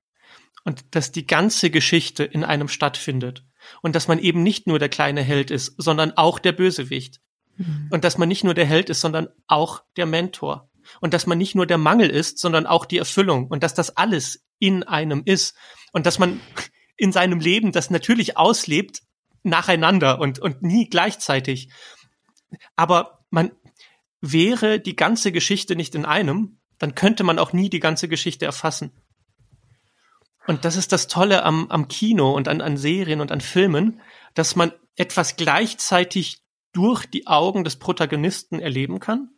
und 0.66 0.96
dass 0.96 1.12
die 1.12 1.26
ganze 1.26 1.70
Geschichte 1.70 2.24
in 2.24 2.42
einem 2.42 2.66
stattfindet 2.66 3.44
und 3.82 3.94
dass 3.94 4.08
man 4.08 4.18
eben 4.18 4.42
nicht 4.42 4.66
nur 4.66 4.80
der 4.80 4.88
kleine 4.88 5.22
Held 5.22 5.52
ist, 5.52 5.74
sondern 5.78 6.16
auch 6.16 6.40
der 6.40 6.50
Bösewicht 6.50 7.20
mhm. 7.56 7.88
und 7.92 8.02
dass 8.02 8.18
man 8.18 8.28
nicht 8.28 8.42
nur 8.42 8.52
der 8.52 8.66
Held 8.66 8.90
ist, 8.90 9.00
sondern 9.00 9.28
auch 9.46 9.84
der 9.96 10.06
Mentor 10.06 10.68
und 11.00 11.14
dass 11.14 11.26
man 11.26 11.38
nicht 11.38 11.54
nur 11.54 11.66
der 11.66 11.78
Mangel 11.78 12.10
ist, 12.10 12.40
sondern 12.40 12.66
auch 12.66 12.84
die 12.84 12.98
Erfüllung 12.98 13.46
und 13.46 13.62
dass 13.62 13.74
das 13.74 13.96
alles 13.96 14.44
in 14.58 14.82
einem 14.82 15.22
ist 15.24 15.56
und 15.92 16.04
dass 16.04 16.18
man 16.18 16.40
in 16.96 17.12
seinem 17.12 17.38
Leben 17.38 17.70
das 17.70 17.90
natürlich 17.90 18.36
auslebt 18.36 19.02
nacheinander 19.44 20.18
und, 20.18 20.40
und 20.40 20.62
nie 20.62 20.90
gleichzeitig. 20.90 21.70
Aber 22.74 23.24
man 23.30 23.52
wäre 24.20 24.80
die 24.80 24.96
ganze 24.96 25.30
Geschichte 25.30 25.76
nicht 25.76 25.94
in 25.94 26.06
einem, 26.06 26.58
dann 26.78 26.96
könnte 26.96 27.22
man 27.22 27.38
auch 27.38 27.52
nie 27.52 27.70
die 27.70 27.78
ganze 27.78 28.08
Geschichte 28.08 28.46
erfassen. 28.46 28.90
Und 30.46 30.64
das 30.64 30.76
ist 30.76 30.92
das 30.92 31.08
Tolle 31.08 31.42
am, 31.42 31.70
am 31.70 31.88
Kino 31.88 32.32
und 32.32 32.48
an, 32.48 32.60
an 32.60 32.76
Serien 32.76 33.20
und 33.20 33.32
an 33.32 33.40
Filmen, 33.40 34.00
dass 34.34 34.56
man 34.56 34.72
etwas 34.94 35.36
gleichzeitig 35.36 36.42
durch 36.72 37.06
die 37.06 37.26
Augen 37.26 37.64
des 37.64 37.76
Protagonisten 37.76 38.60
erleben 38.60 39.00
kann 39.00 39.30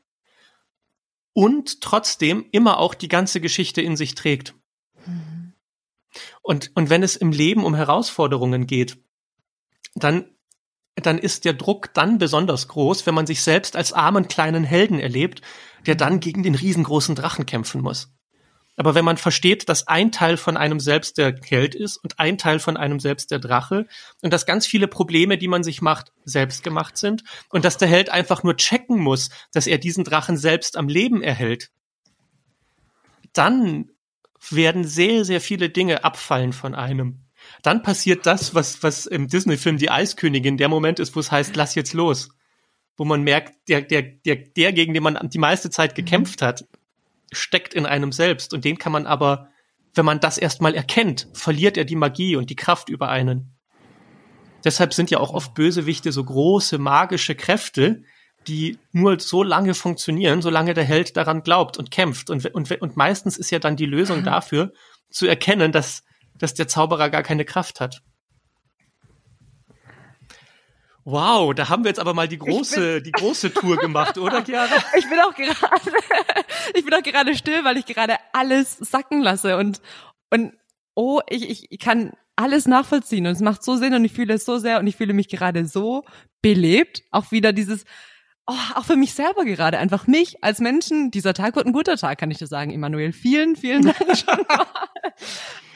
und 1.33 1.81
trotzdem 1.81 2.47
immer 2.51 2.79
auch 2.79 2.95
die 2.95 3.09
ganze 3.09 3.41
Geschichte 3.41 3.81
in 3.81 3.97
sich 3.97 4.15
trägt. 4.15 4.55
Mhm. 5.07 5.53
Und, 6.43 6.73
und 6.75 6.91
wenn 6.91 7.03
es 7.03 7.17
im 7.17 7.33
Leben 7.33 7.65
um 7.65 7.75
Herausforderungen 7.75 8.67
geht, 8.67 8.99
dann, 9.95 10.35
dann 10.97 11.19
ist 11.19 11.45
der 11.45 11.53
Druck 11.53 11.95
dann 11.95 12.19
besonders 12.19 12.69
groß, 12.69 13.07
wenn 13.07 13.15
man 13.15 13.27
sich 13.27 13.43
selbst 13.43 13.77
als 13.77 13.93
armen 13.93 14.29
kleinen 14.29 14.65
Helden 14.65 14.99
erlebt, 14.99 15.43
der 15.87 15.95
dann 15.95 16.21
gegen 16.21 16.43
den 16.43 16.55
riesengroßen 16.55 17.15
Drachen 17.15 17.47
kämpfen 17.47 17.83
muss. 17.83 18.13
Aber 18.79 18.95
wenn 18.95 19.05
man 19.05 19.17
versteht, 19.17 19.69
dass 19.69 19.89
ein 19.89 20.13
Teil 20.13 20.37
von 20.37 20.57
einem 20.57 20.79
selbst 20.79 21.19
der 21.19 21.35
Held 21.45 21.75
ist 21.75 21.97
und 21.97 22.21
ein 22.21 22.39
Teil 22.39 22.61
von 22.61 22.77
einem 22.77 23.01
selbst 23.01 23.33
der 23.33 23.41
Drache 23.41 23.89
und 24.23 24.33
dass 24.33 24.47
ganz 24.47 24.69
viele 24.69 24.87
Probleme, 24.87 25.37
die 25.37 25.49
man 25.49 25.65
sich 25.65 25.83
macht, 25.83 26.13
selbst 26.25 26.63
gemacht 26.63 26.97
sind 26.97 27.25
und 27.51 27.65
dass 27.65 27.77
der 27.77 27.89
Held 27.89 28.09
einfach 28.09 28.45
nur 28.45 28.57
checken 28.57 29.01
muss, 29.01 29.31
dass 29.53 29.67
er 29.67 29.79
diesen 29.79 30.05
Drachen 30.05 30.37
selbst 30.37 30.77
am 30.77 30.89
Leben 30.89 31.23
erhält, 31.23 31.73
dann 33.33 33.91
werden 34.49 34.85
sehr, 34.85 35.25
sehr 35.25 35.41
viele 35.41 35.71
Dinge 35.71 36.05
abfallen 36.05 36.53
von 36.53 36.77
einem. 36.77 37.25
Dann 37.63 37.83
passiert 37.83 38.27
das, 38.27 38.55
was, 38.55 38.85
was 38.85 39.07
im 39.07 39.27
Disney-Film 39.27 39.79
Die 39.79 39.91
Eiskönigin 39.91 40.57
der 40.57 40.69
Moment 40.69 41.01
ist, 41.01 41.17
wo 41.17 41.21
es 41.21 41.33
heißt, 41.33 41.57
lass 41.57 41.75
jetzt 41.75 41.95
los. 41.95 42.29
Wo 42.97 43.05
man 43.05 43.23
merkt, 43.23 43.69
der, 43.69 43.83
der, 43.83 44.03
der, 44.03 44.37
der, 44.37 44.73
gegen 44.73 44.95
den 44.95 45.03
man 45.03 45.29
die 45.31 45.39
meiste 45.39 45.69
Zeit 45.69 45.97
gekämpft 45.97 46.43
hat, 46.43 46.65
steckt 47.33 47.75
in 47.75 47.87
einem 47.87 48.13
selbst 48.13 48.53
und 48.55 48.65
den 48.65 48.79
kann 48.79 48.93
man 48.93 49.07
aber, 49.07 49.49
wenn 49.95 50.05
man 50.05 50.21
das 50.21 50.39
erstmal 50.39 50.75
erkennt, 50.75 51.29
verliert 51.33 51.77
er 51.77 51.85
die 51.85 51.97
Magie 51.97 52.37
und 52.37 52.51
die 52.51 52.57
Kraft 52.57 52.89
über 52.89 53.09
einen. 53.09 53.55
Deshalb 54.65 54.93
sind 54.93 55.11
ja 55.11 55.19
auch 55.19 55.33
oft 55.33 55.55
Bösewichte 55.55 56.13
so 56.13 56.25
große 56.25 56.79
magische 56.79 57.35
Kräfte, 57.35 58.03
die 58.47 58.79
nur 58.93 59.21
so 59.21 59.43
lange 59.43 59.75
funktionieren, 59.75 60.43
solange 60.43 60.75
der 60.75 60.85
Held 60.85 61.17
daran 61.17 61.43
glaubt 61.43 61.77
und 61.77 61.91
kämpft. 61.91 62.31
Und, 62.31 62.45
und, 62.47 62.71
und 62.81 62.97
meistens 62.97 63.37
ist 63.37 63.51
ja 63.51 63.59
dann 63.59 63.77
die 63.77 63.87
Lösung 63.87 64.25
dafür, 64.25 64.73
zu 65.11 65.27
erkennen, 65.27 65.73
dass, 65.73 66.03
dass 66.37 66.55
der 66.55 66.69
Zauberer 66.69 67.11
gar 67.11 67.23
keine 67.23 67.45
Kraft 67.45 67.81
hat. 67.81 68.03
Wow, 71.11 71.55
da 71.55 71.71
haben 71.71 71.85
wir 71.85 71.89
jetzt 71.89 72.01
aber 72.01 72.13
mal 72.13 72.29
die 72.29 72.37
große, 72.37 73.01
die 73.01 73.13
große 73.13 73.55
Tour 73.55 73.79
gemacht, 73.79 74.19
oder 74.19 74.45
Chiara? 74.45 74.77
Ich 74.99 75.09
bin 75.09 75.19
auch 75.21 75.35
gerade, 75.35 75.57
ich 76.75 76.85
bin 76.85 76.93
auch 76.93 77.03
gerade 77.03 77.35
still, 77.35 77.65
weil 77.65 77.79
ich 77.79 77.87
gerade 77.87 78.17
alles 78.35 78.77
sacken 78.77 79.23
lasse 79.23 79.57
und, 79.57 79.81
und, 80.29 80.53
oh, 80.95 81.21
ich, 81.31 81.73
ich 81.73 81.79
kann 81.79 82.13
alles 82.37 82.67
nachvollziehen 82.67 83.27
und 83.27 83.33
es 83.33 83.41
macht 83.41 83.65
so 83.65 83.77
Sinn 83.77 83.95
und 83.95 84.05
ich 84.05 84.13
fühle 84.13 84.35
es 84.35 84.45
so 84.45 84.59
sehr 84.59 84.81
und 84.81 84.87
ich 84.87 84.97
fühle 84.97 85.15
mich 85.15 85.29
gerade 85.29 85.65
so 85.67 86.05
belebt. 86.43 87.05
Auch 87.11 87.33
wieder 87.33 87.55
dieses, 87.55 87.87
oh, 88.49 88.55
auch 88.75 88.85
für 88.85 88.97
mich 88.97 89.15
selber 89.15 89.45
gerade, 89.45 89.79
einfach 89.79 90.07
mich 90.07 90.43
als 90.43 90.59
Menschen, 90.59 91.11
dieser 91.11 91.35
Tag 91.35 91.55
wird 91.55 91.67
ein 91.67 91.73
guter 91.73 91.97
Tag, 91.97 92.19
kann 92.19 92.31
ich 92.31 92.39
dir 92.39 92.47
sagen, 92.47 92.73
Emanuel. 92.73 93.13
Vielen, 93.13 93.55
vielen 93.57 93.83
Dank 93.83 93.97
schon 94.17 94.45
mal. 94.49 94.67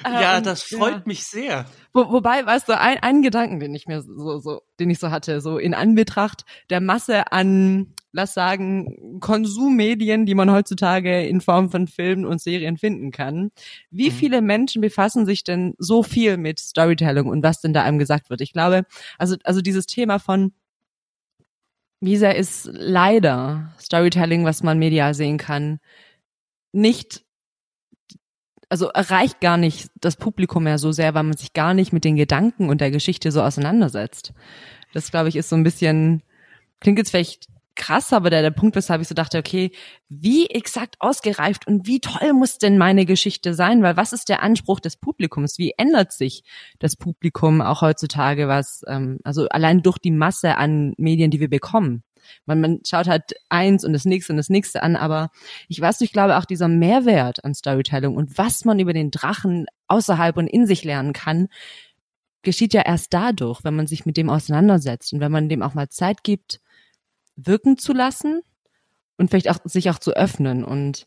Ja, 0.05 0.39
ähm, 0.39 0.45
das 0.45 0.65
freut 0.65 0.95
ja. 0.95 1.03
mich 1.05 1.25
sehr. 1.25 1.67
Wo, 1.93 2.11
wobei, 2.11 2.45
weißt 2.45 2.69
du, 2.69 2.79
ein, 2.79 2.99
einen 2.99 3.23
Gedanken, 3.23 3.61
den 3.61 3.75
ich 3.75 3.87
mir 3.87 4.03
so, 4.03 4.39
so, 4.39 4.63
den 4.81 4.91
ich 4.91 4.99
so 4.99 5.11
hatte, 5.11 5.41
so 5.41 5.59
in 5.59 5.75
Anbetracht 5.75 6.45
der 6.71 6.81
Masse 6.81 7.31
an, 7.31 7.95
lass 8.11 8.35
sagen, 8.35 9.19
Konsummedien, 9.21 10.27
die 10.27 10.35
man 10.35 10.51
heutzutage 10.51 11.25
in 11.27 11.41
Form 11.41 11.71
von 11.71 11.87
Filmen 11.87 12.25
und 12.25 12.41
Serien 12.41 12.79
finden 12.79 13.11
kann. 13.13 13.51
Wie 13.91 14.11
mhm. 14.11 14.15
viele 14.15 14.43
Menschen 14.43 14.81
befassen 14.81 15.27
sich 15.27 15.45
denn 15.45 15.75
so 15.79 16.03
viel 16.03 16.37
mit 16.37 16.59
Storytelling 16.59 17.27
und 17.27 17.45
was 17.45 17.61
denn 17.61 17.73
da 17.73 17.83
einem 17.85 17.99
gesagt 17.99 18.31
wird? 18.31 18.41
Ich 18.41 18.53
glaube, 18.53 18.85
also, 19.19 19.37
also 19.45 19.61
dieses 19.61 19.87
Thema 19.87 20.19
von, 20.19 20.53
wie 22.03 22.17
ist 22.35 22.69
leider 22.73 23.73
Storytelling, 23.81 24.45
was 24.45 24.65
man 24.65 24.79
medial 24.79 25.15
sehen 25.15 25.39
kann, 25.39 25.79
nicht 26.73 27.23
also 28.69 28.89
erreicht 28.89 29.41
gar 29.41 29.59
nicht 29.59 29.91
das 30.01 30.17
Publikum 30.17 30.65
mehr 30.65 30.79
so 30.79 30.93
sehr, 30.93 31.15
weil 31.15 31.25
man 31.25 31.37
sich 31.37 31.53
gar 31.53 31.75
nicht 31.75 31.93
mit 31.93 32.05
den 32.05 32.17
Gedanken 32.17 32.71
und 32.71 32.81
der 32.81 32.91
Geschichte 32.91 33.31
so 33.31 33.43
auseinandersetzt. 33.43 34.33
Das, 34.95 35.11
glaube 35.11 35.29
ich, 35.29 35.37
ist 35.37 35.51
so 35.51 35.57
ein 35.57 35.63
bisschen, 35.63 36.23
klingt 36.81 36.99
jetzt 36.99 37.11
vielleicht 37.11 37.49
krass, 37.75 38.13
aber 38.13 38.31
der, 38.31 38.43
der 38.43 38.51
Punkt, 38.51 38.77
weshalb 38.77 39.01
ich 39.01 39.09
so 39.09 39.15
dachte, 39.15 39.39
okay, 39.39 39.71
wie 40.09 40.47
exakt 40.47 40.97
ausgereift 41.01 41.67
und 41.67 41.87
wie 41.87 42.01
toll 42.01 42.33
muss 42.33 42.59
denn 42.59 42.79
meine 42.79 43.07
Geschichte 43.07 43.55
sein? 43.55 43.83
Weil 43.83 43.97
was 43.97 44.13
ist 44.13 44.29
der 44.29 44.43
Anspruch 44.43 44.81
des 44.81 44.97
Publikums? 44.97 45.59
Wie 45.59 45.75
ändert 45.77 46.13
sich 46.13 46.45
das 46.79 46.97
Publikum 46.97 47.61
auch 47.61 47.83
heutzutage, 47.83 48.49
was, 48.49 48.83
ähm, 48.87 49.19
also 49.25 49.49
allein 49.49 49.83
durch 49.83 49.99
die 49.99 50.11
Masse 50.11 50.57
an 50.57 50.95
Medien, 50.97 51.31
die 51.31 51.41
wir 51.41 51.51
bekommen? 51.51 52.03
Man, 52.47 52.61
man 52.61 52.81
schaut 52.87 53.09
halt 53.09 53.35
eins 53.49 53.85
und 53.85 53.93
das 53.93 54.05
nächste 54.05 54.33
und 54.33 54.37
das 54.37 54.49
nächste 54.49 54.83
an, 54.83 54.97
aber 54.97 55.31
ich 55.69 55.81
weiß, 55.81 56.01
ich 56.03 56.13
glaube 56.13 56.37
auch 56.37 56.45
dieser 56.45 56.69
Mehrwert 56.69 57.45
an 57.45 57.55
Storytelling 57.55 58.17
und 58.17 58.39
was 58.39 58.65
man 58.65 58.79
über 58.79 58.93
den 58.93 59.11
Drachen 59.11 59.67
außerhalb 59.89 60.37
und 60.37 60.47
in 60.47 60.67
sich 60.67 60.85
lernen 60.85 61.13
kann, 61.13 61.49
geschieht 62.43 62.75
ja 62.75 62.83
erst 62.83 63.13
dadurch, 63.13 63.65
wenn 63.65 63.77
man 63.77 63.87
sich 63.87 64.05
mit 64.05 64.17
dem 64.17 64.29
auseinandersetzt 64.29 65.13
und 65.13 65.21
wenn 65.21 65.33
man 65.33 65.49
dem 65.49 65.63
auch 65.63 65.75
mal 65.75 65.89
Zeit 65.89 66.25
gibt, 66.25 66.61
wirken 67.37 67.79
zu 67.79 67.93
lassen 67.93 68.43
und 69.17 69.31
vielleicht 69.31 69.51
auch 69.51 69.59
sich 69.65 69.91
auch 69.91 69.99
zu 69.99 70.13
öffnen. 70.13 70.65
Und 70.65 71.07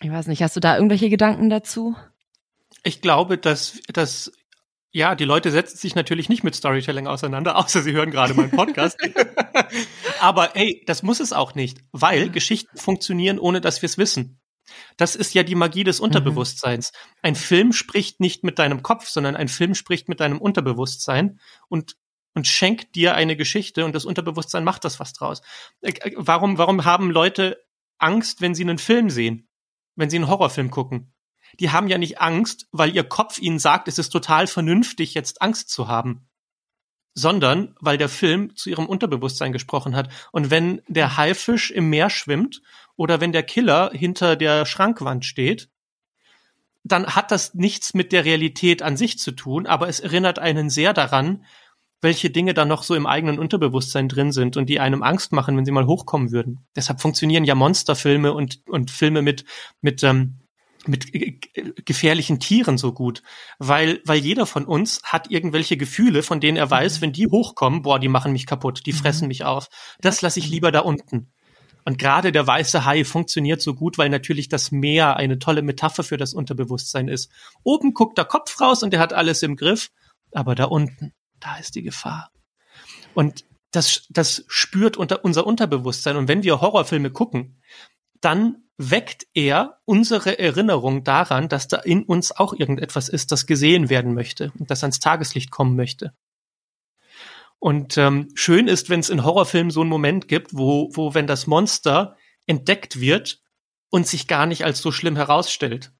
ich 0.00 0.10
weiß 0.10 0.26
nicht, 0.26 0.42
hast 0.42 0.56
du 0.56 0.60
da 0.60 0.76
irgendwelche 0.76 1.10
Gedanken 1.10 1.50
dazu? 1.50 1.96
Ich 2.82 3.00
glaube, 3.00 3.38
dass, 3.38 3.80
dass 3.92 4.32
ja, 4.92 5.14
die 5.14 5.24
Leute 5.24 5.50
setzen 5.50 5.76
sich 5.76 5.94
natürlich 5.94 6.28
nicht 6.28 6.42
mit 6.42 6.54
Storytelling 6.54 7.06
auseinander, 7.06 7.56
außer 7.58 7.82
sie 7.82 7.92
hören 7.92 8.10
gerade 8.10 8.34
meinen 8.34 8.50
Podcast. 8.50 8.98
Aber 10.20 10.56
ey, 10.56 10.82
das 10.86 11.02
muss 11.02 11.20
es 11.20 11.32
auch 11.32 11.54
nicht, 11.54 11.78
weil 11.92 12.30
Geschichten 12.30 12.76
funktionieren, 12.76 13.38
ohne 13.38 13.60
dass 13.60 13.82
wir 13.82 13.86
es 13.86 13.98
wissen. 13.98 14.40
Das 14.96 15.16
ist 15.16 15.34
ja 15.34 15.42
die 15.42 15.54
Magie 15.54 15.84
des 15.84 15.98
mhm. 15.98 16.06
Unterbewusstseins. 16.06 16.92
Mhm. 16.92 17.18
Ein 17.22 17.34
Film 17.36 17.72
spricht 17.72 18.20
nicht 18.20 18.44
mit 18.44 18.58
deinem 18.58 18.82
Kopf, 18.82 19.08
sondern 19.08 19.36
ein 19.36 19.48
Film 19.48 19.74
spricht 19.74 20.08
mit 20.08 20.20
deinem 20.20 20.40
Unterbewusstsein 20.40 21.40
und 21.68 21.96
und 22.34 22.46
schenkt 22.46 22.94
dir 22.94 23.14
eine 23.14 23.36
Geschichte 23.36 23.84
und 23.84 23.94
das 23.94 24.04
Unterbewusstsein 24.04 24.64
macht 24.64 24.84
das 24.84 25.00
was 25.00 25.12
draus. 25.12 25.42
Äh, 25.80 25.92
äh, 25.92 26.12
warum 26.16 26.58
warum 26.58 26.84
haben 26.84 27.10
Leute 27.10 27.64
Angst, 27.98 28.40
wenn 28.40 28.54
sie 28.54 28.62
einen 28.62 28.78
Film 28.78 29.10
sehen? 29.10 29.48
Wenn 29.96 30.10
sie 30.10 30.16
einen 30.16 30.28
Horrorfilm 30.28 30.70
gucken? 30.70 31.12
die 31.58 31.70
haben 31.70 31.88
ja 31.88 31.98
nicht 31.98 32.20
Angst, 32.20 32.68
weil 32.70 32.94
ihr 32.94 33.04
Kopf 33.04 33.38
ihnen 33.38 33.58
sagt, 33.58 33.88
es 33.88 33.98
ist 33.98 34.10
total 34.10 34.46
vernünftig, 34.46 35.14
jetzt 35.14 35.42
Angst 35.42 35.70
zu 35.70 35.88
haben, 35.88 36.28
sondern 37.14 37.74
weil 37.80 37.98
der 37.98 38.08
Film 38.08 38.54
zu 38.54 38.70
ihrem 38.70 38.86
Unterbewusstsein 38.86 39.52
gesprochen 39.52 39.96
hat. 39.96 40.10
Und 40.32 40.50
wenn 40.50 40.82
der 40.86 41.16
Haifisch 41.16 41.70
im 41.70 41.90
Meer 41.90 42.10
schwimmt 42.10 42.62
oder 42.96 43.20
wenn 43.20 43.32
der 43.32 43.42
Killer 43.42 43.90
hinter 43.92 44.36
der 44.36 44.66
Schrankwand 44.66 45.24
steht, 45.24 45.68
dann 46.82 47.14
hat 47.14 47.30
das 47.30 47.54
nichts 47.54 47.94
mit 47.94 48.12
der 48.12 48.24
Realität 48.24 48.80
an 48.80 48.96
sich 48.96 49.18
zu 49.18 49.32
tun, 49.32 49.66
aber 49.66 49.88
es 49.88 50.00
erinnert 50.00 50.38
einen 50.38 50.70
sehr 50.70 50.94
daran, 50.94 51.44
welche 52.00 52.30
Dinge 52.30 52.54
da 52.54 52.64
noch 52.64 52.82
so 52.82 52.94
im 52.94 53.06
eigenen 53.06 53.38
Unterbewusstsein 53.38 54.08
drin 54.08 54.32
sind 54.32 54.56
und 54.56 54.68
die 54.68 54.80
einem 54.80 55.02
Angst 55.02 55.32
machen, 55.32 55.56
wenn 55.56 55.64
sie 55.64 55.72
mal 55.72 55.86
hochkommen 55.86 56.32
würden. 56.32 56.66
Deshalb 56.76 57.00
funktionieren 57.00 57.44
ja 57.44 57.54
Monsterfilme 57.54 58.32
und, 58.32 58.60
und 58.68 58.90
Filme 58.90 59.22
mit, 59.22 59.44
mit 59.80 60.02
ähm, 60.02 60.40
mit 60.86 61.12
gefährlichen 61.84 62.40
Tieren 62.40 62.78
so 62.78 62.92
gut, 62.92 63.22
weil 63.58 64.00
weil 64.06 64.18
jeder 64.18 64.46
von 64.46 64.64
uns 64.64 65.02
hat 65.04 65.30
irgendwelche 65.30 65.76
Gefühle, 65.76 66.22
von 66.22 66.40
denen 66.40 66.56
er 66.56 66.70
weiß, 66.70 66.96
mhm. 66.96 67.02
wenn 67.02 67.12
die 67.12 67.26
hochkommen, 67.26 67.82
boah, 67.82 67.98
die 67.98 68.08
machen 68.08 68.32
mich 68.32 68.46
kaputt, 68.46 68.86
die 68.86 68.92
fressen 68.92 69.24
mhm. 69.24 69.28
mich 69.28 69.44
auf. 69.44 69.68
Das 70.00 70.22
lasse 70.22 70.38
ich 70.38 70.48
lieber 70.48 70.72
da 70.72 70.80
unten. 70.80 71.32
Und 71.84 71.98
gerade 71.98 72.32
der 72.32 72.46
weiße 72.46 72.84
Hai 72.84 73.04
funktioniert 73.04 73.60
so 73.60 73.74
gut, 73.74 73.98
weil 73.98 74.10
natürlich 74.10 74.48
das 74.48 74.70
Meer 74.70 75.16
eine 75.16 75.38
tolle 75.38 75.62
Metapher 75.62 76.02
für 76.02 76.16
das 76.16 76.34
Unterbewusstsein 76.34 77.08
ist. 77.08 77.30
Oben 77.62 77.94
guckt 77.94 78.18
der 78.18 78.26
Kopf 78.26 78.60
raus 78.60 78.82
und 78.82 78.92
er 78.92 79.00
hat 79.00 79.12
alles 79.12 79.42
im 79.42 79.56
Griff, 79.56 79.90
aber 80.32 80.54
da 80.54 80.64
unten, 80.64 81.12
da 81.40 81.56
ist 81.56 81.74
die 81.74 81.82
Gefahr. 81.82 82.30
Und 83.14 83.44
das, 83.70 84.06
das 84.10 84.44
spürt 84.48 84.96
unter 84.96 85.24
unser 85.24 85.46
Unterbewusstsein. 85.46 86.16
Und 86.16 86.28
wenn 86.28 86.42
wir 86.42 86.60
Horrorfilme 86.60 87.10
gucken, 87.10 87.60
dann 88.20 88.64
weckt 88.76 89.26
er 89.34 89.80
unsere 89.84 90.38
Erinnerung 90.38 91.04
daran, 91.04 91.48
dass 91.48 91.68
da 91.68 91.78
in 91.78 92.02
uns 92.02 92.32
auch 92.32 92.52
irgendetwas 92.52 93.08
ist, 93.08 93.30
das 93.30 93.46
gesehen 93.46 93.90
werden 93.90 94.14
möchte 94.14 94.52
und 94.58 94.70
das 94.70 94.82
ans 94.82 95.00
Tageslicht 95.00 95.50
kommen 95.50 95.76
möchte. 95.76 96.14
Und 97.58 97.98
ähm, 97.98 98.30
schön 98.34 98.68
ist, 98.68 98.88
wenn 98.88 99.00
es 99.00 99.10
in 99.10 99.22
Horrorfilmen 99.22 99.70
so 99.70 99.82
einen 99.82 99.90
Moment 99.90 100.28
gibt, 100.28 100.56
wo, 100.56 100.88
wo, 100.94 101.12
wenn 101.12 101.26
das 101.26 101.46
Monster 101.46 102.16
entdeckt 102.46 103.00
wird 103.00 103.42
und 103.90 104.06
sich 104.06 104.26
gar 104.26 104.46
nicht 104.46 104.64
als 104.64 104.80
so 104.80 104.90
schlimm 104.92 105.14
herausstellt. 105.14 105.92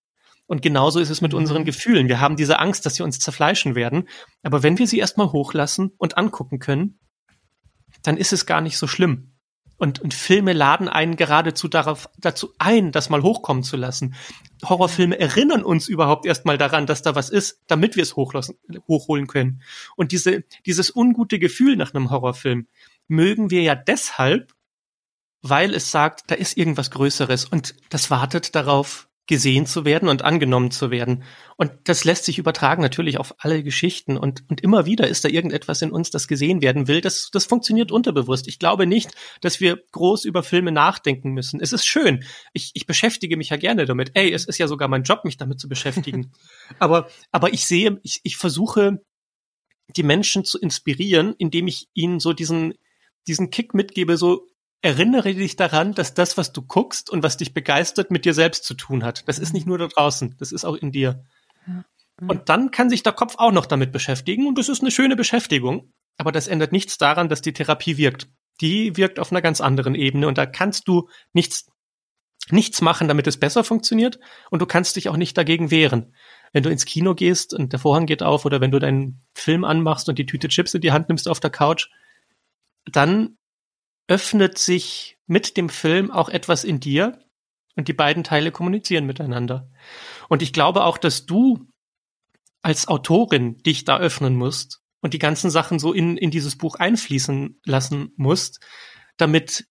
Und 0.50 0.62
genauso 0.62 0.98
ist 0.98 1.10
es 1.10 1.20
mit 1.20 1.30
mhm. 1.30 1.38
unseren 1.38 1.64
Gefühlen. 1.64 2.08
Wir 2.08 2.18
haben 2.18 2.34
diese 2.34 2.58
Angst, 2.58 2.84
dass 2.84 2.96
sie 2.96 3.04
uns 3.04 3.20
zerfleischen 3.20 3.76
werden. 3.76 4.08
Aber 4.42 4.64
wenn 4.64 4.80
wir 4.80 4.88
sie 4.88 4.98
erstmal 4.98 5.30
hochlassen 5.30 5.92
und 5.96 6.18
angucken 6.18 6.58
können, 6.58 6.98
dann 8.02 8.16
ist 8.16 8.32
es 8.32 8.46
gar 8.46 8.60
nicht 8.60 8.76
so 8.76 8.88
schlimm. 8.88 9.36
Und, 9.76 10.00
und 10.00 10.12
Filme 10.12 10.52
laden 10.52 10.88
einen 10.88 11.14
geradezu 11.14 11.68
darauf, 11.68 12.08
dazu 12.18 12.52
ein, 12.58 12.90
das 12.90 13.10
mal 13.10 13.22
hochkommen 13.22 13.62
zu 13.62 13.76
lassen. 13.76 14.16
Horrorfilme 14.64 15.20
erinnern 15.20 15.62
uns 15.62 15.86
überhaupt 15.86 16.26
erstmal 16.26 16.58
daran, 16.58 16.84
dass 16.84 17.02
da 17.02 17.14
was 17.14 17.30
ist, 17.30 17.60
damit 17.68 17.94
wir 17.94 18.02
es 18.02 18.16
hochholen 18.16 19.28
können. 19.28 19.62
Und 19.94 20.10
diese, 20.10 20.42
dieses 20.66 20.92
ungute 20.92 21.38
Gefühl 21.38 21.76
nach 21.76 21.94
einem 21.94 22.10
Horrorfilm 22.10 22.66
mögen 23.06 23.50
wir 23.50 23.62
ja 23.62 23.76
deshalb, 23.76 24.52
weil 25.42 25.76
es 25.76 25.92
sagt, 25.92 26.24
da 26.26 26.34
ist 26.34 26.56
irgendwas 26.56 26.90
Größeres 26.90 27.44
und 27.44 27.76
das 27.88 28.10
wartet 28.10 28.56
darauf, 28.56 29.06
gesehen 29.30 29.64
zu 29.64 29.84
werden 29.84 30.08
und 30.08 30.22
angenommen 30.22 30.72
zu 30.72 30.90
werden. 30.90 31.22
Und 31.56 31.70
das 31.84 32.02
lässt 32.02 32.24
sich 32.24 32.38
übertragen 32.38 32.82
natürlich 32.82 33.16
auf 33.16 33.32
alle 33.38 33.62
Geschichten 33.62 34.16
und, 34.16 34.42
und 34.50 34.60
immer 34.60 34.86
wieder 34.86 35.06
ist 35.06 35.24
da 35.24 35.28
irgendetwas 35.28 35.82
in 35.82 35.92
uns, 35.92 36.10
das 36.10 36.26
gesehen 36.26 36.62
werden 36.62 36.88
will. 36.88 37.00
Das, 37.00 37.30
das 37.30 37.44
funktioniert 37.44 37.92
unterbewusst. 37.92 38.48
Ich 38.48 38.58
glaube 38.58 38.88
nicht, 38.88 39.12
dass 39.40 39.60
wir 39.60 39.78
groß 39.92 40.24
über 40.24 40.42
Filme 40.42 40.72
nachdenken 40.72 41.30
müssen. 41.30 41.60
Es 41.60 41.72
ist 41.72 41.86
schön. 41.86 42.24
Ich, 42.52 42.72
ich 42.74 42.86
beschäftige 42.86 43.36
mich 43.36 43.50
ja 43.50 43.56
gerne 43.56 43.86
damit. 43.86 44.10
Ey, 44.14 44.32
es 44.32 44.46
ist 44.46 44.58
ja 44.58 44.66
sogar 44.66 44.88
mein 44.88 45.04
Job, 45.04 45.24
mich 45.24 45.36
damit 45.36 45.60
zu 45.60 45.68
beschäftigen. 45.68 46.32
aber, 46.80 47.06
aber 47.30 47.52
ich 47.52 47.66
sehe, 47.66 48.00
ich, 48.02 48.18
ich 48.24 48.36
versuche, 48.36 49.00
die 49.96 50.02
Menschen 50.02 50.44
zu 50.44 50.58
inspirieren, 50.58 51.36
indem 51.38 51.68
ich 51.68 51.88
ihnen 51.94 52.18
so 52.18 52.32
diesen, 52.32 52.74
diesen 53.28 53.50
Kick 53.50 53.74
mitgebe, 53.74 54.16
so 54.16 54.48
erinnere 54.82 55.34
dich 55.34 55.56
daran, 55.56 55.92
dass 55.94 56.14
das, 56.14 56.36
was 56.36 56.52
du 56.52 56.62
guckst 56.62 57.10
und 57.10 57.22
was 57.22 57.36
dich 57.36 57.52
begeistert, 57.52 58.10
mit 58.10 58.24
dir 58.24 58.34
selbst 58.34 58.64
zu 58.64 58.74
tun 58.74 59.04
hat. 59.04 59.28
Das 59.28 59.38
ist 59.38 59.52
nicht 59.52 59.66
nur 59.66 59.78
da 59.78 59.88
draußen, 59.88 60.36
das 60.38 60.52
ist 60.52 60.64
auch 60.64 60.76
in 60.76 60.90
dir. 60.92 61.24
Und 62.20 62.48
dann 62.48 62.70
kann 62.70 62.90
sich 62.90 63.02
der 63.02 63.12
Kopf 63.12 63.36
auch 63.38 63.52
noch 63.52 63.66
damit 63.66 63.92
beschäftigen 63.92 64.46
und 64.46 64.58
das 64.58 64.68
ist 64.68 64.82
eine 64.82 64.90
schöne 64.90 65.16
Beschäftigung. 65.16 65.92
Aber 66.18 66.32
das 66.32 66.48
ändert 66.48 66.72
nichts 66.72 66.98
daran, 66.98 67.28
dass 67.28 67.40
die 67.40 67.52
Therapie 67.52 67.96
wirkt. 67.96 68.28
Die 68.60 68.96
wirkt 68.96 69.18
auf 69.18 69.32
einer 69.32 69.40
ganz 69.40 69.60
anderen 69.60 69.94
Ebene 69.94 70.28
und 70.28 70.36
da 70.36 70.44
kannst 70.44 70.86
du 70.86 71.08
nichts, 71.32 71.66
nichts 72.50 72.82
machen, 72.82 73.08
damit 73.08 73.26
es 73.26 73.38
besser 73.38 73.64
funktioniert 73.64 74.18
und 74.50 74.60
du 74.60 74.66
kannst 74.66 74.96
dich 74.96 75.08
auch 75.08 75.16
nicht 75.16 75.36
dagegen 75.38 75.70
wehren. 75.70 76.14
Wenn 76.52 76.62
du 76.62 76.70
ins 76.70 76.84
Kino 76.84 77.14
gehst 77.14 77.54
und 77.54 77.72
der 77.72 77.78
Vorhang 77.78 78.06
geht 78.06 78.22
auf 78.22 78.44
oder 78.44 78.60
wenn 78.60 78.70
du 78.70 78.78
deinen 78.78 79.22
Film 79.34 79.64
anmachst 79.64 80.08
und 80.08 80.18
die 80.18 80.26
Tüte 80.26 80.48
Chips 80.48 80.74
in 80.74 80.82
die 80.82 80.92
Hand 80.92 81.08
nimmst 81.08 81.28
auf 81.28 81.40
der 81.40 81.50
Couch, 81.50 81.88
dann 82.84 83.38
öffnet 84.10 84.58
sich 84.58 85.16
mit 85.26 85.56
dem 85.56 85.68
Film 85.68 86.10
auch 86.10 86.28
etwas 86.28 86.64
in 86.64 86.80
dir 86.80 87.24
und 87.76 87.86
die 87.86 87.92
beiden 87.92 88.24
Teile 88.24 88.50
kommunizieren 88.50 89.06
miteinander. 89.06 89.70
Und 90.28 90.42
ich 90.42 90.52
glaube 90.52 90.84
auch, 90.84 90.98
dass 90.98 91.26
du 91.26 91.68
als 92.60 92.88
Autorin 92.88 93.58
dich 93.58 93.84
da 93.84 93.98
öffnen 93.98 94.34
musst 94.34 94.80
und 95.00 95.14
die 95.14 95.20
ganzen 95.20 95.48
Sachen 95.48 95.78
so 95.78 95.92
in, 95.92 96.16
in 96.16 96.32
dieses 96.32 96.58
Buch 96.58 96.74
einfließen 96.74 97.60
lassen 97.64 98.12
musst, 98.16 98.58
damit, 99.16 99.68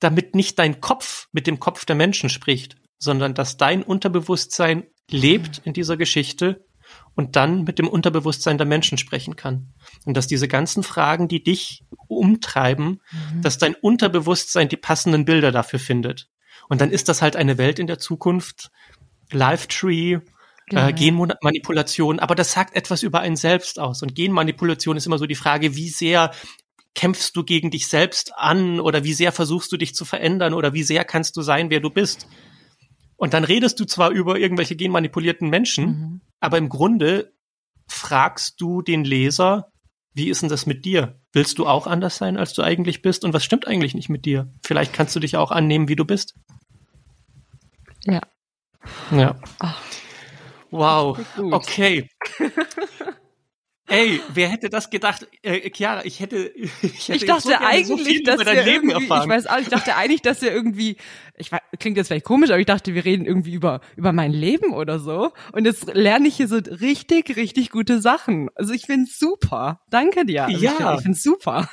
damit 0.00 0.34
nicht 0.34 0.58
dein 0.58 0.82
Kopf 0.82 1.28
mit 1.32 1.46
dem 1.46 1.58
Kopf 1.58 1.86
der 1.86 1.96
Menschen 1.96 2.28
spricht, 2.28 2.76
sondern 2.98 3.34
dass 3.34 3.56
dein 3.56 3.82
Unterbewusstsein 3.82 4.84
lebt 5.10 5.62
in 5.64 5.72
dieser 5.72 5.96
Geschichte 5.96 6.65
und 7.14 7.36
dann 7.36 7.64
mit 7.64 7.78
dem 7.78 7.88
Unterbewusstsein 7.88 8.58
der 8.58 8.66
Menschen 8.66 8.98
sprechen 8.98 9.36
kann. 9.36 9.72
Und 10.04 10.16
dass 10.16 10.26
diese 10.26 10.48
ganzen 10.48 10.82
Fragen, 10.82 11.28
die 11.28 11.42
dich 11.42 11.84
umtreiben, 12.08 13.00
mhm. 13.10 13.42
dass 13.42 13.58
dein 13.58 13.74
Unterbewusstsein 13.74 14.68
die 14.68 14.76
passenden 14.76 15.24
Bilder 15.24 15.52
dafür 15.52 15.78
findet. 15.78 16.28
Und 16.68 16.80
dann 16.80 16.90
ist 16.90 17.08
das 17.08 17.22
halt 17.22 17.36
eine 17.36 17.58
Welt 17.58 17.78
in 17.78 17.86
der 17.86 17.98
Zukunft, 17.98 18.70
Live-Tree, 19.32 20.14
äh, 20.14 20.20
genau. 20.68 20.88
äh, 20.88 20.92
Genmanipulation, 20.92 22.18
aber 22.18 22.34
das 22.34 22.52
sagt 22.52 22.74
etwas 22.76 23.02
über 23.02 23.20
einen 23.20 23.36
selbst 23.36 23.78
aus. 23.78 24.02
Und 24.02 24.14
Genmanipulation 24.14 24.96
ist 24.96 25.06
immer 25.06 25.18
so 25.18 25.26
die 25.26 25.34
Frage, 25.34 25.76
wie 25.76 25.88
sehr 25.88 26.32
kämpfst 26.94 27.36
du 27.36 27.44
gegen 27.44 27.70
dich 27.70 27.88
selbst 27.88 28.32
an 28.36 28.80
oder 28.80 29.04
wie 29.04 29.12
sehr 29.12 29.30
versuchst 29.30 29.70
du 29.70 29.76
dich 29.76 29.94
zu 29.94 30.04
verändern 30.04 30.54
oder 30.54 30.72
wie 30.72 30.82
sehr 30.82 31.04
kannst 31.04 31.36
du 31.36 31.42
sein, 31.42 31.70
wer 31.70 31.80
du 31.80 31.90
bist. 31.90 32.26
Und 33.16 33.34
dann 33.34 33.44
redest 33.44 33.78
du 33.80 33.84
zwar 33.84 34.10
über 34.10 34.38
irgendwelche 34.38 34.76
genmanipulierten 34.76 35.48
Menschen, 35.48 35.84
mhm. 35.84 36.20
Aber 36.40 36.58
im 36.58 36.68
Grunde 36.68 37.32
fragst 37.88 38.60
du 38.60 38.82
den 38.82 39.04
Leser, 39.04 39.72
wie 40.14 40.28
ist 40.28 40.42
denn 40.42 40.48
das 40.48 40.66
mit 40.66 40.84
dir? 40.84 41.20
Willst 41.32 41.58
du 41.58 41.66
auch 41.66 41.86
anders 41.86 42.16
sein, 42.16 42.36
als 42.36 42.54
du 42.54 42.62
eigentlich 42.62 43.02
bist? 43.02 43.24
Und 43.24 43.34
was 43.34 43.44
stimmt 43.44 43.66
eigentlich 43.66 43.94
nicht 43.94 44.08
mit 44.08 44.24
dir? 44.24 44.50
Vielleicht 44.64 44.92
kannst 44.92 45.14
du 45.14 45.20
dich 45.20 45.36
auch 45.36 45.50
annehmen, 45.50 45.88
wie 45.88 45.96
du 45.96 46.04
bist. 46.04 46.34
Ja. 48.04 48.22
Ja. 49.10 49.38
Ach, 49.58 49.82
wow. 50.70 51.18
Okay. 51.36 52.08
Ey, 53.88 54.20
wer 54.32 54.48
hätte 54.48 54.68
das 54.68 54.90
gedacht? 54.90 55.28
Äh, 55.42 55.70
Chiara, 55.70 56.04
ich 56.04 56.20
hätte, 56.20 56.36
ich 56.82 57.08
hätte 57.08 57.12
ich 57.12 57.24
dachte 57.24 57.48
so 57.48 57.54
eigentlich, 57.54 57.86
so 57.86 57.96
viel 57.96 58.22
dass 58.24 58.36
über 58.36 58.44
dein 58.44 58.64
Leben 58.64 58.90
erfahren. 58.90 59.22
Ich 59.22 59.28
weiß 59.28 59.46
auch, 59.46 59.58
ich 59.58 59.68
dachte 59.68 59.94
eigentlich, 59.94 60.22
dass 60.22 60.42
wir 60.42 60.52
irgendwie, 60.52 60.96
ich 61.36 61.52
weiß, 61.52 61.60
klingt 61.78 61.96
jetzt 61.96 62.08
vielleicht 62.08 62.24
komisch, 62.24 62.50
aber 62.50 62.58
ich 62.58 62.66
dachte, 62.66 62.94
wir 62.94 63.04
reden 63.04 63.26
irgendwie 63.26 63.54
über 63.54 63.80
über 63.96 64.12
mein 64.12 64.32
Leben 64.32 64.72
oder 64.72 64.98
so. 64.98 65.32
Und 65.52 65.66
jetzt 65.66 65.94
lerne 65.94 66.26
ich 66.26 66.36
hier 66.36 66.48
so 66.48 66.56
richtig, 66.56 67.36
richtig 67.36 67.70
gute 67.70 68.00
Sachen. 68.00 68.50
Also 68.56 68.72
ich 68.72 68.86
find's 68.86 69.18
super. 69.18 69.80
Danke 69.90 70.26
dir. 70.26 70.46
Also 70.46 70.58
ja, 70.58 70.92
ich, 70.92 70.98
ich 70.98 71.02
find's 71.02 71.22
super. 71.22 71.68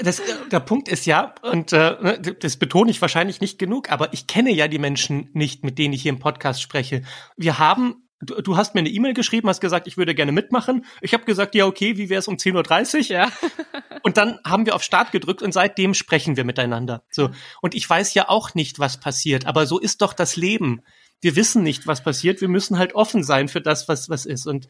Das, 0.00 0.18
äh, 0.18 0.24
der 0.50 0.60
Punkt 0.60 0.88
ist 0.88 1.06
ja, 1.06 1.34
und 1.42 1.72
äh, 1.72 1.96
ne, 2.00 2.18
das 2.18 2.56
betone 2.56 2.90
ich 2.90 3.00
wahrscheinlich 3.00 3.40
nicht 3.40 3.58
genug, 3.58 3.92
aber 3.92 4.12
ich 4.12 4.26
kenne 4.26 4.50
ja 4.52 4.66
die 4.66 4.78
Menschen 4.78 5.30
nicht, 5.34 5.62
mit 5.64 5.78
denen 5.78 5.94
ich 5.94 6.02
hier 6.02 6.12
im 6.12 6.18
Podcast 6.18 6.60
spreche. 6.60 7.02
Wir 7.36 7.58
haben 7.58 8.03
Du, 8.24 8.40
du 8.40 8.56
hast 8.56 8.74
mir 8.74 8.80
eine 8.80 8.88
E-Mail 8.88 9.14
geschrieben, 9.14 9.48
hast 9.48 9.60
gesagt, 9.60 9.86
ich 9.86 9.96
würde 9.96 10.14
gerne 10.14 10.32
mitmachen. 10.32 10.84
Ich 11.00 11.14
habe 11.14 11.24
gesagt, 11.24 11.54
ja, 11.54 11.66
okay, 11.66 11.96
wie 11.96 12.08
wäre 12.08 12.18
es 12.18 12.28
um 12.28 12.36
10.30 12.36 12.96
Uhr? 12.96 13.16
Ja. 13.16 13.28
und 14.02 14.16
dann 14.16 14.38
haben 14.44 14.66
wir 14.66 14.74
auf 14.74 14.82
Start 14.82 15.12
gedrückt 15.12 15.42
und 15.42 15.52
seitdem 15.52 15.94
sprechen 15.94 16.36
wir 16.36 16.44
miteinander. 16.44 17.04
So. 17.10 17.30
Und 17.60 17.74
ich 17.74 17.88
weiß 17.88 18.14
ja 18.14 18.28
auch 18.28 18.54
nicht, 18.54 18.78
was 18.78 18.98
passiert, 18.98 19.46
aber 19.46 19.66
so 19.66 19.78
ist 19.78 20.02
doch 20.02 20.12
das 20.12 20.36
Leben. 20.36 20.82
Wir 21.20 21.36
wissen 21.36 21.62
nicht, 21.62 21.86
was 21.86 22.02
passiert. 22.02 22.42
Wir 22.42 22.48
müssen 22.48 22.76
halt 22.78 22.94
offen 22.94 23.24
sein 23.24 23.48
für 23.48 23.62
das, 23.62 23.88
was, 23.88 24.10
was 24.10 24.26
ist. 24.26 24.46
Und, 24.46 24.68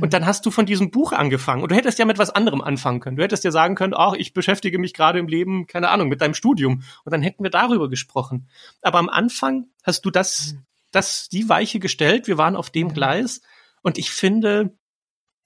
und 0.00 0.12
dann 0.12 0.26
hast 0.26 0.44
du 0.44 0.50
von 0.50 0.66
diesem 0.66 0.90
Buch 0.90 1.12
angefangen. 1.12 1.62
Und 1.62 1.70
du 1.70 1.76
hättest 1.76 1.98
ja 2.00 2.04
mit 2.04 2.18
was 2.18 2.30
anderem 2.30 2.60
anfangen 2.60 2.98
können. 2.98 3.16
Du 3.16 3.22
hättest 3.22 3.44
ja 3.44 3.52
sagen 3.52 3.76
können, 3.76 3.94
ach, 3.96 4.14
ich 4.14 4.32
beschäftige 4.32 4.80
mich 4.80 4.94
gerade 4.94 5.20
im 5.20 5.28
Leben, 5.28 5.68
keine 5.68 5.90
Ahnung, 5.90 6.08
mit 6.08 6.20
deinem 6.20 6.34
Studium. 6.34 6.82
Und 7.04 7.12
dann 7.12 7.22
hätten 7.22 7.44
wir 7.44 7.50
darüber 7.50 7.88
gesprochen. 7.88 8.48
Aber 8.80 8.98
am 8.98 9.08
Anfang 9.08 9.66
hast 9.84 10.04
du 10.04 10.10
das 10.10 10.56
das 10.92 11.28
die 11.28 11.48
Weiche 11.48 11.80
gestellt. 11.80 12.28
Wir 12.28 12.38
waren 12.38 12.56
auf 12.56 12.70
dem. 12.70 12.92
Gleis. 12.92 13.40
Und 13.82 13.98
ich 13.98 14.10
finde, 14.10 14.76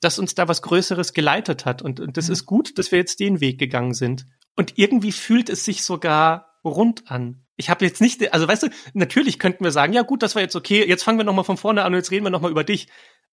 dass 0.00 0.18
uns 0.18 0.34
da 0.34 0.46
was 0.48 0.62
Größeres 0.62 1.14
geleitet 1.14 1.64
hat. 1.64 1.82
Und, 1.82 2.00
und 2.00 2.16
das 2.16 2.26
mhm. 2.26 2.32
ist 2.34 2.46
gut, 2.46 2.78
dass 2.78 2.92
wir 2.92 2.98
jetzt 2.98 3.20
den 3.20 3.40
Weg 3.40 3.58
gegangen 3.58 3.94
sind. 3.94 4.26
Und 4.54 4.74
irgendwie 4.76 5.12
fühlt 5.12 5.48
es 5.48 5.64
sich 5.64 5.82
sogar 5.84 6.60
rund 6.64 7.10
an. 7.10 7.46
Ich 7.56 7.70
habe 7.70 7.84
jetzt 7.84 8.00
nicht, 8.00 8.34
also 8.34 8.46
weißt 8.46 8.64
du, 8.64 8.68
natürlich 8.92 9.38
könnten 9.38 9.64
wir 9.64 9.72
sagen, 9.72 9.94
ja 9.94 10.02
gut, 10.02 10.22
das 10.22 10.34
war 10.34 10.42
jetzt 10.42 10.56
okay, 10.56 10.86
jetzt 10.86 11.04
fangen 11.04 11.18
wir 11.18 11.24
nochmal 11.24 11.44
von 11.44 11.56
vorne 11.56 11.82
an 11.84 11.92
und 11.92 11.98
jetzt 11.98 12.10
reden 12.10 12.24
wir 12.24 12.30
nochmal 12.30 12.50
über 12.50 12.64
dich. 12.64 12.88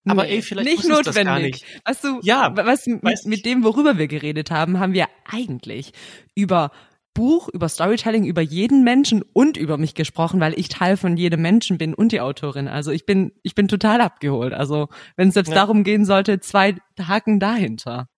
Aber 0.05 0.24
nee, 0.24 0.36
ey, 0.36 0.41
vielleicht 0.41 0.70
nicht 0.70 0.88
notwendig. 0.88 1.14
Das 1.14 1.24
gar 1.24 1.39
nicht. 1.39 1.66
Weißt 1.86 2.03
du, 2.03 2.20
ja, 2.24 2.55
was, 2.55 2.86
mit, 2.86 3.26
mit 3.26 3.45
dem, 3.45 3.64
worüber 3.64 3.97
wir 3.97 4.07
geredet 4.07 4.51
haben, 4.51 4.80
haben 4.80 4.93
wir 4.93 5.07
eigentlich 5.26 5.93
über 6.36 6.72
Buch 7.14 7.47
über 7.49 7.70
Storytelling 7.70 8.26
über 8.26 8.41
jeden 8.41 8.84
Menschen 8.84 9.22
und 9.22 9.57
über 9.57 9.78
mich 9.78 9.95
gesprochen, 9.95 10.39
weil 10.39 10.57
ich 10.59 10.70
Teil 10.70 10.97
von 10.97 11.16
jedem 11.18 11.41
Menschen 11.41 11.78
bin 11.78 11.93
und 11.93 12.11
die 12.11 12.22
Autorin. 12.22 12.68
Also 12.68 12.91
ich 12.91 13.05
bin, 13.05 13.34
ich 13.43 13.55
bin 13.55 13.68
total 13.68 14.01
abgeholt. 14.01 14.53
Also 14.53 14.89
wenn 15.16 15.30
es 15.30 15.36
jetzt 15.36 15.49
ja. 15.49 15.55
darum 15.55 15.84
gehen 15.84 16.05
sollte, 16.05 16.39
zwei 16.39 16.76
Haken 16.99 17.39
dahinter. 17.39 18.09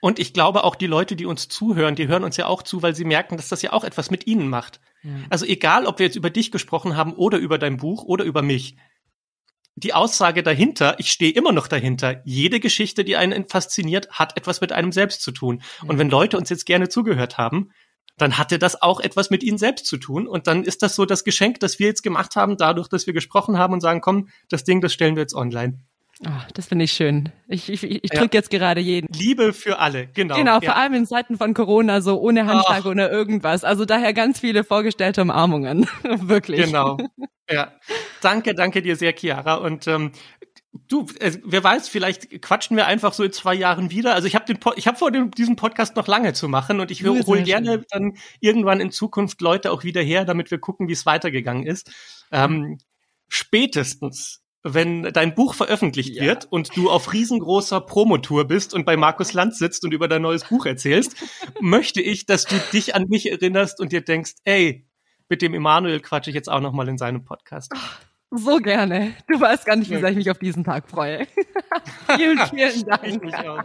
Und 0.00 0.18
ich 0.18 0.32
glaube 0.32 0.64
auch 0.64 0.74
die 0.74 0.86
Leute, 0.86 1.16
die 1.16 1.26
uns 1.26 1.48
zuhören, 1.48 1.94
die 1.94 2.08
hören 2.08 2.24
uns 2.24 2.36
ja 2.36 2.46
auch 2.46 2.62
zu, 2.62 2.82
weil 2.82 2.94
sie 2.94 3.04
merken, 3.04 3.36
dass 3.36 3.48
das 3.48 3.62
ja 3.62 3.72
auch 3.72 3.84
etwas 3.84 4.10
mit 4.10 4.26
ihnen 4.26 4.48
macht. 4.48 4.80
Ja. 5.02 5.10
Also 5.30 5.46
egal, 5.46 5.86
ob 5.86 5.98
wir 5.98 6.06
jetzt 6.06 6.16
über 6.16 6.30
dich 6.30 6.50
gesprochen 6.50 6.96
haben 6.96 7.12
oder 7.12 7.38
über 7.38 7.58
dein 7.58 7.76
Buch 7.76 8.04
oder 8.04 8.24
über 8.24 8.42
mich 8.42 8.76
die 9.76 9.92
Aussage 9.92 10.42
dahinter, 10.42 10.98
ich 10.98 11.12
stehe 11.12 11.32
immer 11.32 11.52
noch 11.52 11.68
dahinter. 11.68 12.22
Jede 12.24 12.60
Geschichte, 12.60 13.04
die 13.04 13.16
einen 13.16 13.46
fasziniert, 13.46 14.10
hat 14.10 14.36
etwas 14.36 14.62
mit 14.62 14.72
einem 14.72 14.90
selbst 14.90 15.20
zu 15.20 15.32
tun. 15.32 15.62
Mhm. 15.82 15.90
Und 15.90 15.98
wenn 15.98 16.10
Leute 16.10 16.38
uns 16.38 16.48
jetzt 16.48 16.64
gerne 16.64 16.88
zugehört 16.88 17.36
haben, 17.36 17.70
dann 18.16 18.38
hatte 18.38 18.58
das 18.58 18.80
auch 18.80 19.00
etwas 19.00 19.28
mit 19.28 19.42
ihnen 19.42 19.58
selbst 19.58 19.84
zu 19.84 19.98
tun. 19.98 20.26
Und 20.26 20.46
dann 20.46 20.64
ist 20.64 20.82
das 20.82 20.94
so 20.94 21.04
das 21.04 21.24
Geschenk, 21.24 21.60
das 21.60 21.78
wir 21.78 21.88
jetzt 21.88 22.02
gemacht 22.02 22.34
haben, 22.36 22.56
dadurch, 22.56 22.88
dass 22.88 23.06
wir 23.06 23.12
gesprochen 23.12 23.58
haben 23.58 23.74
und 23.74 23.82
sagen, 23.82 24.00
komm, 24.00 24.28
das 24.48 24.64
Ding, 24.64 24.80
das 24.80 24.94
stellen 24.94 25.14
wir 25.14 25.22
jetzt 25.22 25.34
online. 25.34 25.80
Oh, 26.24 26.30
das 26.54 26.66
finde 26.66 26.86
ich 26.86 26.92
schön. 26.92 27.30
Ich, 27.46 27.68
ich, 27.68 27.82
ich 27.82 28.10
drücke 28.10 28.36
ja. 28.36 28.40
jetzt 28.40 28.50
gerade 28.50 28.80
jeden. 28.80 29.08
Liebe 29.12 29.52
für 29.52 29.78
alle, 29.78 30.06
genau. 30.06 30.36
Genau, 30.36 30.60
vor 30.60 30.74
allem 30.74 30.94
in 30.94 31.06
Zeiten 31.06 31.36
von 31.36 31.52
Corona, 31.52 32.00
so 32.00 32.18
ohne 32.18 32.46
Handschlag 32.46 32.86
oder 32.86 33.10
irgendwas. 33.10 33.64
Also 33.64 33.84
daher 33.84 34.14
ganz 34.14 34.40
viele 34.40 34.64
vorgestellte 34.64 35.20
Umarmungen. 35.20 35.86
Wirklich. 36.02 36.64
Genau. 36.64 36.96
Ja. 37.50 37.72
Danke, 38.22 38.54
danke 38.54 38.80
dir 38.80 38.96
sehr, 38.96 39.12
Chiara. 39.12 39.56
Und 39.56 39.86
ähm, 39.88 40.12
du, 40.88 41.06
äh, 41.20 41.32
wer 41.44 41.62
weiß, 41.62 41.88
vielleicht 41.88 42.40
quatschen 42.40 42.78
wir 42.78 42.86
einfach 42.86 43.12
so 43.12 43.22
in 43.22 43.32
zwei 43.32 43.54
Jahren 43.54 43.90
wieder. 43.90 44.14
Also 44.14 44.26
ich 44.26 44.34
habe 44.34 44.46
den, 44.46 44.58
ich 44.76 44.86
habe 44.86 44.96
vor, 44.96 45.10
dem, 45.10 45.30
diesen 45.32 45.56
Podcast 45.56 45.96
noch 45.96 46.06
lange 46.06 46.32
zu 46.32 46.48
machen 46.48 46.80
und 46.80 46.90
ich 46.90 47.04
hole 47.04 47.42
gerne 47.42 47.84
dann 47.90 48.16
irgendwann 48.40 48.80
in 48.80 48.90
Zukunft 48.90 49.42
Leute 49.42 49.70
auch 49.70 49.84
wieder 49.84 50.00
her, 50.00 50.24
damit 50.24 50.50
wir 50.50 50.58
gucken, 50.58 50.88
wie 50.88 50.92
es 50.92 51.04
weitergegangen 51.04 51.66
ist. 51.66 51.90
Ähm, 52.32 52.78
spätestens 53.28 54.45
wenn 54.74 55.04
dein 55.12 55.34
Buch 55.34 55.54
veröffentlicht 55.54 56.16
ja. 56.16 56.24
wird 56.24 56.46
und 56.50 56.76
du 56.76 56.90
auf 56.90 57.12
riesengroßer 57.12 57.80
Promotour 57.80 58.46
bist 58.46 58.74
und 58.74 58.84
bei 58.84 58.96
Markus 58.96 59.32
Lanz 59.32 59.58
sitzt 59.58 59.84
und 59.84 59.92
über 59.92 60.08
dein 60.08 60.22
neues 60.22 60.44
Buch 60.44 60.66
erzählst, 60.66 61.16
möchte 61.60 62.00
ich, 62.00 62.26
dass 62.26 62.44
du 62.44 62.56
dich 62.72 62.94
an 62.94 63.06
mich 63.08 63.30
erinnerst 63.30 63.80
und 63.80 63.92
dir 63.92 64.00
denkst, 64.00 64.34
ey, 64.44 64.86
mit 65.28 65.42
dem 65.42 65.54
Emanuel 65.54 66.00
quatsche 66.00 66.30
ich 66.30 66.36
jetzt 66.36 66.50
auch 66.50 66.60
noch 66.60 66.72
mal 66.72 66.88
in 66.88 66.98
seinem 66.98 67.24
Podcast. 67.24 67.72
So 68.30 68.58
gerne. 68.58 69.14
Du 69.28 69.40
weißt 69.40 69.64
gar 69.64 69.76
nicht, 69.76 69.90
wie 69.90 69.98
sehr 69.98 70.10
ich 70.10 70.16
mich 70.16 70.30
auf 70.30 70.38
diesen 70.38 70.64
Tag 70.64 70.88
freue. 70.88 71.26
vielen, 72.16 72.38
vielen 72.48 72.84
Dank. 72.86 73.64